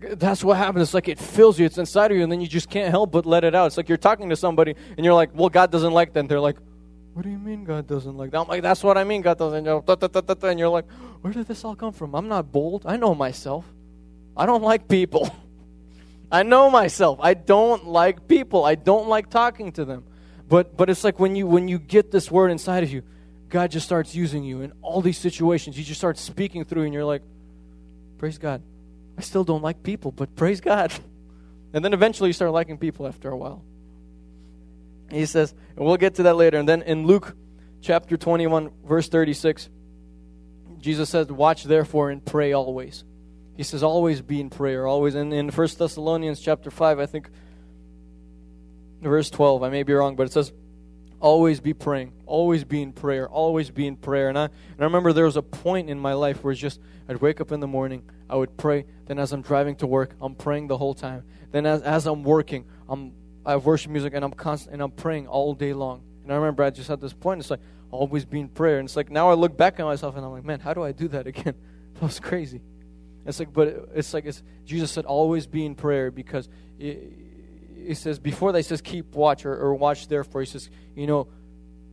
That's 0.00 0.42
what 0.42 0.56
happens. 0.56 0.82
It's 0.82 0.94
like 0.94 1.08
it 1.08 1.18
fills 1.18 1.58
you. 1.58 1.66
It's 1.66 1.78
inside 1.78 2.10
of 2.10 2.16
you, 2.16 2.22
and 2.22 2.32
then 2.32 2.40
you 2.40 2.48
just 2.48 2.68
can't 2.68 2.90
help 2.90 3.12
but 3.12 3.24
let 3.24 3.44
it 3.44 3.54
out. 3.54 3.66
It's 3.66 3.76
like 3.76 3.88
you're 3.88 3.98
talking 3.98 4.30
to 4.30 4.36
somebody, 4.36 4.74
and 4.96 5.04
you're 5.04 5.14
like, 5.14 5.30
"Well, 5.34 5.48
God 5.48 5.70
doesn't 5.70 5.92
like 5.92 6.12
that." 6.12 6.20
And 6.20 6.28
they're 6.28 6.40
like, 6.40 6.56
"What 7.14 7.22
do 7.22 7.30
you 7.30 7.38
mean 7.38 7.64
God 7.64 7.86
doesn't 7.86 8.16
like 8.16 8.32
that?" 8.32 8.40
I'm 8.40 8.48
like, 8.48 8.62
"That's 8.62 8.82
what 8.82 8.98
I 8.98 9.04
mean. 9.04 9.22
God 9.22 9.38
doesn't." 9.38 9.66
And 9.66 10.58
you're 10.58 10.68
like, 10.68 10.86
"Where 11.20 11.32
did 11.32 11.46
this 11.46 11.64
all 11.64 11.76
come 11.76 11.92
from?" 11.92 12.14
I'm 12.14 12.28
not 12.28 12.50
bold. 12.50 12.84
I 12.84 12.96
know 12.96 13.14
myself. 13.14 13.64
I 14.36 14.46
don't 14.46 14.62
like 14.62 14.88
people. 14.88 15.30
I 16.32 16.42
know 16.42 16.70
myself. 16.70 17.18
I 17.22 17.34
don't 17.34 17.86
like 17.86 18.26
people. 18.26 18.64
I 18.64 18.74
don't 18.74 19.08
like 19.08 19.28
talking 19.28 19.70
to 19.72 19.84
them. 19.84 20.04
But 20.48 20.76
but 20.76 20.90
it's 20.90 21.04
like 21.04 21.20
when 21.20 21.36
you 21.36 21.46
when 21.46 21.68
you 21.68 21.78
get 21.78 22.10
this 22.10 22.30
word 22.30 22.50
inside 22.50 22.82
of 22.82 22.90
you, 22.90 23.02
God 23.52 23.70
just 23.70 23.84
starts 23.84 24.14
using 24.14 24.44
you 24.44 24.62
in 24.62 24.72
all 24.80 25.02
these 25.02 25.18
situations. 25.18 25.76
You 25.76 25.84
just 25.84 26.00
start 26.00 26.16
speaking 26.16 26.64
through, 26.64 26.84
and 26.84 26.94
you're 26.94 27.04
like, 27.04 27.20
praise 28.16 28.38
God. 28.38 28.62
I 29.18 29.20
still 29.20 29.44
don't 29.44 29.60
like 29.60 29.82
people, 29.82 30.10
but 30.10 30.34
praise 30.34 30.60
God. 30.60 30.92
And 31.74 31.82
then 31.82 31.94
eventually 31.94 32.28
you 32.28 32.34
start 32.34 32.50
liking 32.50 32.76
people 32.76 33.06
after 33.06 33.30
a 33.30 33.36
while. 33.36 33.64
He 35.10 35.24
says, 35.24 35.54
and 35.74 35.86
we'll 35.86 35.96
get 35.96 36.16
to 36.16 36.24
that 36.24 36.36
later. 36.36 36.58
And 36.58 36.68
then 36.68 36.82
in 36.82 37.06
Luke 37.06 37.34
chapter 37.80 38.18
21, 38.18 38.70
verse 38.84 39.08
36, 39.08 39.70
Jesus 40.76 41.08
says, 41.08 41.28
Watch 41.28 41.64
therefore 41.64 42.10
and 42.10 42.22
pray 42.22 42.52
always. 42.52 43.04
He 43.56 43.62
says, 43.62 43.82
Always 43.82 44.20
be 44.20 44.38
in 44.38 44.50
prayer, 44.50 44.86
always. 44.86 45.14
And 45.14 45.32
in 45.32 45.48
1 45.48 45.68
Thessalonians 45.78 46.40
chapter 46.40 46.70
5, 46.70 46.98
I 46.98 47.06
think, 47.06 47.30
verse 49.00 49.30
12, 49.30 49.62
I 49.62 49.70
may 49.70 49.82
be 49.82 49.94
wrong, 49.94 50.14
but 50.14 50.24
it 50.24 50.32
says, 50.32 50.52
always 51.22 51.60
be 51.60 51.72
praying, 51.72 52.12
always 52.26 52.64
be 52.64 52.82
in 52.82 52.92
prayer, 52.92 53.28
always 53.28 53.70
be 53.70 53.86
in 53.86 53.96
prayer. 53.96 54.28
And 54.28 54.36
I, 54.36 54.44
and 54.44 54.80
I 54.80 54.84
remember 54.84 55.12
there 55.12 55.24
was 55.24 55.36
a 55.36 55.42
point 55.42 55.88
in 55.88 55.98
my 55.98 56.12
life 56.12 56.42
where 56.42 56.52
it's 56.52 56.60
just, 56.60 56.80
I'd 57.08 57.18
wake 57.18 57.40
up 57.40 57.52
in 57.52 57.60
the 57.60 57.66
morning, 57.68 58.02
I 58.28 58.34
would 58.34 58.56
pray. 58.56 58.84
Then 59.06 59.18
as 59.18 59.32
I'm 59.32 59.40
driving 59.40 59.76
to 59.76 59.86
work, 59.86 60.14
I'm 60.20 60.34
praying 60.34 60.66
the 60.66 60.76
whole 60.76 60.94
time. 60.94 61.22
Then 61.52 61.64
as, 61.64 61.80
as 61.82 62.06
I'm 62.06 62.24
working, 62.24 62.64
I'm, 62.88 63.12
I 63.46 63.52
have 63.52 63.64
worship 63.64 63.92
music 63.92 64.14
and 64.14 64.24
I'm 64.24 64.32
constant, 64.32 64.74
and 64.74 64.82
I'm 64.82 64.90
praying 64.90 65.28
all 65.28 65.54
day 65.54 65.72
long. 65.72 66.02
And 66.24 66.32
I 66.32 66.36
remember 66.36 66.64
I 66.64 66.70
just 66.70 66.88
had 66.88 67.00
this 67.00 67.12
point, 67.12 67.40
it's 67.40 67.50
like, 67.50 67.60
always 67.92 68.24
be 68.24 68.40
in 68.40 68.48
prayer. 68.48 68.78
And 68.78 68.86
it's 68.86 68.96
like, 68.96 69.10
now 69.10 69.30
I 69.30 69.34
look 69.34 69.56
back 69.56 69.78
at 69.78 69.84
myself 69.84 70.16
and 70.16 70.24
I'm 70.24 70.32
like, 70.32 70.44
man, 70.44 70.58
how 70.58 70.74
do 70.74 70.82
I 70.82 70.90
do 70.90 71.06
that 71.08 71.26
again? 71.28 71.54
that 71.94 72.02
was 72.02 72.18
crazy. 72.18 72.60
It's 73.24 73.38
like, 73.38 73.52
but 73.52 73.90
it's 73.94 74.12
like 74.12 74.24
it's, 74.24 74.42
Jesus 74.64 74.90
said, 74.90 75.04
always 75.04 75.46
be 75.46 75.64
in 75.64 75.76
prayer 75.76 76.10
because 76.10 76.48
it, 76.80 77.12
he 77.86 77.94
says, 77.94 78.18
before 78.18 78.52
that, 78.52 78.58
he 78.58 78.62
says, 78.62 78.80
keep 78.80 79.14
watch 79.14 79.44
or, 79.44 79.54
or 79.54 79.74
watch 79.74 80.08
therefore. 80.08 80.42
He 80.42 80.46
says, 80.46 80.68
you 80.94 81.06
know, 81.06 81.28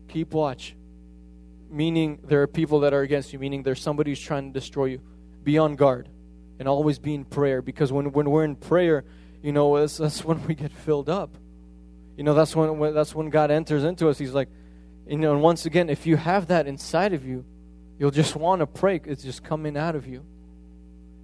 keep 0.08 0.34
watch. 0.34 0.76
Meaning 1.70 2.20
there 2.24 2.42
are 2.42 2.48
people 2.48 2.82
that 2.82 2.94
are 2.94 3.02
against 3.02 3.34
you, 3.34 3.40
meaning 3.40 3.64
there's 3.64 3.82
somebody 3.82 4.12
who's 4.12 4.20
trying 4.20 4.52
to 4.52 4.60
destroy 4.60 4.86
you. 4.86 5.02
Be 5.44 5.58
on 5.58 5.76
guard 5.76 6.10
and 6.60 6.68
always 6.68 7.00
be 7.00 7.14
in 7.14 7.26
prayer 7.26 7.62
because 7.62 7.92
when, 7.92 8.12
when 8.12 8.30
we're 8.30 8.44
in 8.44 8.56
prayer, 8.56 9.06
you 9.42 9.52
know, 9.52 9.80
that's, 9.80 9.98
that's 9.98 10.24
when 10.26 10.46
we 10.48 10.56
get 10.56 10.72
filled 10.72 11.10
up. 11.10 11.38
You 12.18 12.24
know, 12.24 12.34
that's 12.34 12.56
when, 12.56 12.78
when 12.80 12.94
that's 12.94 13.16
when 13.16 13.30
God 13.30 13.52
enters 13.52 13.84
into 13.84 14.10
us. 14.10 14.18
He's 14.18 14.34
like, 14.34 14.50
you 15.08 15.18
know, 15.18 15.34
and 15.34 15.42
once 15.42 15.66
again, 15.66 15.90
if 15.90 16.06
you 16.06 16.18
have 16.18 16.48
that 16.48 16.68
inside 16.68 17.14
of 17.14 17.26
you, 17.26 17.46
you'll 17.98 18.12
just 18.12 18.36
want 18.36 18.60
to 18.60 18.68
pray. 18.68 19.00
It's 19.06 19.24
just 19.24 19.44
coming 19.44 19.78
out 19.78 19.96
of 19.96 20.06
you 20.06 20.26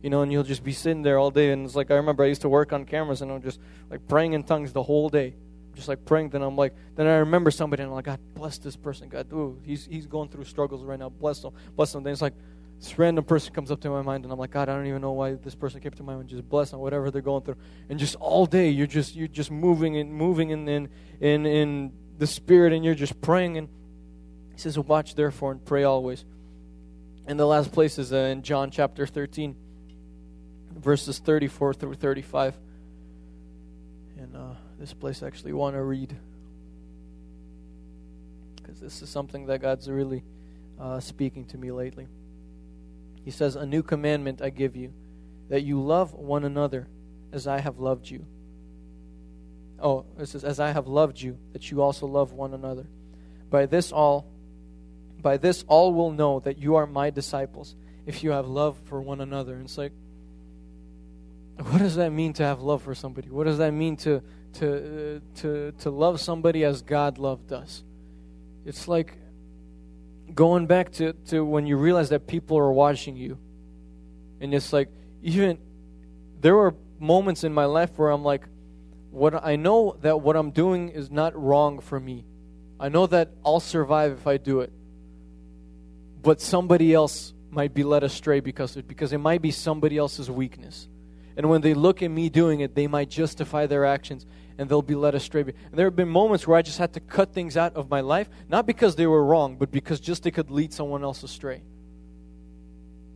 you 0.01 0.09
know, 0.09 0.21
and 0.21 0.31
you'll 0.31 0.43
just 0.43 0.63
be 0.63 0.73
sitting 0.73 1.01
there 1.01 1.17
all 1.17 1.31
day. 1.31 1.51
And 1.51 1.65
it's 1.65 1.75
like 1.75 1.91
I 1.91 1.95
remember 1.95 2.23
I 2.23 2.27
used 2.27 2.41
to 2.41 2.49
work 2.49 2.73
on 2.73 2.85
cameras, 2.85 3.21
and 3.21 3.31
I'm 3.31 3.41
just 3.41 3.59
like 3.89 4.07
praying 4.07 4.33
in 4.33 4.43
tongues 4.43 4.73
the 4.73 4.83
whole 4.83 5.09
day, 5.09 5.35
just 5.73 5.87
like 5.87 6.05
praying. 6.05 6.29
Then 6.29 6.41
I'm 6.41 6.55
like, 6.55 6.73
then 6.95 7.07
I 7.07 7.17
remember 7.17 7.51
somebody, 7.51 7.83
and 7.83 7.89
I'm 7.89 7.95
like, 7.95 8.05
God 8.05 8.19
bless 8.33 8.57
this 8.57 8.75
person. 8.75 9.09
God, 9.09 9.31
ooh, 9.33 9.59
he's 9.63 9.85
he's 9.85 10.05
going 10.05 10.29
through 10.29 10.45
struggles 10.45 10.83
right 10.83 10.99
now. 10.99 11.09
Bless 11.09 11.43
him, 11.43 11.51
bless 11.75 11.93
him. 11.93 12.03
Then 12.03 12.13
it's 12.13 12.21
like 12.21 12.33
this 12.79 12.97
random 12.99 13.23
person 13.23 13.53
comes 13.53 13.71
up 13.71 13.81
to 13.81 13.89
my 13.89 14.01
mind, 14.01 14.23
and 14.23 14.33
I'm 14.33 14.39
like, 14.39 14.51
God, 14.51 14.69
I 14.69 14.75
don't 14.75 14.87
even 14.87 15.01
know 15.01 15.13
why 15.13 15.33
this 15.33 15.55
person 15.55 15.81
came 15.81 15.91
to 15.91 16.03
my 16.03 16.15
mind. 16.15 16.29
Just 16.29 16.47
bless 16.47 16.71
them, 16.71 16.79
whatever 16.79 17.09
they're 17.11 17.21
going 17.21 17.43
through, 17.43 17.57
and 17.89 17.97
just 17.97 18.15
all 18.15 18.45
day 18.45 18.69
you're 18.69 18.87
just 18.87 19.15
you're 19.15 19.27
just 19.27 19.51
moving 19.51 19.97
and 19.97 20.13
moving 20.13 20.49
in 20.49 20.67
in 20.67 20.89
in, 21.19 21.45
in 21.45 21.91
the 22.17 22.27
spirit, 22.27 22.73
and 22.73 22.83
you're 22.83 22.95
just 22.95 23.19
praying. 23.21 23.57
And 23.57 23.69
he 24.55 24.61
says, 24.61 24.79
watch 24.79 25.15
therefore 25.15 25.51
and 25.51 25.63
pray 25.63 25.83
always. 25.83 26.23
And 27.27 27.39
the 27.39 27.45
last 27.45 27.71
place 27.71 27.99
is 27.99 28.13
uh, 28.13 28.17
in 28.17 28.41
John 28.41 28.71
chapter 28.71 29.05
13 29.05 29.55
verses 30.85 31.17
34 31.17 31.73
through 31.73 31.95
35. 31.95 32.55
And 34.19 34.35
uh, 34.35 34.53
this 34.79 34.93
place 34.93 35.23
I 35.23 35.27
actually 35.27 35.51
want 35.51 35.75
to 35.75 35.83
read 35.83 36.15
because 38.55 38.79
this 38.79 39.01
is 39.01 39.09
something 39.09 39.47
that 39.47 39.61
God's 39.61 39.89
really 39.89 40.23
uh, 40.79 40.99
speaking 40.99 41.45
to 41.45 41.57
me 41.57 41.71
lately. 41.71 42.07
He 43.23 43.31
says, 43.31 43.55
A 43.55 43.65
new 43.65 43.83
commandment 43.83 44.41
I 44.41 44.51
give 44.51 44.75
you, 44.75 44.93
that 45.49 45.61
you 45.61 45.81
love 45.81 46.13
one 46.13 46.43
another 46.43 46.87
as 47.33 47.47
I 47.47 47.59
have 47.59 47.79
loved 47.79 48.09
you. 48.09 48.25
Oh, 49.79 50.05
it 50.19 50.27
says, 50.27 50.43
As 50.43 50.59
I 50.59 50.71
have 50.71 50.87
loved 50.87 51.19
you, 51.19 51.37
that 51.53 51.71
you 51.71 51.81
also 51.81 52.05
love 52.05 52.31
one 52.31 52.53
another. 52.53 52.85
By 53.49 53.65
this 53.65 53.91
all, 53.91 54.27
by 55.21 55.37
this 55.37 55.65
all 55.67 55.93
will 55.93 56.11
know 56.11 56.39
that 56.41 56.57
you 56.57 56.75
are 56.75 56.85
my 56.85 57.09
disciples, 57.09 57.75
if 58.05 58.23
you 58.23 58.31
have 58.31 58.47
love 58.47 58.77
for 58.85 59.01
one 59.01 59.21
another. 59.21 59.55
And 59.55 59.65
it's 59.65 59.77
like, 59.77 59.93
what 61.57 61.79
does 61.79 61.95
that 61.95 62.11
mean 62.11 62.33
to 62.33 62.43
have 62.43 62.61
love 62.61 62.81
for 62.83 62.93
somebody? 62.93 63.29
What 63.29 63.45
does 63.45 63.59
that 63.59 63.71
mean 63.71 63.95
to 63.97 64.21
to 64.53 64.67
uh, 64.67 65.19
to 65.41 65.71
to 65.79 65.89
love 65.89 66.19
somebody 66.19 66.63
as 66.63 66.81
God 66.81 67.17
loved 67.17 67.53
us? 67.53 67.83
It's 68.65 68.87
like 68.87 69.17
going 70.33 70.65
back 70.65 70.91
to, 70.93 71.13
to 71.27 71.45
when 71.45 71.65
you 71.65 71.77
realize 71.77 72.09
that 72.09 72.27
people 72.27 72.57
are 72.57 72.71
watching 72.71 73.15
you. 73.15 73.37
And 74.41 74.53
it's 74.53 74.73
like 74.73 74.89
even 75.21 75.59
there 76.41 76.55
were 76.55 76.75
moments 76.99 77.43
in 77.43 77.53
my 77.53 77.65
life 77.65 77.91
where 77.97 78.09
I'm 78.09 78.23
like 78.23 78.43
what 79.11 79.45
I 79.45 79.55
know 79.55 79.97
that 80.01 80.19
what 80.21 80.35
I'm 80.35 80.51
doing 80.51 80.89
is 80.89 81.09
not 81.09 81.41
wrong 81.41 81.79
for 81.79 81.99
me. 81.99 82.25
I 82.79 82.89
know 82.89 83.07
that 83.07 83.29
I'll 83.45 83.61
survive 83.61 84.11
if 84.11 84.27
I 84.27 84.35
do 84.35 84.59
it. 84.59 84.73
But 86.21 86.41
somebody 86.41 86.93
else 86.93 87.33
might 87.49 87.73
be 87.73 87.83
led 87.83 88.03
astray 88.03 88.41
because 88.41 88.71
of 88.71 88.79
it 88.79 88.87
because 88.87 89.13
it 89.13 89.19
might 89.19 89.41
be 89.41 89.51
somebody 89.51 89.97
else's 89.97 90.29
weakness. 90.29 90.89
And 91.37 91.49
when 91.49 91.61
they 91.61 91.73
look 91.73 92.01
at 92.01 92.09
me 92.09 92.29
doing 92.29 92.61
it, 92.61 92.75
they 92.75 92.87
might 92.87 93.09
justify 93.09 93.65
their 93.65 93.85
actions 93.85 94.25
and 94.57 94.69
they'll 94.69 94.81
be 94.81 94.95
led 94.95 95.15
astray. 95.15 95.41
And 95.41 95.53
there 95.73 95.85
have 95.85 95.95
been 95.95 96.09
moments 96.09 96.47
where 96.47 96.57
I 96.57 96.61
just 96.61 96.77
had 96.77 96.93
to 96.93 96.99
cut 96.99 97.33
things 97.33 97.57
out 97.57 97.75
of 97.75 97.89
my 97.89 98.01
life, 98.01 98.29
not 98.47 98.65
because 98.65 98.95
they 98.95 99.07
were 99.07 99.23
wrong, 99.23 99.57
but 99.57 99.71
because 99.71 99.99
just 99.99 100.23
they 100.23 100.31
could 100.31 100.49
lead 100.49 100.73
someone 100.73 101.03
else 101.03 101.23
astray. 101.23 101.61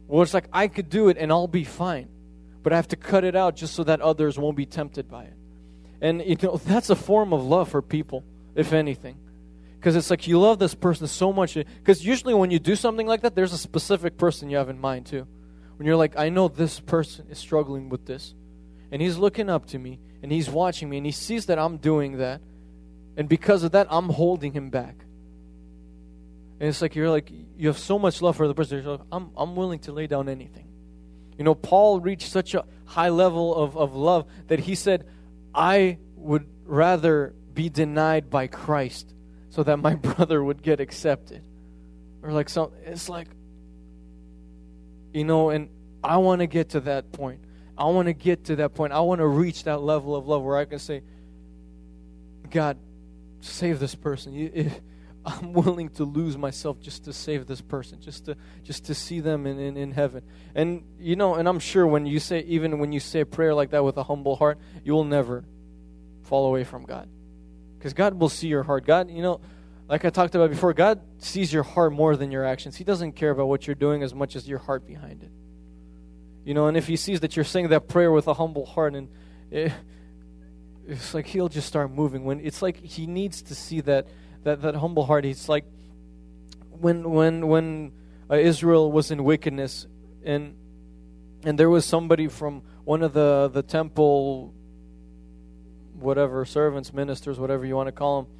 Well, 0.08 0.22
it's 0.22 0.34
like 0.34 0.48
I 0.52 0.68
could 0.68 0.90
do 0.90 1.10
it 1.10 1.18
and 1.18 1.32
I'll 1.32 1.48
be 1.48 1.64
fine, 1.64 2.10
but 2.62 2.74
I 2.74 2.76
have 2.76 2.90
to 2.90 2.98
cut 2.98 3.24
it 3.24 3.36
out 3.36 3.56
just 3.56 3.74
so 3.74 3.84
that 3.86 4.02
others 4.02 4.38
won't 4.38 4.58
be 4.58 4.66
tempted 4.66 5.10
by 5.10 5.26
it. 5.26 5.34
And 6.02 6.22
you 6.26 6.36
know 6.42 6.58
that's 6.66 6.90
a 6.90 6.96
form 6.96 7.32
of 7.32 7.46
love 7.46 7.70
for 7.70 7.82
people, 7.82 8.26
if 8.56 8.74
anything, 8.74 9.18
because 9.78 9.96
it's 9.96 10.10
like 10.10 10.28
you 10.28 10.40
love 10.40 10.60
this 10.60 10.76
person 10.76 11.08
so 11.08 11.32
much. 11.32 11.54
Because 11.54 12.04
usually 12.06 12.34
when 12.34 12.52
you 12.52 12.60
do 12.60 12.76
something 12.76 13.08
like 13.08 13.22
that, 13.22 13.36
there's 13.36 13.54
a 13.54 13.58
specific 13.58 14.18
person 14.18 14.50
you 14.50 14.58
have 14.58 14.70
in 14.70 14.80
mind 14.80 15.06
too 15.06 15.26
when 15.80 15.86
you're 15.86 15.96
like, 15.96 16.18
I 16.18 16.28
know 16.28 16.50
this 16.50 16.82
person 16.82 17.28
is 17.30 17.38
struggling 17.38 17.88
with 17.88 18.06
this, 18.06 18.36
and 18.92 19.02
he's 19.02 19.16
looking 19.16 19.50
up 19.50 19.66
to 19.68 19.80
me, 19.80 19.98
and 20.22 20.30
he's 20.30 20.50
watching 20.50 20.90
me, 20.90 20.98
and 20.98 21.06
he 21.06 21.14
sees 21.14 21.46
that 21.46 21.58
I'm 21.58 21.78
doing 21.78 22.18
that, 22.18 22.42
and 23.16 23.30
because 23.30 23.64
of 23.64 23.72
that, 23.72 23.88
I'm 23.90 24.10
holding 24.10 24.52
him 24.52 24.72
back. 24.72 24.98
And 26.60 26.68
it's 26.68 26.82
like 26.82 26.96
you're 26.96 27.10
like 27.10 27.32
you 27.32 27.70
have 27.70 27.78
so 27.78 27.98
much 27.98 28.22
love 28.22 28.36
for 28.36 28.46
the 28.46 28.54
person. 28.54 28.84
Like, 28.84 29.00
I'm 29.10 29.32
I'm 29.38 29.56
willing 29.56 29.80
to 29.80 29.94
lay 29.94 30.06
down 30.06 30.28
anything. 30.28 30.68
You 31.38 31.46
know, 31.46 31.56
Paul 31.56 32.02
reached 32.02 32.30
such 32.30 32.56
a 32.56 32.66
high 32.84 33.08
level 33.08 33.56
of, 33.56 33.78
of 33.78 33.96
love 33.96 34.26
that 34.48 34.60
he 34.60 34.76
said, 34.76 35.06
I 35.56 35.98
would 36.18 36.46
rather 36.66 37.34
be 37.54 37.70
denied 37.70 38.30
by 38.30 38.48
Christ 38.48 39.14
so 39.50 39.64
that 39.64 39.78
my 39.78 39.96
brother 40.10 40.44
would 40.44 40.62
get 40.62 40.82
accepted. 40.82 41.42
or 42.22 42.34
like 42.34 42.50
some 42.50 42.74
it's 42.86 43.08
like 43.08 43.30
you 45.14 45.24
know 45.24 45.50
and 45.50 45.70
i 46.04 46.18
want 46.18 46.40
to 46.40 46.48
get 46.48 46.70
to 46.70 46.80
that 46.82 47.12
point. 47.12 47.42
I 47.78 47.86
want 47.86 48.08
to 48.08 48.14
get 48.14 48.44
to 48.46 48.58
that 48.58 48.74
point. 48.74 48.92
I 48.92 49.00
want 49.00 49.20
to 49.20 49.28
reach 49.28 49.64
that 49.64 49.82
level 49.82 50.16
of 50.16 50.28
love 50.28 50.44
where 50.44 50.58
i 50.58 50.66
can 50.66 50.80
say 50.80 51.02
god 52.50 52.78
save 53.42 53.80
this 53.80 53.96
person. 53.96 54.72
I'm 55.26 55.54
willing 55.54 55.90
to 55.90 56.06
lose 56.06 56.38
myself 56.38 56.80
just 56.80 57.04
to 57.06 57.14
save 57.14 57.46
this 57.46 57.62
person 57.62 58.00
just 58.02 58.26
to 58.26 58.38
just 58.64 58.86
to 58.86 58.96
see 58.96 59.20
them 59.20 59.46
in, 59.46 59.60
in, 59.60 59.78
in 59.78 59.92
heaven. 59.92 60.24
And 60.56 60.84
you 61.00 61.16
know 61.16 61.36
and 61.36 61.48
i'm 61.48 61.60
sure 61.60 61.86
when 61.86 62.06
you 62.06 62.20
say 62.20 62.40
even 62.42 62.80
when 62.80 62.92
you 62.92 63.00
say 63.00 63.22
a 63.22 63.26
prayer 63.26 63.54
like 63.54 63.72
that 63.72 63.84
with 63.84 63.98
a 63.98 64.04
humble 64.04 64.36
heart 64.36 64.58
you 64.84 64.94
will 64.94 65.04
never 65.04 65.44
fall 66.24 66.48
away 66.48 66.64
from 66.64 66.86
god. 66.86 67.10
Because 67.78 67.94
god 67.94 68.20
will 68.20 68.30
see 68.30 68.48
your 68.48 68.64
heart. 68.64 68.86
God 68.86 69.10
you 69.10 69.22
know 69.22 69.42
like 69.90 70.06
I 70.06 70.12
talked 70.12 70.36
about 70.36 70.52
before, 70.52 70.72
God 70.74 71.02
sees 71.18 71.52
your 71.52 71.64
heart 71.64 71.92
more 71.92 72.16
than 72.16 72.32
your 72.32 72.46
actions. 72.46 72.76
He 72.76 72.84
doesn't 72.84 73.14
care 73.14 73.32
about 73.32 73.48
what 73.48 73.66
you're 73.66 73.76
doing 73.76 74.04
as 74.04 74.14
much 74.14 74.36
as 74.36 74.48
your 74.48 74.60
heart 74.60 74.86
behind 74.86 75.24
it. 75.24 75.32
You 76.46 76.54
know, 76.54 76.68
and 76.68 76.78
if 76.78 76.86
He 76.86 76.96
sees 76.96 77.22
that 77.22 77.36
you're 77.36 77.44
saying 77.44 77.70
that 77.70 77.88
prayer 77.88 78.12
with 78.12 78.28
a 78.28 78.36
humble 78.36 78.68
heart, 78.68 78.94
and 78.94 79.10
it, 79.50 79.74
it's 80.88 81.16
like 81.16 81.26
He'll 81.26 81.50
just 81.50 81.68
start 81.68 81.92
moving. 81.92 82.24
When 82.24 82.40
it's 82.40 82.62
like 82.62 82.78
He 82.78 83.08
needs 83.08 83.42
to 83.42 83.56
see 83.56 83.82
that 83.82 84.08
that 84.44 84.62
that 84.62 84.76
humble 84.76 85.06
heart. 85.08 85.26
He's 85.26 85.50
like 85.50 85.66
when 86.70 87.10
when 87.10 87.48
when 87.48 87.92
uh, 88.30 88.36
Israel 88.36 88.92
was 88.92 89.10
in 89.10 89.24
wickedness, 89.24 89.88
and 90.24 90.56
and 91.44 91.58
there 91.58 91.70
was 91.70 91.84
somebody 91.84 92.28
from 92.28 92.62
one 92.84 93.02
of 93.02 93.14
the 93.14 93.50
the 93.52 93.64
temple, 93.64 94.54
whatever 95.96 96.46
servants, 96.46 96.94
ministers, 96.94 97.40
whatever 97.40 97.66
you 97.66 97.76
want 97.76 97.88
to 97.88 97.92
call 97.92 98.22
them 98.22 98.39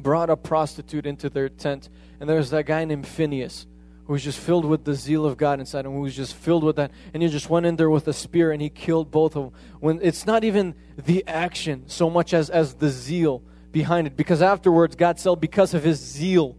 brought 0.00 0.30
a 0.30 0.36
prostitute 0.36 1.06
into 1.06 1.30
their 1.30 1.48
tent. 1.48 1.88
And 2.18 2.28
there's 2.28 2.50
that 2.50 2.66
guy 2.66 2.84
named 2.84 3.06
Phineas 3.06 3.66
who 4.06 4.14
was 4.14 4.24
just 4.24 4.38
filled 4.38 4.64
with 4.64 4.84
the 4.84 4.94
zeal 4.94 5.24
of 5.24 5.36
God 5.36 5.60
inside 5.60 5.86
him, 5.86 5.92
who 5.92 6.00
was 6.00 6.16
just 6.16 6.34
filled 6.34 6.64
with 6.64 6.76
that. 6.76 6.90
And 7.14 7.22
he 7.22 7.28
just 7.28 7.48
went 7.48 7.66
in 7.66 7.76
there 7.76 7.90
with 7.90 8.08
a 8.08 8.12
spear 8.12 8.50
and 8.50 8.60
he 8.60 8.68
killed 8.68 9.10
both 9.10 9.36
of 9.36 9.44
them. 9.44 9.52
When 9.78 10.00
it's 10.02 10.26
not 10.26 10.42
even 10.42 10.74
the 10.96 11.24
action 11.28 11.84
so 11.86 12.10
much 12.10 12.34
as, 12.34 12.50
as 12.50 12.74
the 12.74 12.88
zeal 12.88 13.42
behind 13.70 14.06
it. 14.06 14.16
Because 14.16 14.42
afterwards, 14.42 14.96
God 14.96 15.20
said, 15.20 15.40
because 15.40 15.74
of 15.74 15.84
his 15.84 16.00
zeal 16.00 16.56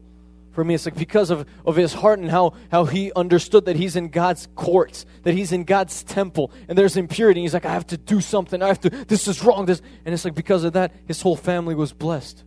for 0.51 0.63
me, 0.63 0.75
it's 0.75 0.85
like 0.85 0.95
because 0.95 1.29
of, 1.29 1.45
of 1.65 1.77
his 1.77 1.93
heart 1.93 2.19
and 2.19 2.29
how, 2.29 2.53
how 2.71 2.85
he 2.85 3.11
understood 3.13 3.65
that 3.65 3.77
he's 3.77 3.95
in 3.95 4.09
God's 4.09 4.49
courts, 4.55 5.05
that 5.23 5.33
he's 5.33 5.53
in 5.53 5.63
God's 5.63 6.03
temple, 6.03 6.51
and 6.67 6.77
there's 6.77 6.97
impurity. 6.97 7.41
He's 7.41 7.53
like, 7.53 7.65
I 7.65 7.71
have 7.71 7.87
to 7.87 7.97
do 7.97 8.19
something. 8.19 8.61
I 8.61 8.67
have 8.67 8.81
to, 8.81 8.89
this 8.89 9.29
is 9.29 9.43
wrong. 9.43 9.65
This, 9.65 9.81
and 10.05 10.13
it's 10.13 10.25
like 10.25 10.35
because 10.35 10.65
of 10.65 10.73
that, 10.73 10.93
his 11.07 11.21
whole 11.21 11.37
family 11.37 11.73
was 11.73 11.93
blessed 11.93 12.43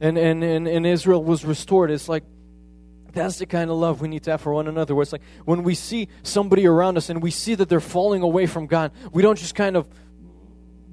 and, 0.00 0.18
and, 0.18 0.42
and, 0.42 0.68
and 0.68 0.86
Israel 0.86 1.22
was 1.22 1.44
restored. 1.44 1.90
It's 1.90 2.08
like 2.08 2.24
that's 3.12 3.38
the 3.38 3.46
kind 3.46 3.70
of 3.70 3.76
love 3.76 4.00
we 4.00 4.08
need 4.08 4.24
to 4.24 4.32
have 4.32 4.40
for 4.40 4.52
one 4.52 4.66
another. 4.66 4.94
Where 4.94 5.02
it's 5.02 5.12
like 5.12 5.22
when 5.44 5.62
we 5.62 5.74
see 5.74 6.08
somebody 6.22 6.66
around 6.66 6.96
us 6.96 7.10
and 7.10 7.22
we 7.22 7.30
see 7.30 7.54
that 7.54 7.68
they're 7.68 7.80
falling 7.80 8.22
away 8.22 8.46
from 8.46 8.66
God, 8.66 8.92
we 9.12 9.22
don't 9.22 9.38
just 9.38 9.54
kind 9.54 9.76
of 9.76 9.88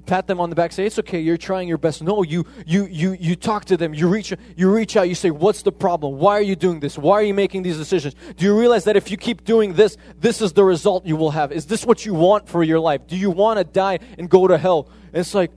pat 0.04 0.26
them 0.26 0.40
on 0.40 0.50
the 0.50 0.56
back 0.56 0.72
say 0.72 0.84
it's 0.84 0.98
okay 0.98 1.20
you're 1.20 1.36
trying 1.36 1.68
your 1.68 1.78
best. 1.78 2.02
No 2.02 2.22
you 2.22 2.44
you 2.66 2.86
you 2.86 3.12
you 3.12 3.36
talk 3.36 3.64
to 3.66 3.76
them. 3.76 3.94
You 3.94 4.08
reach 4.08 4.32
you 4.56 4.72
reach 4.72 4.96
out. 4.96 5.08
You 5.08 5.14
say 5.14 5.30
what's 5.30 5.62
the 5.62 5.72
problem? 5.72 6.18
Why 6.18 6.38
are 6.38 6.42
you 6.42 6.56
doing 6.56 6.80
this? 6.80 6.96
Why 6.96 7.14
are 7.14 7.22
you 7.22 7.34
making 7.34 7.62
these 7.62 7.76
decisions? 7.76 8.14
Do 8.36 8.44
you 8.44 8.58
realize 8.58 8.84
that 8.84 8.96
if 8.96 9.10
you 9.10 9.16
keep 9.16 9.44
doing 9.44 9.74
this 9.74 9.96
this 10.18 10.40
is 10.40 10.52
the 10.52 10.64
result 10.64 11.06
you 11.06 11.16
will 11.16 11.30
have? 11.30 11.52
Is 11.52 11.66
this 11.66 11.84
what 11.84 12.04
you 12.06 12.14
want 12.14 12.48
for 12.48 12.62
your 12.62 12.80
life? 12.80 13.06
Do 13.06 13.16
you 13.16 13.30
want 13.30 13.58
to 13.58 13.64
die 13.64 13.98
and 14.18 14.28
go 14.28 14.46
to 14.46 14.58
hell? 14.58 14.88
It's 15.12 15.34
like 15.34 15.52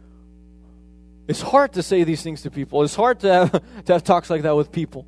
it's 1.28 1.42
hard 1.42 1.74
to 1.74 1.84
say 1.84 2.04
these 2.04 2.22
things 2.22 2.44
to 2.44 2.52
people. 2.52 2.84
It's 2.84 2.96
hard 2.96 3.20
to 3.22 3.34
have, 3.34 3.52
to 3.86 3.94
have 3.94 4.04
talks 4.04 4.30
like 4.30 4.44
that 4.44 4.56
with 4.56 4.72
people. 4.72 5.08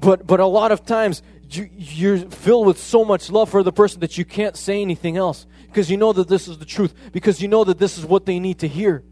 But, 0.00 0.26
but 0.26 0.40
a 0.40 0.46
lot 0.46 0.72
of 0.72 0.84
times, 0.84 1.22
you, 1.50 1.68
you're 1.76 2.18
filled 2.18 2.66
with 2.66 2.78
so 2.78 3.04
much 3.04 3.30
love 3.30 3.50
for 3.50 3.62
the 3.62 3.72
person 3.72 4.00
that 4.00 4.18
you 4.18 4.24
can't 4.24 4.56
say 4.56 4.80
anything 4.80 5.16
else 5.16 5.46
because 5.66 5.90
you 5.90 5.96
know 5.96 6.12
that 6.12 6.28
this 6.28 6.48
is 6.48 6.58
the 6.58 6.64
truth, 6.64 6.94
because 7.12 7.40
you 7.42 7.48
know 7.48 7.64
that 7.64 7.78
this 7.78 7.98
is 7.98 8.04
what 8.04 8.26
they 8.26 8.38
need 8.38 8.60
to 8.60 8.68
hear. 8.68 9.02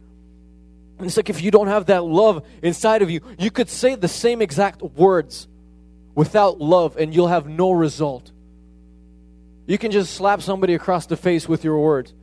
And 0.99 1.07
it's 1.07 1.16
like 1.16 1.30
if 1.30 1.43
you 1.43 1.51
don't 1.51 1.66
have 1.66 1.87
that 1.87 2.05
love 2.05 2.47
inside 2.62 3.03
of 3.03 3.11
you, 3.11 3.20
you 3.39 3.51
could 3.51 3.68
say 3.68 3.95
the 3.95 4.09
same 4.09 4.41
exact 4.41 4.83
words 4.83 5.49
without 6.14 6.61
love 6.61 6.97
and 6.97 7.14
you'll 7.14 7.28
have 7.28 7.49
no 7.49 7.72
result. 7.72 8.30
You 9.66 9.78
can 9.78 9.91
just 9.91 10.14
slap 10.14 10.43
somebody 10.43 10.74
across 10.74 11.07
the 11.07 11.16
face 11.16 11.49
with 11.49 11.64
your 11.64 11.78
words 11.78 12.14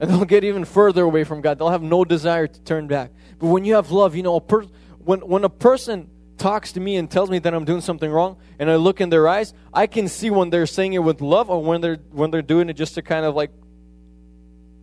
and 0.00 0.10
they'll 0.10 0.24
get 0.24 0.44
even 0.44 0.64
further 0.64 1.02
away 1.02 1.24
from 1.24 1.40
God. 1.40 1.58
They'll 1.58 1.70
have 1.70 1.82
no 1.82 2.04
desire 2.04 2.46
to 2.46 2.60
turn 2.62 2.86
back. 2.86 3.12
But 3.38 3.46
when 3.46 3.64
you 3.64 3.74
have 3.74 3.90
love, 3.90 4.14
you 4.14 4.22
know, 4.22 4.36
a 4.36 4.40
per- 4.40 4.66
when, 4.98 5.20
when 5.20 5.44
a 5.44 5.48
person 5.48 6.10
talks 6.36 6.72
to 6.72 6.80
me 6.80 6.96
and 6.96 7.10
tells 7.10 7.30
me 7.30 7.38
that 7.38 7.54
I'm 7.54 7.64
doing 7.64 7.80
something 7.80 8.10
wrong, 8.10 8.36
and 8.58 8.70
I 8.70 8.76
look 8.76 9.00
in 9.00 9.10
their 9.10 9.28
eyes, 9.28 9.54
I 9.72 9.86
can 9.86 10.08
see 10.08 10.30
when 10.30 10.50
they're 10.50 10.66
saying 10.66 10.92
it 10.92 10.98
with 10.98 11.20
love 11.20 11.50
or 11.50 11.62
when 11.62 11.80
they're 11.80 11.98
when 12.10 12.30
they're 12.30 12.42
doing 12.42 12.68
it 12.68 12.74
just 12.74 12.94
to 12.94 13.02
kind 13.02 13.24
of 13.24 13.34
like, 13.34 13.50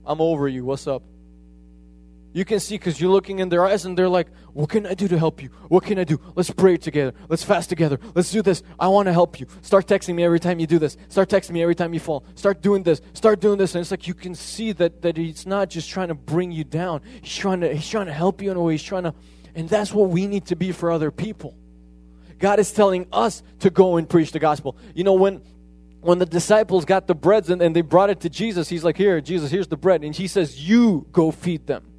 I'm 0.05 0.21
over 0.21 0.47
you. 0.47 0.65
What's 0.65 0.87
up? 0.87 1.03
You 2.33 2.45
can 2.45 2.59
see 2.59 2.75
because 2.75 3.01
you're 3.01 3.11
looking 3.11 3.39
in 3.39 3.49
their 3.49 3.65
eyes 3.65 3.85
and 3.85 3.97
they're 3.97 4.09
like, 4.09 4.27
What 4.53 4.69
can 4.69 4.85
I 4.85 4.93
do 4.93 5.07
to 5.09 5.17
help 5.17 5.41
you? 5.41 5.49
What 5.67 5.83
can 5.83 5.99
I 5.99 6.05
do? 6.05 6.19
Let's 6.35 6.49
pray 6.49 6.77
together. 6.77 7.13
Let's 7.27 7.43
fast 7.43 7.69
together. 7.69 7.99
Let's 8.15 8.31
do 8.31 8.41
this. 8.41 8.63
I 8.79 8.87
want 8.87 9.07
to 9.07 9.13
help 9.13 9.39
you. 9.39 9.47
Start 9.61 9.87
texting 9.87 10.15
me 10.15 10.23
every 10.23 10.39
time 10.39 10.59
you 10.59 10.67
do 10.67 10.79
this. 10.79 10.95
Start 11.09 11.29
texting 11.29 11.51
me 11.51 11.61
every 11.61 11.75
time 11.75 11.93
you 11.93 11.99
fall. 11.99 12.23
Start 12.35 12.61
doing 12.61 12.83
this. 12.83 13.01
Start 13.13 13.41
doing 13.41 13.57
this. 13.57 13.75
And 13.75 13.81
it's 13.81 13.91
like 13.91 14.07
you 14.07 14.13
can 14.13 14.33
see 14.33 14.71
that, 14.73 15.01
that 15.01 15.17
he's 15.17 15.45
not 15.45 15.69
just 15.69 15.89
trying 15.89 16.07
to 16.07 16.15
bring 16.15 16.51
you 16.51 16.63
down. 16.63 17.01
He's 17.21 17.35
trying 17.35 17.61
to 17.61 17.73
he's 17.73 17.89
trying 17.89 18.07
to 18.07 18.13
help 18.13 18.41
you 18.41 18.51
in 18.51 18.57
a 18.57 18.61
way. 18.61 18.73
He's 18.73 18.83
trying 18.83 19.03
to 19.03 19.13
and 19.53 19.67
that's 19.67 19.93
what 19.93 20.09
we 20.09 20.27
need 20.27 20.45
to 20.47 20.55
be 20.55 20.71
for 20.71 20.91
other 20.91 21.11
people. 21.11 21.57
God 22.39 22.59
is 22.59 22.71
telling 22.71 23.07
us 23.11 23.43
to 23.59 23.69
go 23.69 23.97
and 23.97 24.09
preach 24.09 24.31
the 24.31 24.39
gospel. 24.39 24.77
You 24.95 25.03
know, 25.03 25.13
when 25.13 25.41
when 25.99 26.17
the 26.17 26.25
disciples 26.25 26.85
got 26.85 27.07
the 27.07 27.13
breads 27.13 27.49
and, 27.49 27.61
and 27.61 27.75
they 27.75 27.81
brought 27.81 28.09
it 28.09 28.21
to 28.21 28.29
Jesus, 28.29 28.69
he's 28.69 28.83
like, 28.83 28.97
Here, 28.97 29.19
Jesus, 29.21 29.51
here's 29.51 29.67
the 29.67 29.77
bread. 29.77 30.03
And 30.03 30.15
he 30.15 30.27
says, 30.27 30.67
You 30.67 31.07
go 31.11 31.31
feed 31.31 31.67
them. 31.67 31.90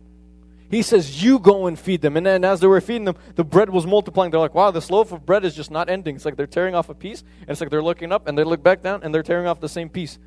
He 0.72 0.80
says, 0.80 1.22
You 1.22 1.38
go 1.38 1.66
and 1.66 1.78
feed 1.78 2.00
them. 2.00 2.16
And 2.16 2.24
then 2.24 2.46
as 2.46 2.60
they 2.60 2.66
were 2.66 2.80
feeding 2.80 3.04
them, 3.04 3.16
the 3.34 3.44
bread 3.44 3.68
was 3.68 3.86
multiplying. 3.86 4.30
They're 4.30 4.40
like, 4.40 4.54
Wow, 4.54 4.70
this 4.70 4.90
loaf 4.90 5.12
of 5.12 5.26
bread 5.26 5.44
is 5.44 5.54
just 5.54 5.70
not 5.70 5.90
ending. 5.90 6.16
It's 6.16 6.24
like 6.24 6.34
they're 6.34 6.46
tearing 6.46 6.74
off 6.74 6.88
a 6.88 6.94
piece, 6.94 7.22
and 7.42 7.50
it's 7.50 7.60
like 7.60 7.68
they're 7.68 7.82
looking 7.82 8.10
up, 8.10 8.26
and 8.26 8.38
they 8.38 8.42
look 8.42 8.62
back 8.62 8.80
down, 8.80 9.02
and 9.02 9.14
they're 9.14 9.22
tearing 9.22 9.46
off 9.46 9.60
the 9.60 9.68
same 9.68 9.90
piece. 9.90 10.18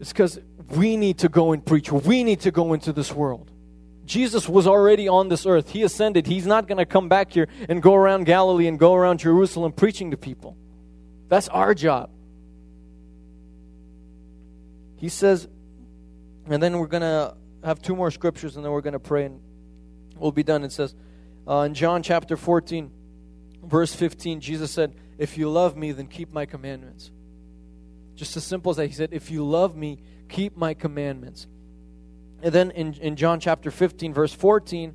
It's 0.00 0.12
because 0.12 0.40
we 0.70 0.96
need 0.96 1.18
to 1.18 1.28
go 1.28 1.52
and 1.52 1.64
preach. 1.64 1.92
We 1.92 2.24
need 2.24 2.40
to 2.40 2.50
go 2.50 2.72
into 2.72 2.94
this 2.94 3.12
world. 3.12 3.50
Jesus 4.06 4.48
was 4.48 4.66
already 4.66 5.08
on 5.08 5.28
this 5.28 5.44
earth. 5.44 5.68
He 5.70 5.82
ascended. 5.82 6.26
He's 6.26 6.46
not 6.46 6.66
going 6.66 6.78
to 6.78 6.86
come 6.86 7.10
back 7.10 7.32
here 7.32 7.48
and 7.68 7.82
go 7.82 7.94
around 7.94 8.24
Galilee 8.24 8.66
and 8.66 8.78
go 8.78 8.94
around 8.94 9.18
Jerusalem 9.20 9.72
preaching 9.72 10.10
to 10.10 10.16
people. 10.16 10.56
That's 11.28 11.48
our 11.48 11.74
job. 11.74 12.08
He 14.96 15.10
says, 15.10 15.48
and 16.46 16.62
then 16.62 16.78
we're 16.78 16.86
going 16.86 17.02
to 17.02 17.34
have 17.64 17.80
two 17.80 17.96
more 17.96 18.10
scriptures 18.10 18.56
and 18.56 18.64
then 18.64 18.72
we're 18.72 18.80
going 18.80 18.92
to 18.92 18.98
pray 18.98 19.24
and 19.24 19.40
we'll 20.16 20.32
be 20.32 20.42
done. 20.42 20.64
It 20.64 20.72
says 20.72 20.94
uh, 21.48 21.60
in 21.60 21.74
John 21.74 22.02
chapter 22.02 22.36
14, 22.36 22.90
verse 23.64 23.94
15, 23.94 24.40
Jesus 24.40 24.70
said, 24.70 24.94
If 25.18 25.38
you 25.38 25.48
love 25.48 25.76
me, 25.76 25.92
then 25.92 26.06
keep 26.06 26.32
my 26.32 26.46
commandments. 26.46 27.10
Just 28.14 28.36
as 28.36 28.44
simple 28.44 28.70
as 28.70 28.76
that. 28.76 28.86
He 28.86 28.92
said, 28.92 29.10
If 29.12 29.30
you 29.30 29.44
love 29.44 29.76
me, 29.76 30.00
keep 30.28 30.56
my 30.56 30.74
commandments. 30.74 31.46
And 32.42 32.52
then 32.52 32.70
in, 32.72 32.94
in 32.94 33.16
John 33.16 33.40
chapter 33.40 33.70
15, 33.70 34.12
verse 34.12 34.32
14, 34.32 34.94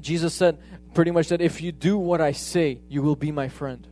Jesus 0.00 0.34
said, 0.34 0.58
pretty 0.94 1.10
much 1.10 1.28
that 1.28 1.40
if 1.40 1.60
you 1.60 1.72
do 1.72 1.98
what 1.98 2.20
I 2.20 2.32
say, 2.32 2.80
you 2.88 3.02
will 3.02 3.16
be 3.16 3.30
my 3.30 3.48
friend. 3.48 3.86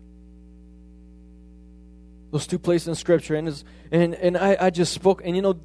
Those 2.30 2.47
two 2.47 2.59
places 2.59 2.89
in 2.89 2.95
Scripture. 2.95 3.37
And, 3.37 3.62
and, 3.93 4.14
and 4.14 4.37
I, 4.37 4.57
I 4.59 4.70
just 4.70 4.93
spoke, 4.93 5.22
and 5.24 5.37
you 5.37 5.43
know, 5.43 5.61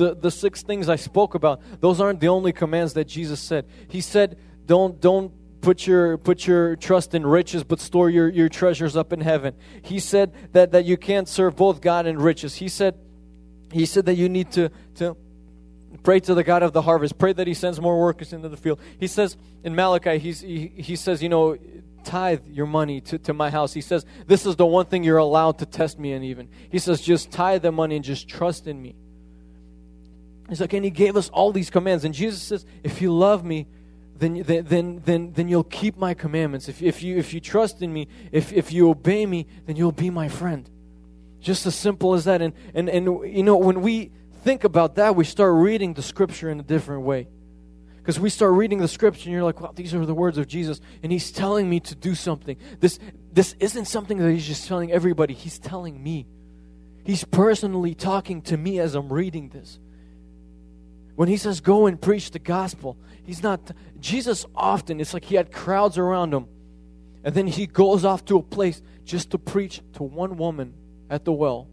the, 0.00 0.14
the 0.14 0.30
six 0.30 0.62
things 0.62 0.88
I 0.88 0.96
spoke 0.96 1.34
about, 1.34 1.60
those 1.80 2.00
aren't 2.00 2.20
the 2.20 2.28
only 2.28 2.52
commands 2.52 2.94
that 2.94 3.04
Jesus 3.04 3.38
said. 3.38 3.66
He 3.88 4.00
said, 4.00 4.38
don't, 4.64 4.98
don't 4.98 5.30
put 5.60 5.86
your 5.86 6.16
put 6.16 6.46
your 6.46 6.74
trust 6.76 7.14
in 7.14 7.26
riches 7.26 7.62
but 7.64 7.80
store 7.80 8.08
your, 8.08 8.30
your 8.30 8.48
treasures 8.48 8.96
up 8.96 9.12
in 9.12 9.20
heaven. 9.20 9.54
He 9.82 9.98
said 9.98 10.32
that, 10.52 10.72
that 10.72 10.86
you 10.86 10.96
can't 10.96 11.28
serve 11.28 11.54
both 11.54 11.82
god 11.82 12.06
and 12.06 12.18
riches. 12.18 12.54
He 12.54 12.68
said 12.68 12.98
he 13.70 13.84
said 13.84 14.06
that 14.06 14.14
you 14.14 14.30
need 14.30 14.50
to, 14.52 14.70
to 14.94 15.18
pray 16.02 16.18
to 16.20 16.34
the 16.34 16.42
god 16.42 16.62
of 16.62 16.72
the 16.72 16.80
harvest. 16.80 17.18
Pray 17.18 17.34
that 17.34 17.46
he 17.46 17.52
sends 17.52 17.78
more 17.78 18.00
workers 18.00 18.32
into 18.32 18.48
the 18.48 18.56
field. 18.56 18.80
He 18.98 19.06
says 19.06 19.36
in 19.62 19.74
malachi 19.74 20.18
he's, 20.18 20.40
he, 20.40 20.68
he 20.68 20.96
says 20.96 21.22
you 21.22 21.28
know 21.28 21.58
tithe 22.04 22.46
your 22.46 22.66
money 22.66 23.02
to, 23.02 23.18
to 23.18 23.34
my 23.34 23.50
house. 23.50 23.74
He 23.74 23.82
says 23.82 24.06
this 24.26 24.46
is 24.46 24.56
the 24.56 24.64
one 24.64 24.86
thing 24.86 25.04
you're 25.04 25.18
allowed 25.18 25.58
to 25.58 25.66
test 25.66 25.98
me 25.98 26.14
in 26.14 26.24
even. 26.24 26.48
He 26.70 26.78
says 26.78 27.02
just 27.02 27.30
tithe 27.30 27.60
the 27.60 27.70
money 27.70 27.96
and 27.96 28.04
just 28.04 28.28
trust 28.28 28.66
in 28.66 28.80
me 28.80 28.96
He's 30.50 30.60
like, 30.60 30.72
and 30.72 30.84
he 30.84 30.90
gave 30.90 31.16
us 31.16 31.28
all 31.30 31.52
these 31.52 31.70
commands. 31.70 32.04
And 32.04 32.12
Jesus 32.12 32.42
says, 32.42 32.66
if 32.82 33.00
you 33.00 33.12
love 33.12 33.44
me, 33.44 33.66
then, 34.16 34.42
then, 34.42 35.00
then, 35.04 35.32
then 35.32 35.48
you'll 35.48 35.64
keep 35.64 35.96
my 35.96 36.12
commandments. 36.12 36.68
If, 36.68 36.82
if, 36.82 37.02
you, 37.02 37.16
if 37.16 37.32
you 37.32 37.40
trust 37.40 37.80
in 37.80 37.92
me, 37.92 38.08
if, 38.32 38.52
if 38.52 38.72
you 38.72 38.90
obey 38.90 39.24
me, 39.24 39.46
then 39.66 39.76
you'll 39.76 39.92
be 39.92 40.10
my 40.10 40.28
friend. 40.28 40.68
Just 41.40 41.64
as 41.66 41.74
simple 41.74 42.12
as 42.14 42.24
that. 42.24 42.42
And, 42.42 42.52
and, 42.74 42.90
and 42.90 43.06
you 43.34 43.42
know, 43.42 43.56
when 43.56 43.80
we 43.80 44.10
think 44.44 44.64
about 44.64 44.96
that, 44.96 45.16
we 45.16 45.24
start 45.24 45.54
reading 45.54 45.94
the 45.94 46.02
scripture 46.02 46.50
in 46.50 46.60
a 46.60 46.62
different 46.62 47.02
way. 47.02 47.28
Because 47.96 48.18
we 48.18 48.28
start 48.28 48.52
reading 48.52 48.78
the 48.78 48.88
scripture 48.88 49.24
and 49.24 49.32
you're 49.32 49.44
like, 49.44 49.60
wow, 49.60 49.72
these 49.74 49.94
are 49.94 50.04
the 50.04 50.14
words 50.14 50.36
of 50.36 50.48
Jesus. 50.48 50.80
And 51.02 51.12
he's 51.12 51.30
telling 51.30 51.68
me 51.68 51.80
to 51.80 51.94
do 51.94 52.14
something. 52.14 52.56
This, 52.80 52.98
this 53.32 53.54
isn't 53.60 53.84
something 53.86 54.18
that 54.18 54.30
he's 54.30 54.46
just 54.46 54.66
telling 54.66 54.90
everybody, 54.90 55.32
he's 55.32 55.58
telling 55.58 56.02
me. 56.02 56.26
He's 57.04 57.24
personally 57.24 57.94
talking 57.94 58.42
to 58.42 58.56
me 58.56 58.80
as 58.80 58.94
I'm 58.94 59.12
reading 59.12 59.48
this. 59.48 59.78
When 61.20 61.28
he 61.28 61.36
says, 61.36 61.60
go 61.60 61.84
and 61.84 62.00
preach 62.00 62.30
the 62.30 62.38
gospel, 62.38 62.96
he's 63.24 63.42
not. 63.42 63.72
Jesus 64.00 64.46
often, 64.56 65.02
it's 65.02 65.12
like 65.12 65.26
he 65.26 65.34
had 65.34 65.52
crowds 65.52 65.98
around 65.98 66.32
him. 66.32 66.46
And 67.22 67.34
then 67.34 67.46
he 67.46 67.66
goes 67.66 68.06
off 68.06 68.24
to 68.24 68.38
a 68.38 68.42
place 68.42 68.80
just 69.04 69.32
to 69.32 69.38
preach 69.38 69.82
to 69.96 70.02
one 70.02 70.38
woman 70.38 70.72
at 71.10 71.26
the 71.26 71.32
well. 71.32 71.68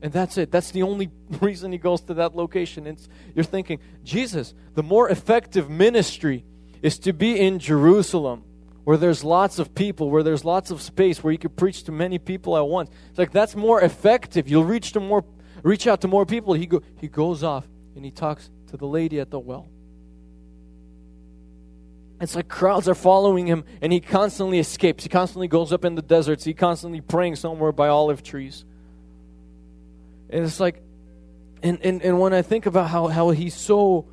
And 0.00 0.10
that's 0.10 0.38
it. 0.38 0.50
That's 0.50 0.70
the 0.70 0.84
only 0.84 1.10
reason 1.42 1.70
he 1.70 1.76
goes 1.76 2.00
to 2.04 2.14
that 2.14 2.34
location. 2.34 2.86
It's, 2.86 3.10
you're 3.34 3.44
thinking, 3.44 3.78
Jesus, 4.04 4.54
the 4.72 4.82
more 4.82 5.10
effective 5.10 5.68
ministry 5.68 6.46
is 6.80 6.98
to 7.00 7.12
be 7.12 7.38
in 7.38 7.58
Jerusalem, 7.58 8.42
where 8.84 8.96
there's 8.96 9.22
lots 9.22 9.58
of 9.58 9.74
people, 9.74 10.08
where 10.08 10.22
there's 10.22 10.46
lots 10.46 10.70
of 10.70 10.80
space, 10.80 11.22
where 11.22 11.30
you 11.30 11.38
can 11.38 11.50
preach 11.50 11.82
to 11.84 11.92
many 11.92 12.18
people 12.18 12.56
at 12.56 12.66
once. 12.66 12.88
It's 13.10 13.18
like 13.18 13.32
that's 13.32 13.54
more 13.54 13.82
effective. 13.82 14.48
You'll 14.48 14.64
reach 14.64 14.92
to 14.92 15.00
more, 15.00 15.26
reach 15.62 15.86
out 15.86 16.00
to 16.00 16.08
more 16.08 16.24
people. 16.24 16.54
He 16.54 16.64
go, 16.64 16.80
he 16.98 17.08
goes 17.08 17.42
off 17.42 17.66
and 17.94 18.04
he 18.04 18.10
talks 18.10 18.50
to 18.68 18.76
the 18.76 18.86
lady 18.86 19.20
at 19.20 19.30
the 19.30 19.38
well. 19.38 19.68
It's 22.20 22.36
like 22.36 22.48
crowds 22.48 22.88
are 22.88 22.94
following 22.94 23.46
him, 23.46 23.64
and 23.82 23.92
he 23.92 24.00
constantly 24.00 24.58
escapes. 24.58 25.02
He 25.02 25.08
constantly 25.08 25.48
goes 25.48 25.72
up 25.72 25.84
in 25.84 25.94
the 25.94 26.02
deserts. 26.02 26.44
He 26.44 26.54
constantly 26.54 27.00
praying 27.00 27.36
somewhere 27.36 27.72
by 27.72 27.88
olive 27.88 28.22
trees. 28.22 28.64
And 30.30 30.44
it's 30.44 30.60
like, 30.60 30.80
and, 31.62 31.78
and, 31.82 32.02
and 32.02 32.20
when 32.20 32.32
I 32.32 32.42
think 32.42 32.66
about 32.66 32.88
how, 32.88 33.08
how 33.08 33.30
he's 33.30 33.54
so 33.54 34.06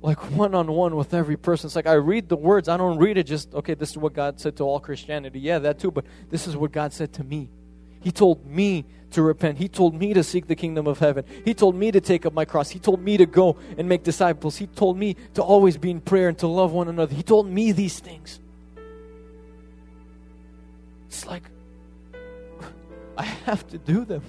like 0.00 0.30
one 0.32 0.54
on 0.54 0.70
one 0.70 0.96
with 0.96 1.14
every 1.14 1.36
person, 1.36 1.68
it's 1.68 1.76
like 1.76 1.86
I 1.86 1.94
read 1.94 2.28
the 2.28 2.36
words. 2.36 2.68
I 2.68 2.76
don't 2.76 2.98
read 2.98 3.18
it 3.18 3.24
just, 3.24 3.52
okay, 3.54 3.74
this 3.74 3.90
is 3.90 3.98
what 3.98 4.14
God 4.14 4.40
said 4.40 4.56
to 4.56 4.64
all 4.64 4.80
Christianity. 4.80 5.40
Yeah, 5.40 5.58
that 5.60 5.78
too, 5.78 5.90
but 5.90 6.04
this 6.30 6.46
is 6.46 6.56
what 6.56 6.72
God 6.72 6.92
said 6.92 7.12
to 7.14 7.24
me. 7.24 7.50
He 8.02 8.10
told 8.10 8.46
me 8.46 8.84
to 9.12 9.22
repent. 9.22 9.58
He 9.58 9.68
told 9.68 9.94
me 9.94 10.14
to 10.14 10.22
seek 10.22 10.46
the 10.46 10.56
kingdom 10.56 10.86
of 10.86 10.98
heaven. 10.98 11.24
He 11.44 11.54
told 11.54 11.74
me 11.74 11.90
to 11.90 12.00
take 12.00 12.26
up 12.26 12.32
my 12.32 12.44
cross. 12.44 12.70
He 12.70 12.78
told 12.78 13.00
me 13.00 13.16
to 13.16 13.26
go 13.26 13.56
and 13.78 13.88
make 13.88 14.02
disciples. 14.02 14.56
He 14.56 14.66
told 14.66 14.98
me 14.98 15.16
to 15.34 15.42
always 15.42 15.76
be 15.76 15.90
in 15.90 16.00
prayer 16.00 16.28
and 16.28 16.38
to 16.38 16.46
love 16.46 16.72
one 16.72 16.88
another. 16.88 17.14
He 17.14 17.22
told 17.22 17.46
me 17.46 17.72
these 17.72 17.98
things. 18.00 18.40
It's 21.06 21.26
like 21.26 21.44
I 23.16 23.24
have 23.24 23.66
to 23.68 23.78
do 23.78 24.04
them. 24.04 24.22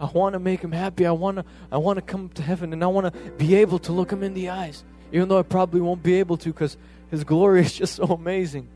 I 0.00 0.06
want 0.06 0.32
to 0.32 0.40
make 0.40 0.60
him 0.60 0.72
happy. 0.72 1.06
I 1.06 1.12
want 1.12 1.36
to 1.36 1.44
I 1.70 1.76
want 1.76 1.96
to 1.98 2.02
come 2.02 2.28
to 2.30 2.42
heaven 2.42 2.72
and 2.72 2.82
I 2.82 2.86
want 2.86 3.12
to 3.12 3.30
be 3.32 3.54
able 3.56 3.78
to 3.80 3.92
look 3.92 4.10
him 4.10 4.22
in 4.22 4.34
the 4.34 4.48
eyes. 4.48 4.82
Even 5.12 5.28
though 5.28 5.38
I 5.38 5.42
probably 5.42 5.80
won't 5.80 6.02
be 6.02 6.14
able 6.14 6.38
to 6.38 6.52
cuz 6.52 6.76
his 7.10 7.22
glory 7.22 7.60
is 7.60 7.74
just 7.74 7.96
so 7.96 8.04
amazing. 8.04 8.66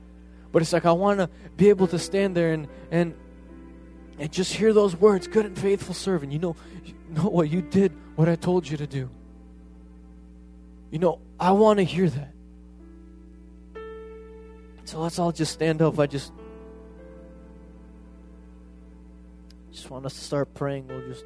But 0.53 0.63
it's 0.63 0.73
like 0.73 0.85
I 0.85 0.93
want 0.93 1.19
to 1.19 1.31
be 1.57 1.71
able 1.71 1.87
to 1.89 1.99
stand 1.99 2.37
there 2.37 2.53
and 2.53 2.69
and 2.91 3.15
and 4.19 4.33
just 4.33 4.53
hear 4.53 4.73
those 4.73 4.97
words, 4.97 5.27
good 5.27 5.47
and 5.47 5.59
faithful 5.59 5.95
servant. 5.95 6.33
You 6.33 6.39
know 6.39 6.57
you 6.85 6.95
know 7.11 7.29
what 7.29 7.51
you 7.51 7.63
did 7.63 7.93
what 8.17 8.29
I 8.29 8.37
told 8.37 8.69
you 8.69 8.77
to 8.79 8.87
do. 8.87 9.11
You 10.91 10.99
know, 10.99 11.21
I 11.39 11.53
want 11.53 11.79
to 11.79 11.85
hear 11.85 12.09
that. 12.09 12.33
So 14.85 15.01
let's 15.01 15.19
all 15.19 15.33
just 15.33 15.53
stand 15.53 15.83
up. 15.83 15.99
I 15.99 16.07
just 16.07 16.33
just 19.73 19.91
want 19.91 20.07
us 20.07 20.15
to 20.15 20.21
start 20.21 20.55
praying. 20.55 20.87
We'll 20.89 21.07
just 21.07 21.25